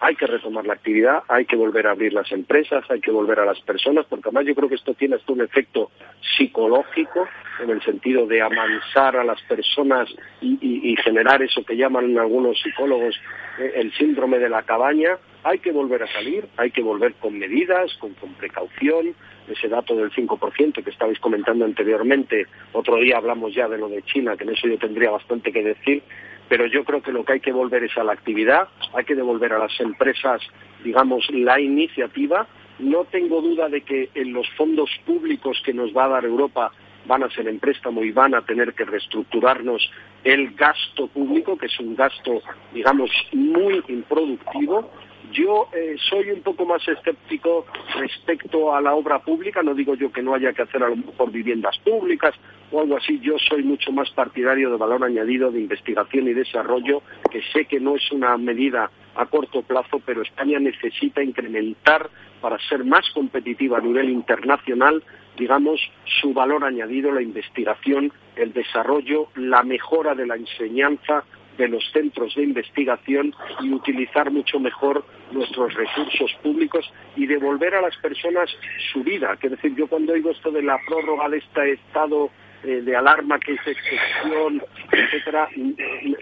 [0.00, 3.40] hay que retomar la actividad, hay que volver a abrir las empresas, hay que volver
[3.40, 5.90] a las personas, porque además yo creo que esto tiene hasta un efecto
[6.36, 7.26] psicológico
[7.60, 10.08] en el sentido de amansar a las personas
[10.40, 13.14] y, generar eso que llaman algunos psicólogos
[13.58, 15.16] eh, el síndrome de la cabaña.
[15.44, 19.14] Hay que volver a salir, hay que volver con medidas, con, con precaución,
[19.48, 22.46] ese dato del 5% que estabais comentando anteriormente.
[22.72, 25.62] Otro día hablamos ya de lo de China, que en eso yo tendría bastante que
[25.62, 26.02] decir
[26.48, 29.14] pero yo creo que lo que hay que volver es a la actividad, hay que
[29.14, 30.40] devolver a las empresas,
[30.82, 32.46] digamos, la iniciativa.
[32.78, 36.72] No tengo duda de que en los fondos públicos que nos va a dar Europa
[37.06, 39.90] van a ser en préstamo y van a tener que reestructurarnos
[40.24, 42.42] el gasto público, que es un gasto,
[42.72, 44.90] digamos, muy improductivo,
[45.32, 47.66] yo eh, soy un poco más escéptico
[47.96, 50.96] respecto a la obra pública, no digo yo que no haya que hacer a lo
[50.96, 52.34] mejor viviendas públicas
[52.70, 57.02] o algo así, yo soy mucho más partidario de valor añadido de investigación y desarrollo,
[57.30, 62.58] que sé que no es una medida a corto plazo, pero España necesita incrementar para
[62.68, 65.02] ser más competitiva a nivel internacional,
[65.36, 65.80] digamos,
[66.20, 71.24] su valor añadido, la investigación, el desarrollo, la mejora de la enseñanza,
[71.56, 77.82] de los centros de investigación y utilizar mucho mejor nuestros recursos públicos y devolver a
[77.82, 78.48] las personas
[78.92, 79.36] su vida.
[79.42, 82.30] Es decir, yo cuando oigo esto de la prórroga de este estado
[82.64, 85.48] eh, de alarma que es excepción, etcétera,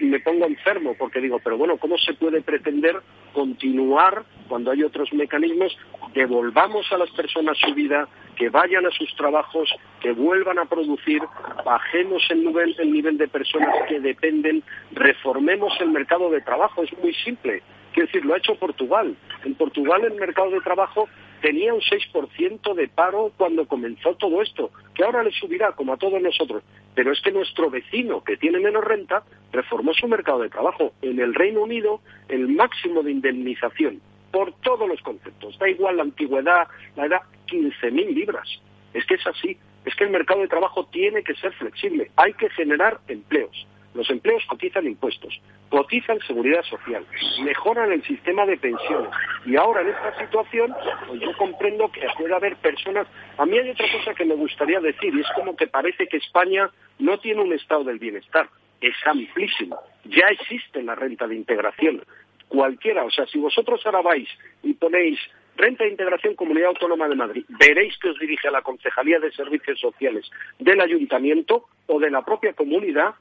[0.01, 3.01] me pongo enfermo porque digo, pero bueno, ¿cómo se puede pretender
[3.33, 5.77] continuar cuando hay otros mecanismos?
[6.13, 11.21] Devolvamos a las personas su vida, que vayan a sus trabajos, que vuelvan a producir,
[11.65, 16.97] bajemos el nivel, el nivel de personas que dependen, reformemos el mercado de trabajo, es
[16.99, 17.63] muy simple.
[17.97, 19.17] Quiero decir, lo ha hecho Portugal.
[19.43, 21.09] En Portugal el mercado de trabajo
[21.41, 25.97] tenía un 6% de paro cuando comenzó todo esto, que ahora le subirá como a
[25.97, 26.61] todos nosotros.
[26.93, 30.93] Pero es que nuestro vecino, que tiene menos renta, reformó su mercado de trabajo.
[31.01, 33.99] En el Reino Unido, el máximo de indemnización,
[34.31, 38.47] por todos los conceptos, da igual la antigüedad, la edad, 15.000 libras.
[38.93, 39.57] Es que es así.
[39.85, 42.11] Es que el mercado de trabajo tiene que ser flexible.
[42.15, 43.65] Hay que generar empleos.
[43.93, 45.39] Los empleos cotizan impuestos,
[45.69, 47.05] cotizan seguridad social,
[47.43, 49.09] mejoran el sistema de pensiones.
[49.45, 50.73] Y ahora en esta situación,
[51.07, 53.07] pues yo comprendo que puede haber personas.
[53.37, 56.17] A mí hay otra cosa que me gustaría decir, y es como que parece que
[56.17, 56.69] España
[56.99, 58.49] no tiene un estado del bienestar,
[58.81, 59.77] es amplísima.
[60.05, 62.03] Ya existe la renta de integración.
[62.47, 64.15] Cualquiera, o sea, si vosotros ahora
[64.63, 65.19] y ponéis
[65.57, 67.43] Renta de Integración Comunidad Autónoma de Madrid.
[67.49, 72.23] Veréis que os dirige a la Concejalía de Servicios Sociales del Ayuntamiento o de la
[72.23, 73.15] propia comunidad.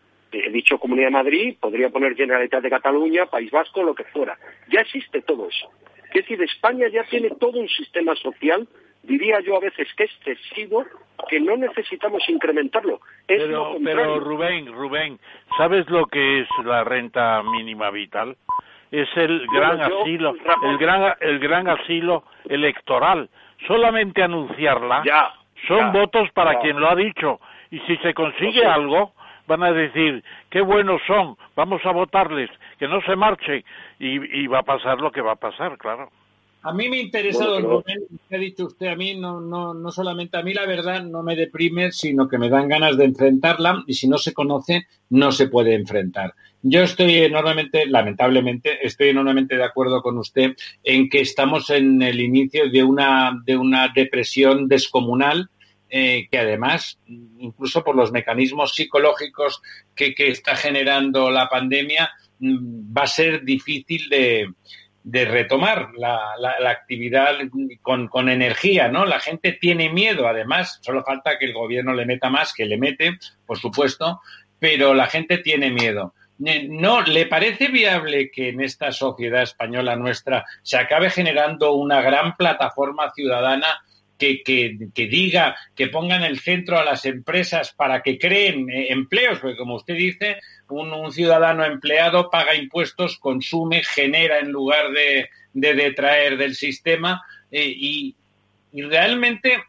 [0.44, 4.36] He dicho Comunidad de Madrid, podría poner Generalitat de Cataluña, País Vasco, lo que fuera.
[4.68, 5.70] Ya existe todo eso.
[6.08, 8.66] Es decir, España ya tiene todo un sistema social,
[9.02, 10.84] diría yo a veces que excesivo,
[11.28, 13.00] que no necesitamos incrementarlo.
[13.26, 15.18] pero, pero Rubén, Rubén,
[15.58, 18.36] ¿sabes lo que es la renta mínima vital?
[18.90, 23.28] es el gran asilo, el gran, el gran asilo electoral.
[23.66, 25.02] Solamente anunciarla
[25.66, 27.40] son votos para quien lo ha dicho.
[27.70, 29.12] Y si se consigue algo,
[29.47, 33.64] van a decir, qué buenos son, vamos a votarles, que no se marchen.
[33.98, 36.10] Y, y va a pasar lo que va a pasar, claro.
[36.66, 39.93] A mí me interesa, don Rubén, que ha dicho usted a mí, no, no, no
[39.93, 43.85] solamente a mí la verdad no me deprime, sino que me dan ganas de enfrentarla
[43.86, 46.35] y si no se conoce, no se puede enfrentar.
[46.62, 52.18] Yo estoy enormemente, lamentablemente, estoy enormemente de acuerdo con usted en que estamos en el
[52.18, 55.48] inicio de una, de una depresión descomunal
[55.88, 59.62] eh, que además, incluso por los mecanismos psicológicos
[59.94, 64.48] que, que está generando la pandemia, mm, va a ser difícil de,
[65.06, 67.36] de retomar la, la, actividad
[67.80, 69.04] con, con, energía, ¿no?
[69.04, 72.76] La gente tiene miedo, además, solo falta que el gobierno le meta más, que le
[72.76, 74.20] mete, por supuesto,
[74.58, 76.14] pero la gente tiene miedo.
[76.38, 82.36] ¿No le parece viable que en esta sociedad española nuestra se acabe generando una gran
[82.36, 83.68] plataforma ciudadana
[84.18, 89.56] que, diga, que pongan el centro a las empresas para que creen eh, empleos, porque
[89.56, 90.38] como usted dice,
[90.68, 97.72] un, ciudadano empleado paga impuestos, consume, genera en lugar de, de detraer del sistema eh,
[97.74, 98.16] y,
[98.72, 99.62] y, realmente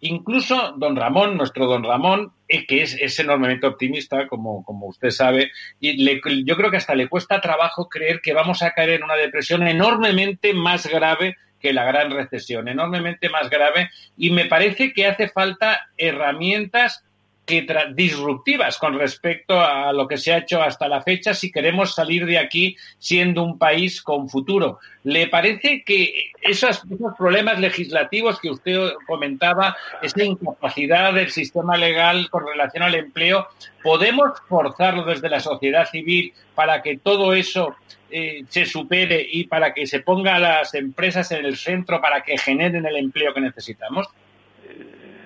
[0.00, 5.10] incluso don Ramón, nuestro don Ramón, eh, que es, es, enormemente optimista, como, como usted
[5.10, 8.90] sabe, y le, yo creo que hasta le cuesta trabajo creer que vamos a caer
[8.90, 14.46] en una depresión enormemente más grave que la gran recesión, enormemente más grave, y me
[14.46, 17.04] parece que hace falta herramientas
[17.44, 21.94] que disruptivas con respecto a lo que se ha hecho hasta la fecha si queremos
[21.94, 24.78] salir de aquí siendo un país con futuro.
[25.02, 32.30] ¿Le parece que esos, esos problemas legislativos que usted comentaba, esa incapacidad del sistema legal
[32.30, 33.48] con relación al empleo,
[33.82, 37.74] podemos forzarlo desde la sociedad civil para que todo eso
[38.12, 42.22] eh, se supere y para que se ponga a las empresas en el centro para
[42.22, 44.08] que generen el empleo que necesitamos?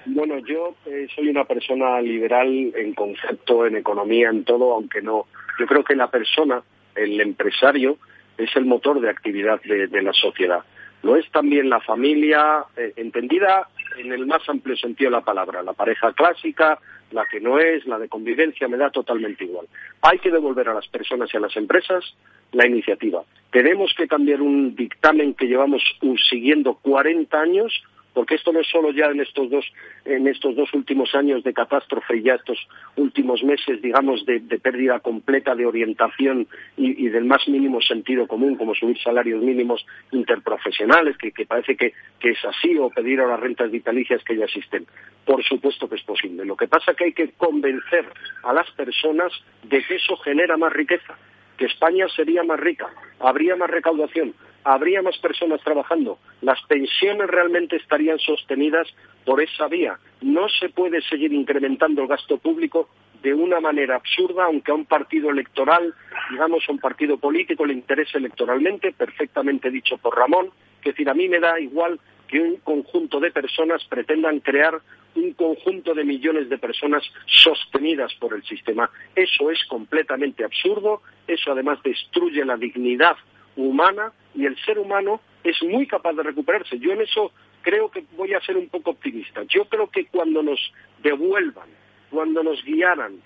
[0.06, 5.26] Bueno, yo eh, soy una persona liberal en concepto, en economía, en todo, aunque no.
[5.58, 6.62] Yo creo que la persona,
[6.94, 7.98] el empresario,
[8.38, 10.60] es el motor de actividad de, la sociedad.
[11.02, 15.62] Lo es también la familia, eh, entendida en el más amplio sentido de la palabra.
[15.62, 16.78] La pareja clásica,
[17.10, 19.66] la que no es, la de convivencia, me da totalmente igual.
[20.02, 22.04] Hay que devolver a las personas y a las empresas
[22.52, 23.22] la iniciativa.
[23.50, 25.82] Tenemos que cambiar un dictamen que llevamos
[26.28, 27.82] siguiendo 40 años
[28.16, 29.70] porque esto no es solo ya en estos dos,
[30.06, 32.66] en estos dos últimos años de catástrofe y ya estos
[32.96, 36.48] últimos meses, digamos, de, pérdida completa de orientación
[36.78, 42.30] y, del más mínimo sentido común, como subir salarios mínimos interprofesionales, que, parece que, que,
[42.30, 44.86] es así, o pedir a las rentas vitalicias que ya existen.
[45.26, 46.46] Por supuesto que es posible.
[46.46, 48.06] Lo que pasa es que hay que convencer
[48.44, 49.30] a las personas
[49.62, 51.18] de que eso genera más riqueza,
[51.58, 52.88] que España sería más rica,
[53.20, 54.32] habría más recaudación,
[54.66, 58.88] habría más personas trabajando, las pensiones realmente estarían sostenidas
[59.24, 59.96] por esa vía.
[60.22, 62.88] No se puede seguir incrementando el gasto público
[63.22, 65.94] de una manera absurda, aunque a un partido electoral,
[66.30, 70.50] digamos a un partido político, le interese electoralmente, perfectamente dicho por Ramón,
[70.82, 74.80] que decir, a mí me da igual que un conjunto de personas pretendan crear
[75.14, 78.90] un conjunto de millones de personas sostenidas por el sistema.
[79.14, 83.16] Eso es completamente absurdo, eso además destruye la dignidad
[83.56, 86.78] humana y el ser humano es muy capaz de recuperarse.
[86.78, 89.42] Yo en eso creo que voy a ser un poco optimista.
[89.48, 90.60] Yo creo que cuando nos
[91.02, 91.68] devuelvan,
[92.10, 93.20] cuando nos guiaran,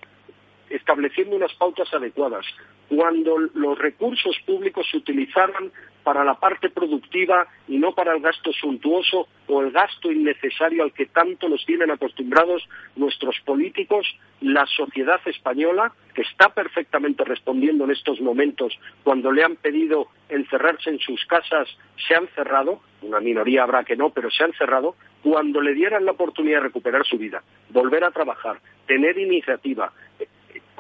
[0.71, 2.47] estableciendo unas pautas adecuadas,
[2.89, 5.71] cuando los recursos públicos se utilizaran
[6.03, 10.93] para la parte productiva y no para el gasto suntuoso o el gasto innecesario al
[10.93, 12.67] que tanto nos tienen acostumbrados
[12.97, 14.07] nuestros políticos,
[14.41, 18.73] la sociedad española, que está perfectamente respondiendo en estos momentos
[19.05, 21.69] cuando le han pedido encerrarse en sus casas,
[22.09, 26.05] se han cerrado, una minoría habrá que no, pero se han cerrado, cuando le dieran
[26.05, 29.93] la oportunidad de recuperar su vida, volver a trabajar, tener iniciativa,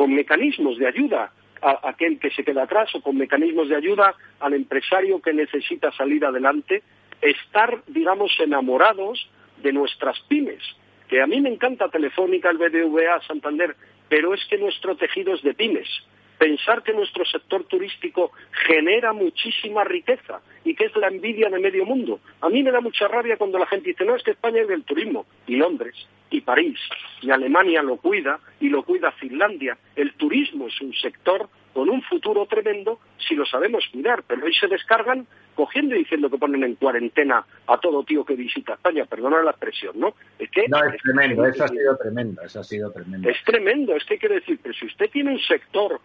[0.00, 4.14] con mecanismos de ayuda a aquel que se queda atrás o con mecanismos de ayuda
[4.38, 6.82] al empresario que necesita salir adelante,
[7.20, 9.28] estar, digamos, enamorados
[9.58, 10.62] de nuestras pymes,
[11.06, 13.76] que a mí me encanta Telefónica, el BBVA, Santander,
[14.08, 15.90] pero es que nuestro tejido es de pymes.
[16.38, 18.32] Pensar que nuestro sector turístico
[18.68, 22.20] genera muchísima riqueza y que es la envidia de medio mundo.
[22.40, 24.68] A mí me da mucha rabia cuando la gente dice, no, es que España es
[24.68, 25.26] del turismo.
[25.46, 25.94] Y Londres,
[26.30, 26.78] y París,
[27.20, 29.76] y Alemania lo cuida, y lo cuida Finlandia.
[29.96, 34.54] El turismo es un sector con un futuro tremendo si lo sabemos cuidar, pero hoy
[34.54, 39.04] se descargan cogiendo y diciendo que ponen en cuarentena a todo tío que visita España,
[39.04, 40.14] perdona la expresión, ¿no?
[40.38, 43.28] Es que no, es, tremendo, eso ha sido tremendo, eso ha sido tremendo.
[43.28, 46.00] Es tremendo, es que quiere decir, pero si usted tiene un sector,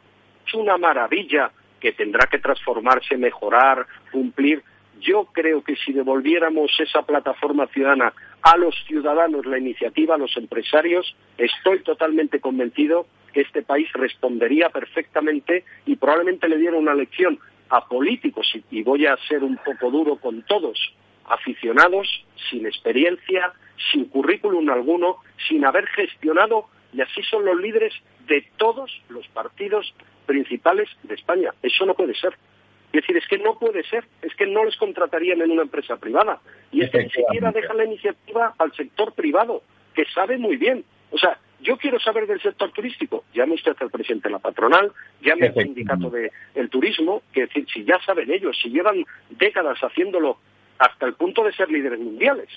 [0.45, 4.63] es una maravilla, que tendrá que transformarse, mejorar, cumplir,
[4.99, 8.13] yo creo que si devolviéramos esa plataforma ciudadana
[8.45, 14.69] a los ciudadanos, la iniciativa, a los empresarios, estoy totalmente convencido que este país respondería
[14.69, 17.39] perfectamente y probablemente le diera una lección
[17.69, 20.77] a políticos, y voy a ser un poco duro con todos,
[21.25, 22.07] aficionados,
[22.51, 23.51] sin experiencia,
[23.91, 25.17] sin currículum alguno,
[25.47, 27.95] sin haber gestionado, y así son los líderes
[28.27, 29.91] de todos los partidos
[30.27, 31.51] principales de España.
[31.63, 32.37] Eso no puede ser.
[32.95, 35.97] Es decir, es que no puede ser, es que no les contratarían en una empresa
[35.97, 36.39] privada.
[36.71, 39.63] Y es que ni siquiera dejan la iniciativa al sector privado,
[39.93, 40.85] que sabe muy bien.
[41.11, 43.25] O sea, yo quiero saber del sector turístico.
[43.33, 47.83] Llame usted al presidente de la patronal, llame al sindicato del turismo, que decir, si
[47.83, 50.37] ya saben ellos, si llevan décadas haciéndolo
[50.77, 52.47] hasta el punto de ser líderes mundiales.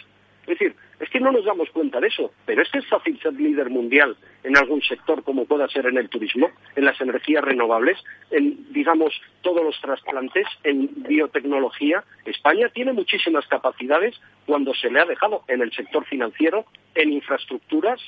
[0.49, 3.21] Es decir, es que no nos damos cuenta de eso, pero es que es fácil
[3.21, 7.45] ser líder mundial en algún sector como pueda ser en el turismo, en las energías
[7.45, 7.99] renovables,
[8.31, 9.13] en, digamos,
[9.43, 12.03] todos los trasplantes, en biotecnología.
[12.25, 16.65] España tiene muchísimas capacidades cuando se le ha dejado en el sector financiero,
[16.95, 18.01] en infraestructuras,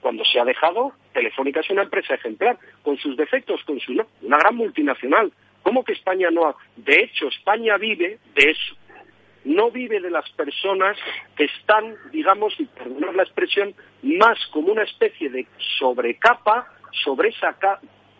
[0.00, 3.92] cuando se ha dejado, Telefónica es una empresa ejemplar, con sus defectos, con su,
[4.22, 5.32] una gran multinacional.
[5.64, 6.54] ¿Cómo que España no ha...?
[6.76, 8.76] De hecho, España vive de eso
[9.44, 10.96] no vive de las personas
[11.36, 15.46] que están, digamos, y perdonar la expresión, más como una especie de
[15.78, 16.72] sobrecapa
[17.04, 17.46] sobre ese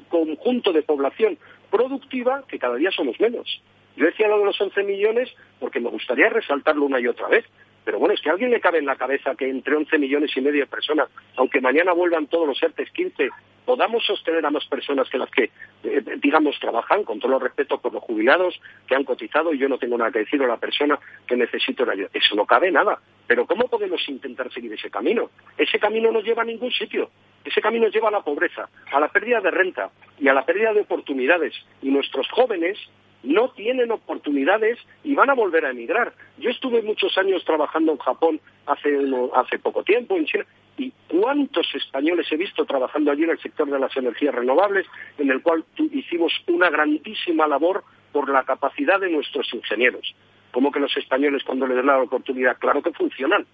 [0.09, 1.39] conjunto de población
[1.71, 3.63] productiva que cada día somos menos.
[3.97, 5.31] Yo decía lo de los 11 millones
[5.61, 7.45] porque me gustaría resaltarlo una y otra vez.
[7.85, 10.35] Pero bueno, es que a alguien le cabe en la cabeza que entre 11 millones
[10.37, 13.29] y medio de personas, aunque mañana vuelvan todos los ERTES 15,
[13.65, 15.51] podamos sostener a más personas que las que,
[15.85, 19.69] eh, digamos, trabajan, con todo los respeto por los jubilados que han cotizado y yo
[19.69, 22.09] no tengo nada que decir a la persona que necesito la ayuda.
[22.13, 22.99] Eso no cabe nada.
[23.27, 25.31] Pero ¿cómo podemos intentar seguir ese camino?
[25.57, 27.11] Ese camino no lleva a ningún sitio.
[27.45, 30.73] Ese camino lleva a la pobreza, a la pérdida de renta y a la pérdida
[30.73, 31.55] de oportunidades.
[31.83, 32.79] Y nuestros jóvenes
[33.25, 36.13] no tienen oportunidades y van a volver a emigrar.
[36.39, 38.99] Yo estuve muchos años trabajando en Japón hace,
[39.35, 40.47] hace poco tiempo, en China,
[40.77, 44.87] y cuántos españoles he visto trabajando allí en el sector de las energías renovables,
[45.19, 50.15] en el cual hicimos una grandísima labor por la capacidad de nuestros ingenieros.
[50.53, 53.47] Como que los españoles cuando les dan la oportunidad, claro que funcionan.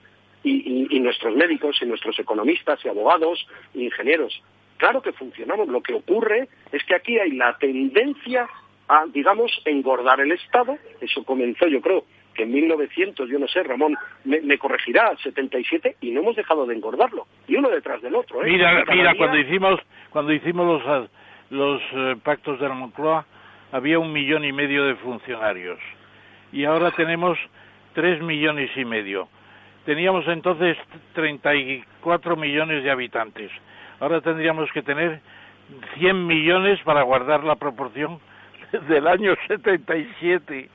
[0.42, 4.42] Y, y nuestros médicos y nuestros economistas y abogados e ingenieros.
[4.78, 5.68] Claro que funcionamos.
[5.68, 8.48] Lo que ocurre es que aquí hay la tendencia
[8.90, 10.76] a, digamos, engordar el Estado.
[11.00, 12.04] Eso comenzó, yo creo,
[12.34, 16.74] que en 1900, yo no sé, Ramón me, corregirá, 77, y no hemos dejado de
[16.74, 17.26] engordarlo.
[17.46, 18.42] Y uno detrás del otro.
[18.42, 18.50] ¿eh?
[18.50, 19.80] Mira, mira cuando hicimos,
[20.10, 21.08] cuando hicimos los,
[21.50, 23.24] los eh, pactos de la Moncloa,
[23.70, 25.78] había un millón y medio de funcionarios.
[26.52, 27.38] Y ahora tenemos
[27.94, 29.28] tres millones y medio.
[29.84, 30.76] Teníamos entonces
[31.14, 33.52] 34 millones de habitantes.
[34.00, 35.20] Ahora tendríamos que tener
[35.98, 38.18] 100 millones para guardar la proporción
[38.88, 40.68] del año 77.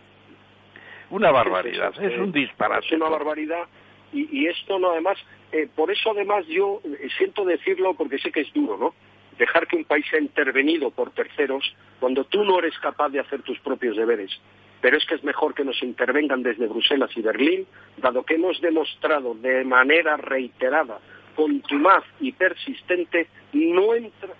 [1.11, 2.87] Una barbaridad, es, un disparate.
[2.87, 3.65] Es una barbaridad
[4.13, 5.17] y, esto no además,
[5.51, 8.93] eh, por eso además yo eh, siento decirlo porque sé que es duro, ¿no?
[9.37, 13.41] Dejar que un país sea intervenido por terceros cuando tú no eres capaz de hacer
[13.41, 14.31] tus propios deberes.
[14.79, 17.67] Pero es que es mejor que nos intervengan desde Bruselas y Berlín,
[17.97, 20.99] dado que hemos demostrado de manera reiterada,
[21.35, 23.27] contumaz y persistente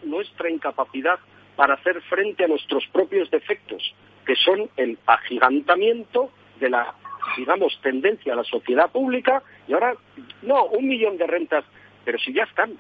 [0.04, 1.20] nuestra incapacidad
[1.56, 3.96] para hacer frente a nuestros propios defectos,
[4.26, 6.94] que son el agigantamiento de la,
[7.38, 9.96] digamos, tendencia a la sociedad pública y ahora,
[10.42, 11.66] no, un millón de rentas,
[12.04, 12.78] pero si ya están,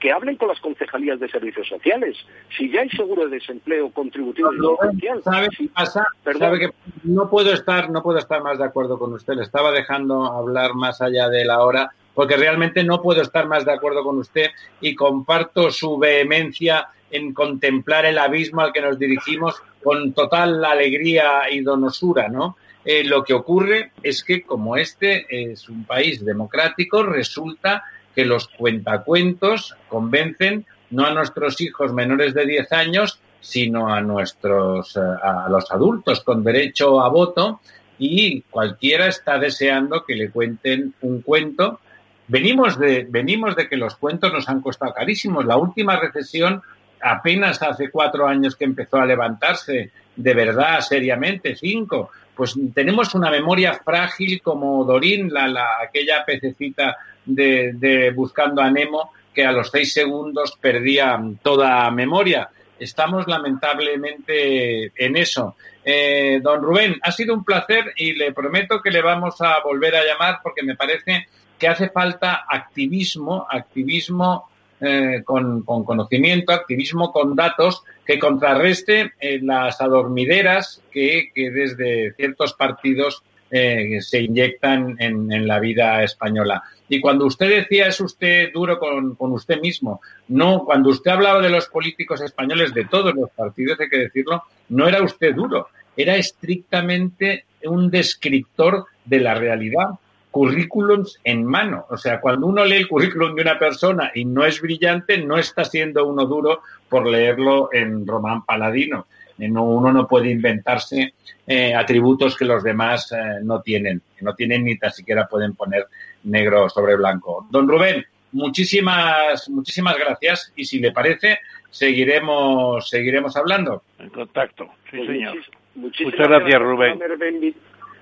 [0.00, 2.16] que hablen con las concejalías de servicios sociales.
[2.56, 5.22] Si ya hay seguro de desempleo contributivo social.
[5.22, 6.06] ¿Sabe pasa?
[6.38, 6.70] ¿Sabe que
[7.04, 9.34] no puedo estar, no puedo estar más de acuerdo con usted.
[9.34, 13.64] Le estaba dejando hablar más allá de la hora, porque realmente no puedo estar más
[13.64, 14.48] de acuerdo con usted
[14.80, 21.50] y comparto su vehemencia en contemplar el abismo al que nos dirigimos con total alegría
[21.50, 22.56] y donosura, ¿no?
[22.84, 27.84] Eh, lo que ocurre es que como este es un país democrático, resulta
[28.14, 34.96] que los cuentacuentos convencen no a nuestros hijos menores de 10 años, sino a nuestros
[34.96, 37.60] eh, a los adultos con derecho a voto
[37.98, 41.80] y cualquiera está deseando que le cuenten un cuento
[42.28, 45.44] venimos de, venimos de que los cuentos nos han costado carísimos.
[45.44, 46.62] La última recesión
[47.00, 52.10] apenas hace cuatro años que empezó a levantarse de verdad, seriamente, cinco.
[52.36, 56.96] Pues tenemos una memoria frágil como Dorín, la, la aquella pececita
[57.28, 62.50] de, de Buscando a Nemo, que a los seis segundos perdía toda memoria.
[62.78, 65.56] Estamos lamentablemente en eso.
[65.84, 69.96] Eh, don Rubén, ha sido un placer y le prometo que le vamos a volver
[69.96, 71.28] a llamar porque me parece
[71.58, 74.48] que hace falta activismo, activismo
[74.80, 82.12] eh, con, con, conocimiento, activismo con datos que contrarreste eh, las adormideras que, que, desde
[82.14, 86.62] ciertos partidos eh, se inyectan en, la vida española.
[86.88, 91.40] Y cuando usted decía es usted duro con, con, usted mismo, no, cuando usted hablaba
[91.40, 95.68] de los políticos españoles de todos los partidos, hay que decirlo, no era usted duro,
[95.96, 99.88] era estrictamente un descriptor de la realidad
[100.30, 101.86] currículums en mano.
[101.90, 105.38] O sea, cuando uno lee el currículum de una persona y no es brillante, no
[105.38, 109.06] está siendo uno duro por leerlo en román paladino.
[109.38, 111.14] No, uno no puede inventarse
[111.46, 115.54] eh, atributos que los demás eh, no tienen, que no tienen ni tan siquiera pueden
[115.54, 115.86] poner
[116.24, 117.46] negro sobre blanco.
[117.50, 121.38] Don Rubén, muchísimas, muchísimas gracias y si le parece,
[121.70, 123.82] seguiremos, seguiremos hablando.
[123.98, 125.34] En contacto, sí, Pues señor.
[125.36, 127.54] muchis- Muchas muchísimas gracias, Rubén.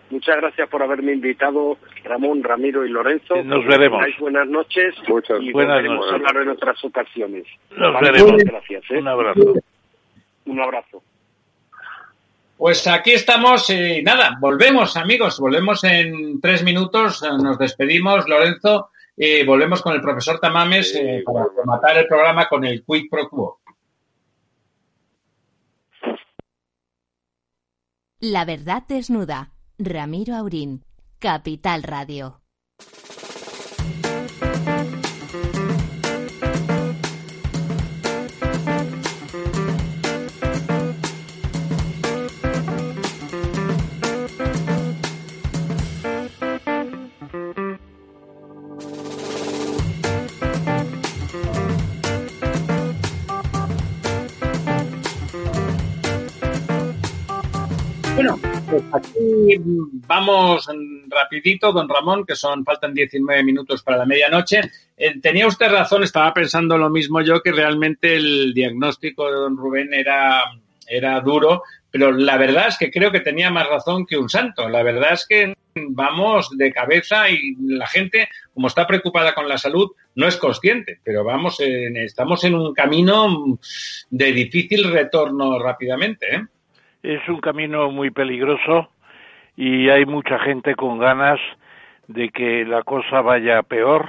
[0.09, 3.43] Muchas gracias por haberme invitado, Ramón, Ramiro y Lorenzo.
[3.43, 4.03] Nos veremos.
[4.21, 6.13] Buenas noches Muchas y buenas noches.
[6.13, 7.45] a hablar en otras ocasiones.
[7.77, 8.43] Nos Vale, veremos.
[8.45, 8.85] Gracias.
[8.91, 8.99] ¿eh?
[8.99, 9.55] Un abrazo.
[10.47, 11.03] Un abrazo.
[12.57, 18.91] Pues aquí estamos y nada, volvemos amigos, volvemos en tres minutos, eh, nos despedimos Lorenzo
[19.15, 23.11] y volvemos con el profesor Tamames Sí, eh, para rematar el programa con el Quick
[23.11, 23.61] Pro Quo.
[28.20, 29.51] La verdad desnuda.
[29.78, 30.85] Ramiro Aurín.
[31.19, 32.41] Capital Radio.
[58.27, 59.57] Bueno, pues aquí
[60.09, 60.66] vamos
[61.09, 64.62] rapidito, don Ramón, que son faltan 19 minutos para la medianoche.
[64.97, 69.57] Eh, tenía usted razón, estaba pensando lo mismo yo, que realmente el diagnóstico de don
[69.57, 70.43] Rubén era,
[70.89, 74.69] era duro, pero la verdad es que creo que tenía más razón que un santo.
[74.69, 75.55] La verdad es que
[75.90, 80.98] vamos de cabeza y la gente, como está preocupada con la salud, no es consciente,
[81.05, 83.57] pero vamos, en- estamos en un camino
[84.11, 86.43] de difícil retorno rápidamente, ¿eh?
[87.07, 88.89] Es un camino muy peligroso
[89.57, 91.39] y hay mucha gente con ganas
[92.09, 94.09] de que la cosa vaya peor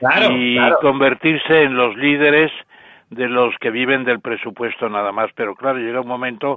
[0.00, 0.78] Claro, y claro.
[0.80, 2.50] convertirse en los líderes
[3.10, 5.30] de los que viven del presupuesto nada más.
[5.36, 6.56] Pero claro, llega un momento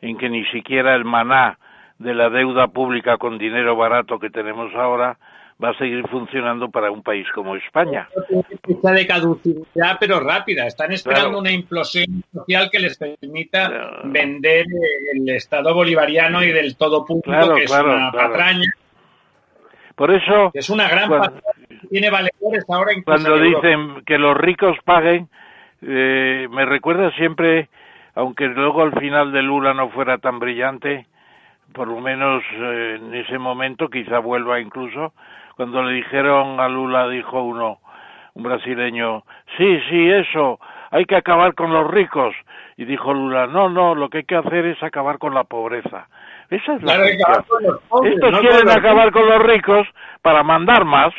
[0.00, 1.58] en que ni siquiera el maná
[1.98, 5.18] de la deuda pública con dinero barato que tenemos ahora
[5.62, 8.08] va a seguir funcionando para un país como España.
[8.66, 10.66] fecha de caducidad, pero rápida.
[10.66, 11.38] Están esperando Claro.
[11.40, 14.00] una implosión social que les permita Claro.
[14.04, 14.66] vender
[15.14, 18.70] el Estado bolivariano y del todo público, Claro, que es una patraña,
[19.94, 21.80] Por eso, es una gran Cuando- patraña.
[21.88, 25.28] Tiene valedores ahora cuando dicen que los ricos paguen,
[25.80, 27.70] eh, me recuerda siempre,
[28.14, 31.06] aunque luego al final de Lula no fuera tan brillante,
[31.72, 35.14] por lo menos eh, en ese momento, quizá vuelva incluso,
[35.56, 37.78] cuando le dijeron a Lula, dijo uno,
[38.34, 39.24] un brasileño,
[39.56, 40.60] sí, sí, eso,
[40.90, 42.34] hay que acabar con los ricos.
[42.76, 46.08] Y dijo Lula, no, no, lo que hay que hacer es acabar con la pobreza.
[46.50, 49.88] Esa es la pobres, Estos no quieren acabar con los ricos
[50.22, 51.12] para mandar más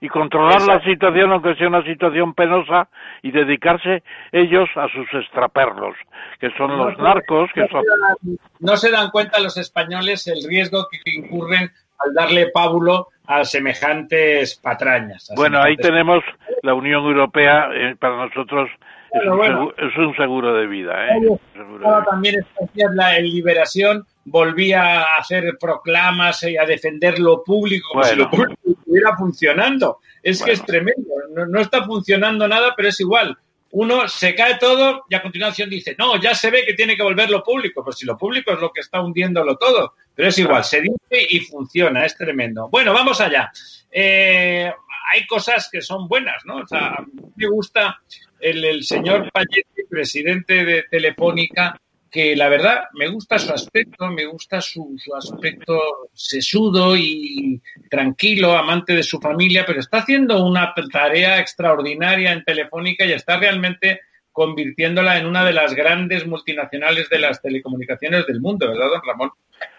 [0.00, 2.88] y controlar la situación, aunque sea una situación penosa,
[3.22, 5.96] y dedicarse ellos a sus extraperlos,
[6.38, 7.82] que son No los narcos, que no son...
[7.82, 13.08] se dan- No se dan cuenta los españoles el riesgo que incurren al darle pábulo
[13.26, 15.30] a semejantes patrañas.
[15.30, 16.22] a Bueno, ahí tenemos
[16.62, 18.70] la Unión Europea, eh, para nosotros
[19.12, 19.54] es, un bueno.
[19.56, 21.08] seguro, es un seguro de vida.
[21.08, 21.20] ¿eh?
[21.20, 22.36] De también
[22.74, 28.16] días la en Liberación volvía a hacer proclamas y a defender lo público como si
[28.16, 29.98] lo público estuviera funcionando.
[30.22, 31.08] Es que es tremendo.
[31.34, 33.36] No, no está funcionando nada, pero es igual.
[33.70, 37.02] Uno se cae todo y a continuación dice, no, ya se ve que tiene que
[37.02, 37.84] volver lo público.
[37.84, 39.94] Pues si lo público es lo que está hundiéndolo todo.
[40.14, 42.68] Pero es igual, se dice y funciona, es tremendo.
[42.70, 43.50] Bueno, vamos allá.
[43.90, 44.72] Eh,
[45.12, 46.56] hay cosas que son buenas, ¿no?
[46.56, 48.00] O sea, a mí me gusta
[48.40, 51.78] el, el señor Payete, presidente de Telefónica,
[52.10, 55.78] que la verdad me gusta su aspecto, me gusta su, su, aspecto
[56.12, 57.60] sesudo y
[57.90, 63.38] tranquilo, amante de su familia, pero está haciendo una tarea extraordinaria en Telefónica y está
[63.38, 64.00] realmente
[64.32, 69.30] convirtiéndola en una de las grandes multinacionales de las telecomunicaciones del mundo, ¿verdad, don Ramón?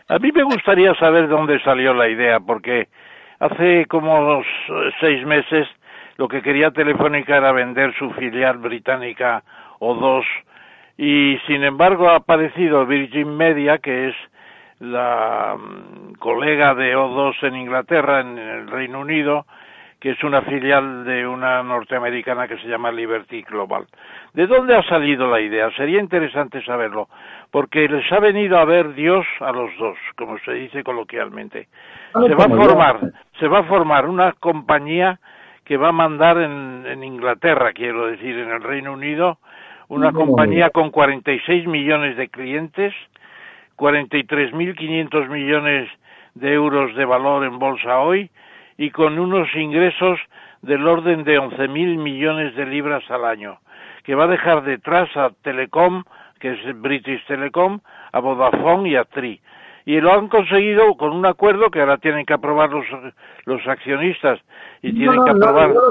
[0.10, 2.89] A mí me gustaría saber dónde salió la idea, porque
[3.39, 4.43] hace como
[4.99, 5.68] seis meses
[6.18, 9.43] lo que quería Telefónica era vender su filial británica
[9.80, 10.26] o dos
[11.02, 14.16] y sin embargo ha aparecido Virgin Media, que es
[14.80, 19.46] la mm, colega de O2 en Inglaterra, en el Reino Unido,
[20.02, 23.86] que es una filial de una norteamericana que se llama Liberty Global.
[24.34, 25.72] ¿De dónde ha salido la idea?
[25.78, 27.08] Sería interesante saberlo,
[27.50, 31.70] porque les ha venido a ver Dios a los dos, como se dice coloquialmente.
[32.12, 33.00] Se va a formar,
[33.40, 35.18] se va a formar una compañía
[35.64, 39.38] que va a mandar en, en Inglaterra, quiero decir, en el Reino Unido,
[39.90, 42.94] una compañía con 46 millones de clientes,
[43.76, 45.90] 43.500 millones
[46.36, 48.30] de euros de valor en bolsa hoy,
[48.78, 50.20] y con unos ingresos
[50.61, 53.60] del orden de 11.000 millones de libras al año,
[54.03, 56.03] que va a dejar detrás a Telecom,
[56.40, 57.80] que es British Telecom,
[58.11, 59.41] a Vodafone y a Tri.
[59.86, 62.86] Y lo han conseguido con un acuerdo que ahora tienen que aprobar los,
[63.45, 64.40] los accionistas
[64.84, 65.70] y tienen que aprobar.
[65.70, 65.82] No,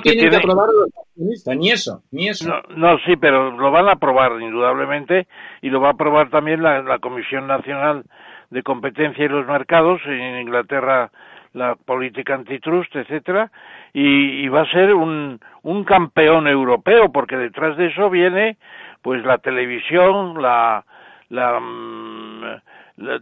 [0.00, 2.52] tienen que aprobar los accionistas, ni eso, ni eso.
[2.76, 5.26] No, sí, pero lo van a aprobar indudablemente
[5.62, 8.04] y lo va a aprobar también la, la Comisión Nacional
[8.50, 11.10] de Competencia y los Mercados en Inglaterra
[11.54, 13.50] la política antitrust, etcétera,
[13.92, 18.58] y, y, va a ser un, un campeón europeo, porque detrás de eso viene
[19.02, 20.84] pues la televisión, la,
[21.28, 22.13] la, mm,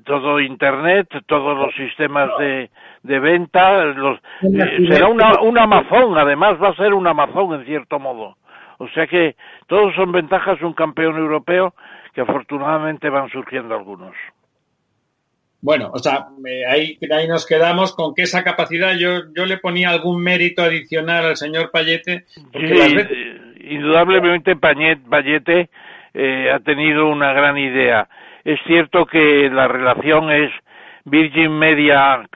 [0.04, 2.70] todo internet, todos los sistemas de,
[3.02, 7.64] de venta, los, eh, será una, un Amazon, además va a ser un Amazon en
[7.64, 8.36] cierto modo.
[8.78, 9.36] O sea que
[9.66, 11.74] todos son ventajas de un campeón europeo
[12.12, 14.14] que afortunadamente van surgiendo algunos.
[15.62, 16.26] Bueno, o sea,
[16.68, 21.24] ahí, ahí nos quedamos con que esa capacidad yo, yo le ponía algún mérito adicional
[21.24, 22.24] al señor Payete.
[22.52, 22.98] Sí,
[23.60, 25.70] indudablemente Payete
[26.14, 28.08] eh, ha tenido una gran idea.
[28.44, 30.50] Es cierto que la relación es
[31.04, 32.26] Virgin Media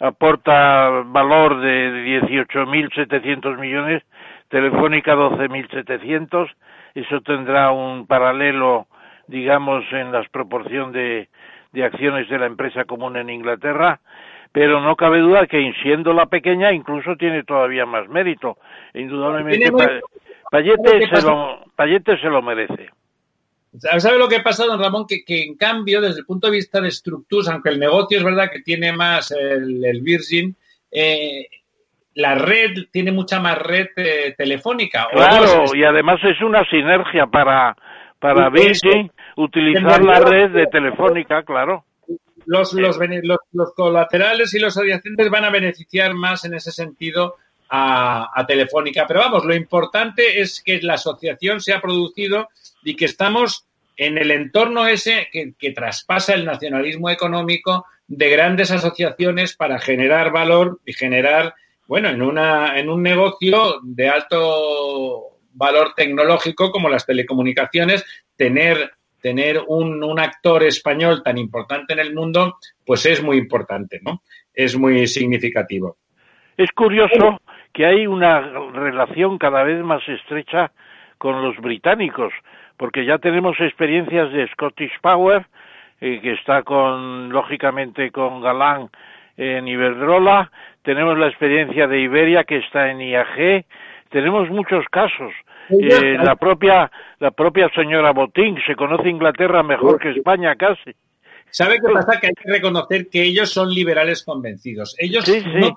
[0.00, 4.02] aporta valor de 18.700 millones,
[4.48, 6.50] Telefónica 12.700,
[6.94, 8.86] eso tendrá un paralelo,
[9.28, 11.28] digamos, en las proporción de
[11.72, 14.00] de acciones de la empresa común en Inglaterra,
[14.52, 18.58] pero no cabe duda que siendo la pequeña incluso tiene todavía más mérito.
[18.94, 19.72] Indudablemente
[20.50, 22.90] Payete se, lo, Payete se lo merece.
[23.78, 25.06] ¿Sabe lo que pasa, don Ramón?
[25.06, 28.24] Que, que, en cambio, desde el punto de vista de estructuras, aunque el negocio es
[28.24, 30.54] verdad que tiene más el, el Virgin,
[30.90, 31.46] eh,
[32.14, 35.08] la red tiene mucha más red eh, telefónica.
[35.10, 37.74] Claro, y además es una sinergia para,
[38.18, 41.84] para Virgin utilizar la red de telefónica, claro.
[42.44, 47.36] Los, los, los, los, colaterales y los adyacentes van a beneficiar más en ese sentido
[47.70, 49.06] a, a, Telefónica.
[49.06, 52.48] Pero vamos, lo importante es que la asociación se ha producido
[52.82, 59.56] y que estamos en el entorno ese que, traspasa el nacionalismo económico de grandes asociaciones
[59.56, 61.54] para generar valor y generar,
[61.86, 68.04] bueno, en, una, en un negocio de alto valor tecnológico como las telecomunicaciones,
[68.36, 74.00] tener tener un, un, actor español tan importante en el mundo, pues es muy importante,
[74.02, 74.20] ¿no?
[74.52, 75.96] Es muy significativo.
[76.56, 77.40] Es curioso
[77.72, 80.72] que hay una relación cada vez más estrecha
[81.18, 82.32] con los británicos,
[82.82, 85.46] porque ya tenemos experiencias de Scottish Power,
[86.00, 88.90] eh, que está con, lógicamente, con Galán
[89.36, 90.50] en Iberdrola,
[90.82, 93.66] tenemos la experiencia de Iberia, que está en IAG,
[94.10, 95.32] tenemos muchos casos
[95.70, 96.90] eh, la propia
[97.20, 100.90] la propia señora Botín se conoce Inglaterra mejor que España casi.
[101.50, 102.18] ¿Sabe qué pasa?
[102.18, 104.96] Que hay que reconocer que ellos son liberales convencidos.
[104.98, 105.76] Ellos no,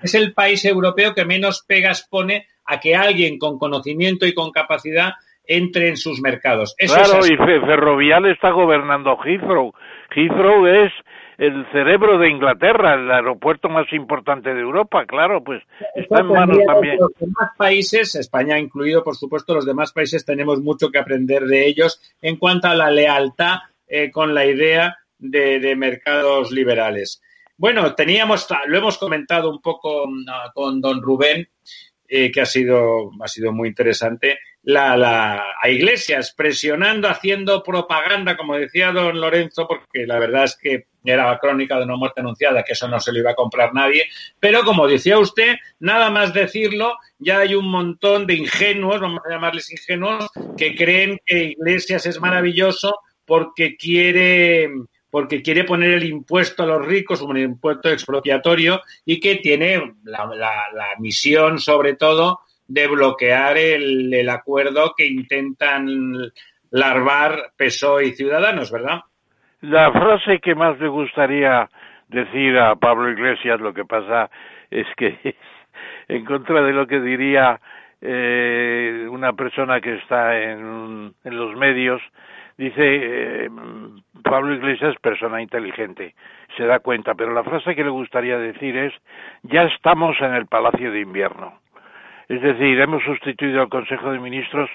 [0.00, 4.52] es el país europeo que menos pegas pone a que alguien con conocimiento y con
[4.52, 5.14] capacidad
[5.46, 6.74] entre en sus mercados.
[6.78, 9.72] Eso claro, y Ferrovial está gobernando Heathrow.
[10.14, 10.92] Heathrow es
[11.38, 15.62] el cerebro de Inglaterra, el aeropuerto más importante de Europa, claro, pues
[15.94, 16.98] está en manos también.
[16.98, 21.66] Los demás países, España incluido, por supuesto, los demás países tenemos mucho que aprender de
[21.66, 23.58] ellos en cuanto a la lealtad
[23.88, 27.20] eh, con la idea de, de, mercados liberales.
[27.56, 31.48] Bueno, teníamos, lo hemos comentado un poco uh, con don Rubén,
[32.08, 38.36] eh, que ha sido, ha sido muy interesante, la, la, a Iglesias presionando, haciendo propaganda,
[38.36, 42.20] como decía don Lorenzo, porque la verdad es que era la crónica de una muerte
[42.20, 44.08] anunciada, que eso no se lo iba a comprar nadie,
[44.40, 49.30] pero como decía usted, nada más decirlo, ya hay un montón de ingenuos, vamos a
[49.30, 54.70] llamarles ingenuos, que creen que Iglesias es maravilloso porque quiere
[55.14, 60.28] porque quiere poner el impuesto a los ricos, un impuesto expropiatorio, y que tiene la,
[60.98, 65.86] misión, sobre todo, de bloquear el, el, acuerdo que intentan
[66.70, 69.00] larvar PSOE y Ciudadanos, ¿verdad?
[69.60, 71.68] La frase que más me gustaría
[72.08, 74.30] decir a Pablo Iglesias, lo que pasa
[74.70, 75.36] es que
[76.08, 77.60] en contra de lo que diría
[78.00, 82.02] eh, una persona que está en, en los medios,
[82.58, 83.50] dice eh,
[84.22, 86.14] Pablo Iglesias, persona inteligente,
[86.56, 88.92] se da cuenta, pero la frase que le gustaría decir es,
[89.42, 91.63] ya estamos en el Palacio de Invierno.
[92.28, 94.70] Es decir, hemos sustituido al Consejo de Ministros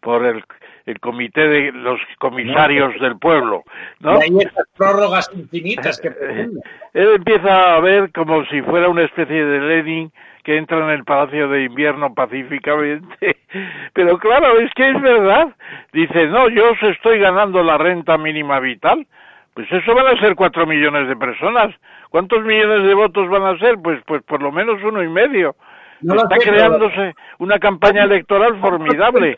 [0.00, 0.44] por el,
[0.86, 3.62] el comité de los comisarios del pueblo,
[4.00, 4.18] ¿no?
[4.18, 6.08] Y hay estas prórrogas infinitas que
[6.94, 10.12] Él empieza a ver como si fuera una especie de Lenin
[10.42, 13.36] que entra en el Palacio de Invierno pacíficamente.
[13.92, 15.54] Pero claro, es que es verdad.
[15.92, 19.06] Dice, no, yo os estoy ganando la renta mínima vital.
[19.54, 21.74] Pues eso van a ser cuatro millones de personas.
[22.10, 23.76] ¿Cuántos millones de votos van a ser?
[23.82, 25.54] Pues, pues por lo menos uno y medio.
[26.02, 29.36] Está creándose una campaña electoral formidable.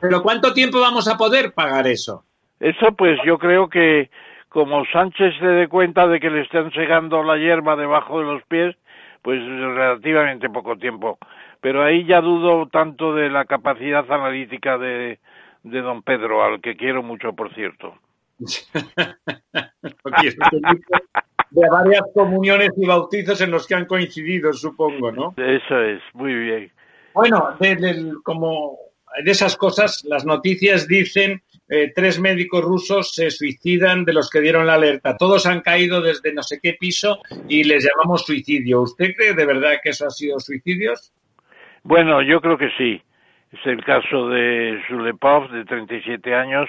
[0.00, 2.24] Pero ¿cuánto tiempo vamos a poder pagar eso?
[2.58, 4.10] Eso pues yo creo que
[4.48, 8.42] como Sánchez se dé cuenta de que le están segando la hierba debajo de los
[8.44, 8.76] pies,
[9.22, 11.18] pues relativamente poco tiempo.
[11.60, 15.20] Pero ahí ya dudo tanto de la capacidad analítica de,
[15.62, 17.94] de don Pedro, al que quiero mucho, por cierto.
[21.50, 25.34] de varias comuniones y bautizos en los que han coincidido, supongo, ¿no?
[25.36, 26.70] Eso es, muy bien.
[27.14, 28.78] Bueno, de, como
[29.22, 34.40] de esas cosas, las noticias dicen eh, tres médicos rusos se suicidan de los que
[34.40, 35.16] dieron la alerta.
[35.16, 38.82] Todos han caído desde no sé qué piso y les llamamos suicidio.
[38.82, 41.12] ¿Usted cree de verdad que eso ha sido suicidios?
[41.82, 43.02] Bueno, yo creo que sí.
[43.52, 46.68] Es el caso de Zulepov, de 37 años,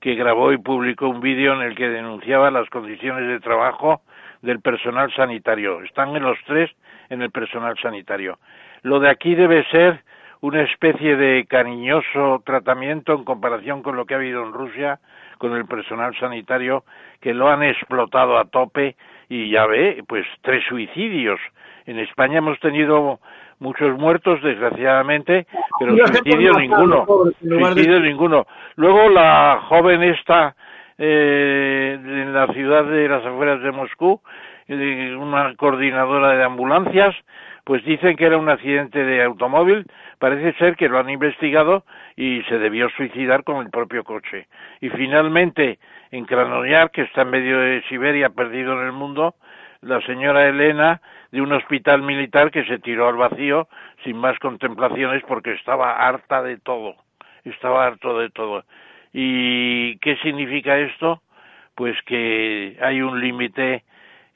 [0.00, 4.02] que grabó y publicó un vídeo en el que denunciaba las condiciones de trabajo
[4.42, 5.82] del personal sanitario.
[5.82, 6.70] Están en los tres
[7.10, 8.38] en el personal sanitario.
[8.82, 10.02] Lo de aquí debe ser
[10.40, 15.00] una especie de cariñoso tratamiento en comparación con lo que ha habido en Rusia
[15.38, 16.84] con el personal sanitario
[17.20, 18.96] que lo han explotado a tope
[19.28, 21.40] y ya ve, pues tres suicidios.
[21.86, 23.20] En España hemos tenido
[23.60, 25.46] muchos muertos, desgraciadamente,
[25.78, 27.06] pero suicidio ninguno.
[27.40, 28.46] Suicidio ninguno.
[28.76, 30.54] Luego la joven esta
[30.98, 34.20] eh, en la ciudad de las afueras de Moscú,
[34.66, 37.14] eh, una coordinadora de ambulancias,
[37.62, 39.86] pues dicen que era un accidente de automóvil,
[40.18, 41.84] parece ser que lo han investigado
[42.16, 44.48] y se debió suicidar con el propio coche.
[44.80, 45.78] Y finalmente,
[46.10, 49.34] en Krasnoyar, que está en medio de Siberia, perdido en el mundo,
[49.82, 51.00] la señora Elena
[51.30, 53.68] de un hospital militar que se tiró al vacío
[54.04, 56.96] sin más contemplaciones porque estaba harta de todo,
[57.44, 58.64] estaba harto de todo.
[59.12, 61.22] ¿Y qué significa esto?
[61.74, 63.84] Pues que hay un límite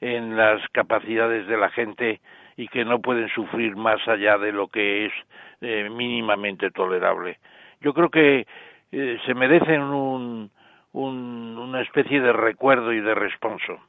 [0.01, 2.21] en las capacidades de la gente
[2.55, 5.13] y que no pueden sufrir más allá de lo que es
[5.61, 7.39] eh, mínimamente tolerable.
[7.81, 8.45] Yo creo que
[8.91, 10.51] eh, se merecen un,
[10.93, 13.79] una especie de recuerdo y de responso.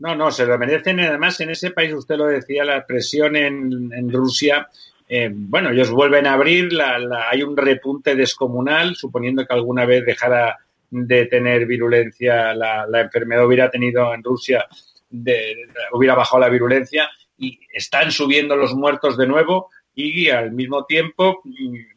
[0.00, 0.98] No, no, se lo merecen.
[1.00, 4.68] Además, en ese país, usted lo decía, la presión en, en Rusia,
[5.08, 10.04] eh, bueno, ellos vuelven a abrir, la, hay un repunte descomunal, suponiendo que alguna vez
[10.04, 10.58] dejara
[10.90, 14.66] de tener virulencia, la, la enfermedad hubiera tenido en Rusia,
[15.10, 20.84] de, hubiera bajado la virulencia y están subiendo los muertos de nuevo y al mismo
[20.84, 21.42] tiempo,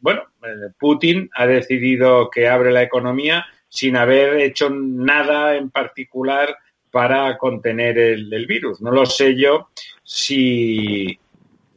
[0.02, 6.58] bueno, eh, Putin ha decidido que abre la economía sin haber hecho nada en particular
[6.94, 8.80] para contener el, virus.
[8.80, 9.70] No lo sé yo
[10.04, 11.18] si,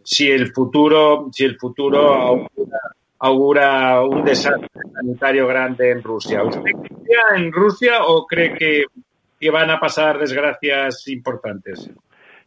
[0.02, 2.46] si el futuro, si el futuro
[3.18, 6.44] augura, un desastre sanitario grande en Rusia.
[6.44, 8.84] ¿Usted cree en Rusia o cree que,
[9.40, 11.90] que van a pasar desgracias importantes?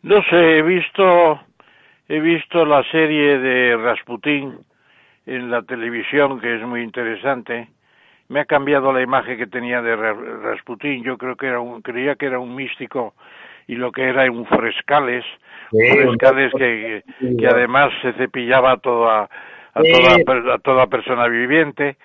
[0.04, 1.40] No sé, he visto,
[2.08, 4.60] he visto la serie de Rasputín
[5.26, 7.68] en la televisión, que es muy interesante.
[8.30, 11.04] Me ha cambiado la imagen que tenía de Rasputín.
[11.04, 13.14] Yo creo que era un, creía que era un místico
[13.68, 15.26] y lo que era un frescales,
[15.70, 17.04] frescales que,
[17.38, 19.30] que, además se cepillaba a toda,
[19.74, 21.98] a toda, a toda persona viviente.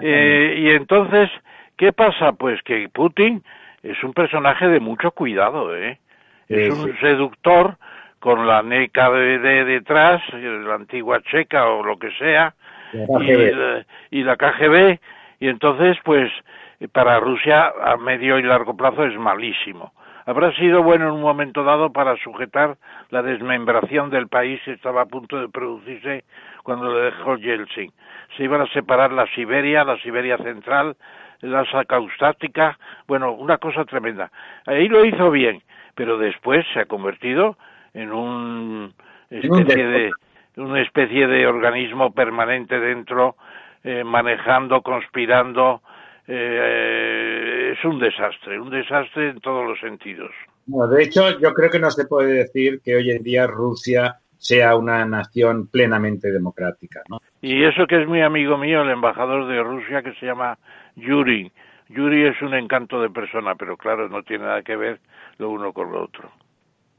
[0.00, 1.30] Eh, y entonces,
[1.76, 2.32] ¿qué pasa?
[2.32, 3.42] Pues que Putin
[3.82, 5.98] es un personaje de mucho cuidado, ¿eh?
[6.48, 7.76] es un seductor
[8.18, 12.54] con la de, detrás, la antigua checa o lo que sea,
[14.10, 14.98] y, la, KGB,
[15.42, 16.30] y entonces, pues,
[16.92, 19.92] para Rusia a medio y largo plazo es malísimo.
[20.24, 22.76] Habrá sido bueno en un momento dado para sujetar
[23.10, 26.22] la desmembración del país que estaba a punto de producirse
[26.62, 27.90] cuando lo dejó Yeltsin.
[28.36, 30.94] Se iban a separar la Siberia, la Siberia central,
[31.40, 32.78] la sacaustática,
[33.08, 34.30] bueno, una cosa tremenda.
[34.64, 35.60] Ahí lo hizo bien,
[35.96, 37.56] pero después se ha convertido
[37.94, 38.94] en un
[39.28, 40.12] especie de
[40.56, 43.36] una especie de organismo permanente dentro,
[43.84, 45.82] eh, manejando, conspirando.
[46.26, 50.30] Eh, es un desastre, un desastre en todos los sentidos.
[50.66, 54.76] de hecho, yo creo que no se puede decir que hoy en día Rusia sea
[54.76, 57.02] una nación plenamente democrática.
[57.08, 57.18] ¿no?
[57.40, 60.58] Y eso que es muy amigo mío, el embajador de Rusia, que se llama
[60.96, 61.50] Yuri.
[61.88, 65.00] Yuri es un encanto de persona, pero claro, no tiene nada que ver
[65.38, 66.30] lo uno con lo otro.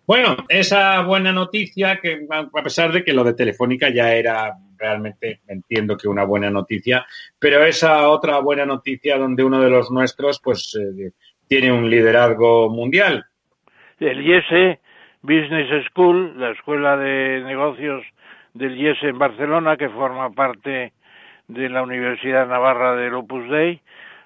[0.05, 4.53] Bueno, esa buena noticia, que a pesar de que lo de Telefónica ya era
[4.84, 7.05] realmente, entiendo que una buena noticia,
[7.39, 11.11] pero esa otra buena noticia donde uno de los nuestros, pues, eh,
[11.47, 13.26] tiene un liderazgo mundial.
[13.99, 14.81] El IESE
[15.22, 18.03] Business School, la escuela de negocios
[18.53, 20.91] del IESE en Barcelona, que forma parte
[21.47, 23.80] de la Universidad Navarra del Opus Dei,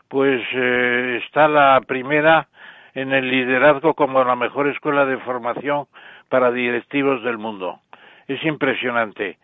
[0.07, 2.47] pues eh, está la primera
[2.95, 5.85] en el liderazgo como la mejor escuela de formación
[6.29, 7.79] para directivos del mundo.
[8.27, 9.37] Es impresionante.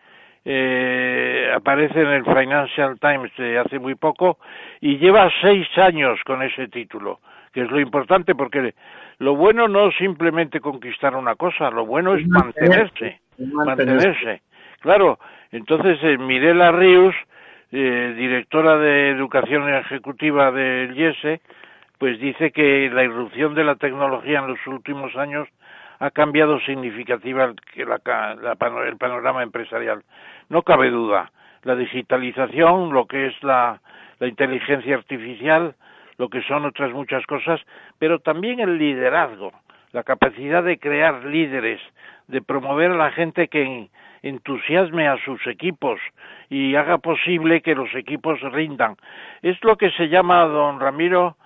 [0.46, 4.38] Eh, aparece en el Financial Times de hace muy poco
[4.80, 7.20] y lleva seis años con ese título,
[7.52, 8.74] que es lo importante porque
[9.18, 14.42] lo bueno no es simplemente conquistar una cosa, lo bueno es mantenerse, mantenerse.
[14.80, 15.18] Claro,
[15.50, 17.14] entonces eh, Mirela Rius,
[17.72, 21.40] eh, directora de Educación Ejecutiva del IESE,
[21.96, 25.48] pues dice que la irrupción de la tecnología en los últimos años
[26.00, 30.02] ha cambiado significativamente el panorama empresarial.
[30.48, 31.30] No cabe duda.
[31.62, 33.80] La digitalización, lo que es la,
[34.20, 35.74] inteligencia artificial,
[36.16, 37.60] lo que son otras muchas cosas,
[37.98, 39.52] pero también el liderazgo,
[39.92, 41.80] la capacidad de crear líderes,
[42.28, 43.90] de promover a la gente que
[44.22, 46.00] entusiasme a sus equipos
[46.48, 48.96] y haga posible que los equipos rindan.
[49.42, 51.36] Es lo que se llama, don Ramiro,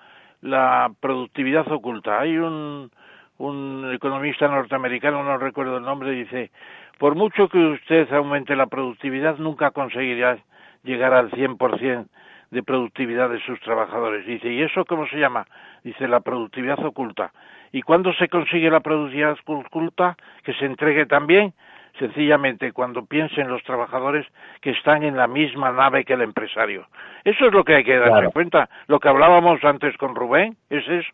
[0.41, 2.20] la productividad oculta.
[2.20, 2.91] Hay un,
[3.39, 6.51] un economista norteamericano, no recuerdo el nombre, dice,
[6.99, 10.39] por mucho que usted aumente la productividad, nunca conseguirá
[10.83, 12.07] llegar al 100%
[12.51, 14.27] de productividad de sus trabajadores.
[14.27, 15.47] Dice, ¿y eso cómo se llama?
[15.85, 17.33] Dice, la productividad oculta.
[17.73, 20.16] ¿Y cuándo se consigue la productividad oculta?
[20.43, 21.53] Que se entregue también
[21.99, 24.27] sencillamente cuando piensen los trabajadores
[24.61, 26.87] que están en la misma nave que el empresario.
[27.25, 28.69] Eso es lo que hay que darse cuenta.
[28.87, 31.11] Lo que hablábamos antes con Rubén es eso.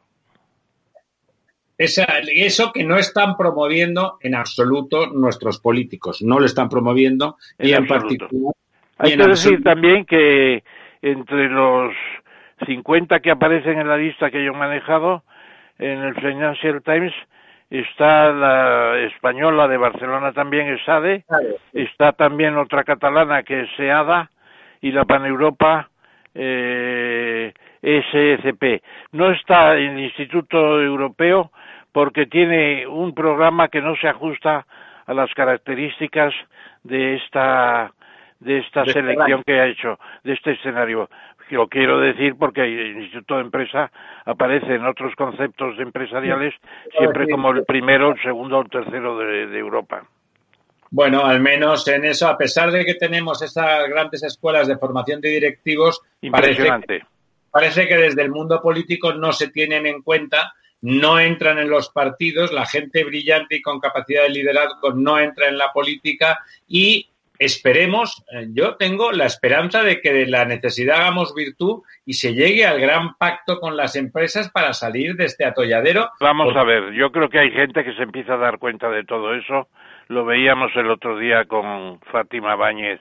[1.79, 7.87] Eso que no están promoviendo en absoluto nuestros políticos, no lo están promoviendo y en
[7.87, 8.53] particular.
[8.99, 10.63] Hay que decir también que
[11.03, 11.93] entre los
[12.67, 15.25] 50 que aparecen en la lista que yo he manejado
[15.79, 17.13] en el Financial Times
[17.71, 21.25] está la española de Barcelona también es SADE,
[21.73, 24.31] está también otra catalana que es SEADA
[24.81, 25.89] y la Paneuropa
[26.35, 27.53] eh,
[27.83, 28.83] SCP.
[29.13, 31.51] No está el Instituto Europeo
[31.95, 34.67] porque tiene un programa que no se ajusta
[35.07, 36.35] a las características
[36.83, 37.93] de esta
[38.41, 41.09] de esta este selección que ha hecho, de este escenario.
[41.51, 43.93] Lo quiero decir porque el Instituto de Empresa
[44.25, 46.53] aparece en otros conceptos empresariales
[46.99, 50.05] siempre como el primero, el segundo o el tercero de, Europa.
[50.91, 55.21] Bueno, al menos en eso, a pesar de que tenemos esas grandes escuelas de formación
[55.21, 57.05] de directivos, Impresionante.
[57.53, 60.55] Parece, que desde el mundo político no se tienen en cuenta,
[60.85, 65.49] no entran en los partidos, la gente brillante y con capacidad de liderazgo no entra
[65.49, 67.09] en la política y
[67.39, 72.35] esperemos, eh, yo tengo la esperanza de que de la necesidad hagamos virtud y se
[72.35, 76.11] llegue al gran pacto con las empresas para salir de este atolladero.
[76.21, 79.05] Vamos a ver, yo creo que hay gente que se empieza a dar cuenta de
[79.05, 79.69] todo eso.
[80.09, 83.01] Lo veíamos el otro día con Fátima Báñez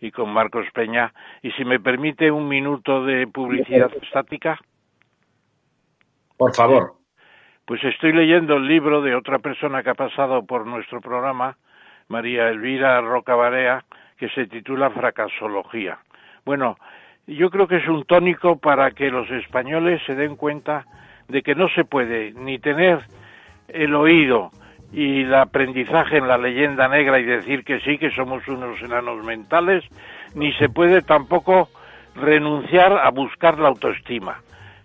[0.00, 1.14] y con Marcos Peña.
[1.40, 4.60] Y si me permite un minuto de publicidad estática.
[6.36, 7.01] Por favor.
[7.64, 11.56] Pues estoy leyendo el libro de otra persona que ha pasado por nuestro programa,
[12.08, 13.84] María Elvira Roca Barea,
[14.16, 15.98] que se titula Fracasología.
[16.44, 16.76] Bueno,
[17.28, 20.84] yo creo que es un tónico para que los españoles se den cuenta
[21.28, 22.98] de que no se puede ni tener
[23.68, 24.50] el oído
[24.92, 29.24] y el aprendizaje en la leyenda negra y decir que sí, que somos unos enanos
[29.24, 29.84] mentales,
[30.34, 31.68] ni se puede tampoco
[32.16, 34.40] renunciar a buscar la autoestima.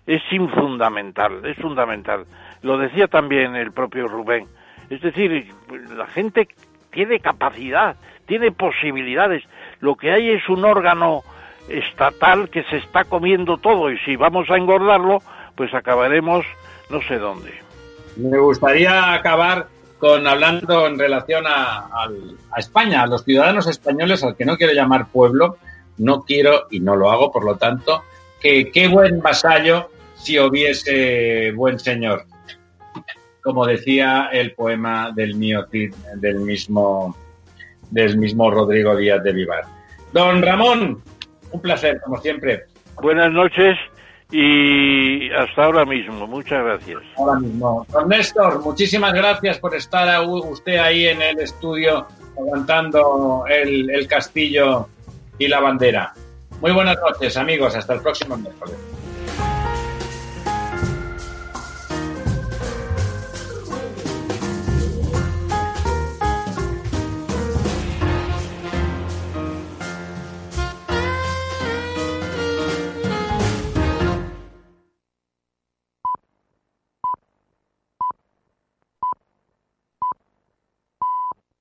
[0.06, 2.24] Es infundamental, es fundamental.
[2.62, 4.46] Lo decía también el propio Rubén.
[4.90, 5.52] Es decir,
[5.96, 6.48] la gente
[6.90, 9.44] tiene capacidad, tiene posibilidades.
[9.80, 11.22] Lo que hay es un órgano
[11.68, 15.18] estatal que se está comiendo todo y si vamos a engordarlo,
[15.54, 16.46] pues acabaremos
[16.90, 17.52] no sé dónde.
[18.16, 19.68] Me gustaría acabar
[19.98, 21.88] con hablando en relación a,
[22.52, 25.58] a, España, a los ciudadanos españoles, al que no quiero llamar pueblo,
[25.98, 28.04] no quiero y no lo hago, por lo tanto,
[28.40, 32.24] que qué buen vasallo si hubiese buen señor,
[33.48, 35.66] como decía el poema del mío
[36.16, 37.16] del mismo
[37.90, 39.64] del mismo Rodrigo Díaz de Vivar.
[40.12, 41.02] Don Ramón,
[41.50, 42.66] un placer, como siempre.
[43.00, 43.78] Buenas noches
[44.30, 46.26] y hasta ahora mismo.
[46.26, 46.98] Muchas gracias.
[47.16, 47.86] Ahora mismo.
[47.90, 52.06] Don Néstor, muchísimas gracias por estar usted ahí en el estudio
[52.36, 54.88] aguantando el, el castillo
[55.38, 56.12] y la bandera.
[56.60, 57.74] Muy buenas noches, amigos.
[57.74, 58.76] Hasta el próximo miércoles.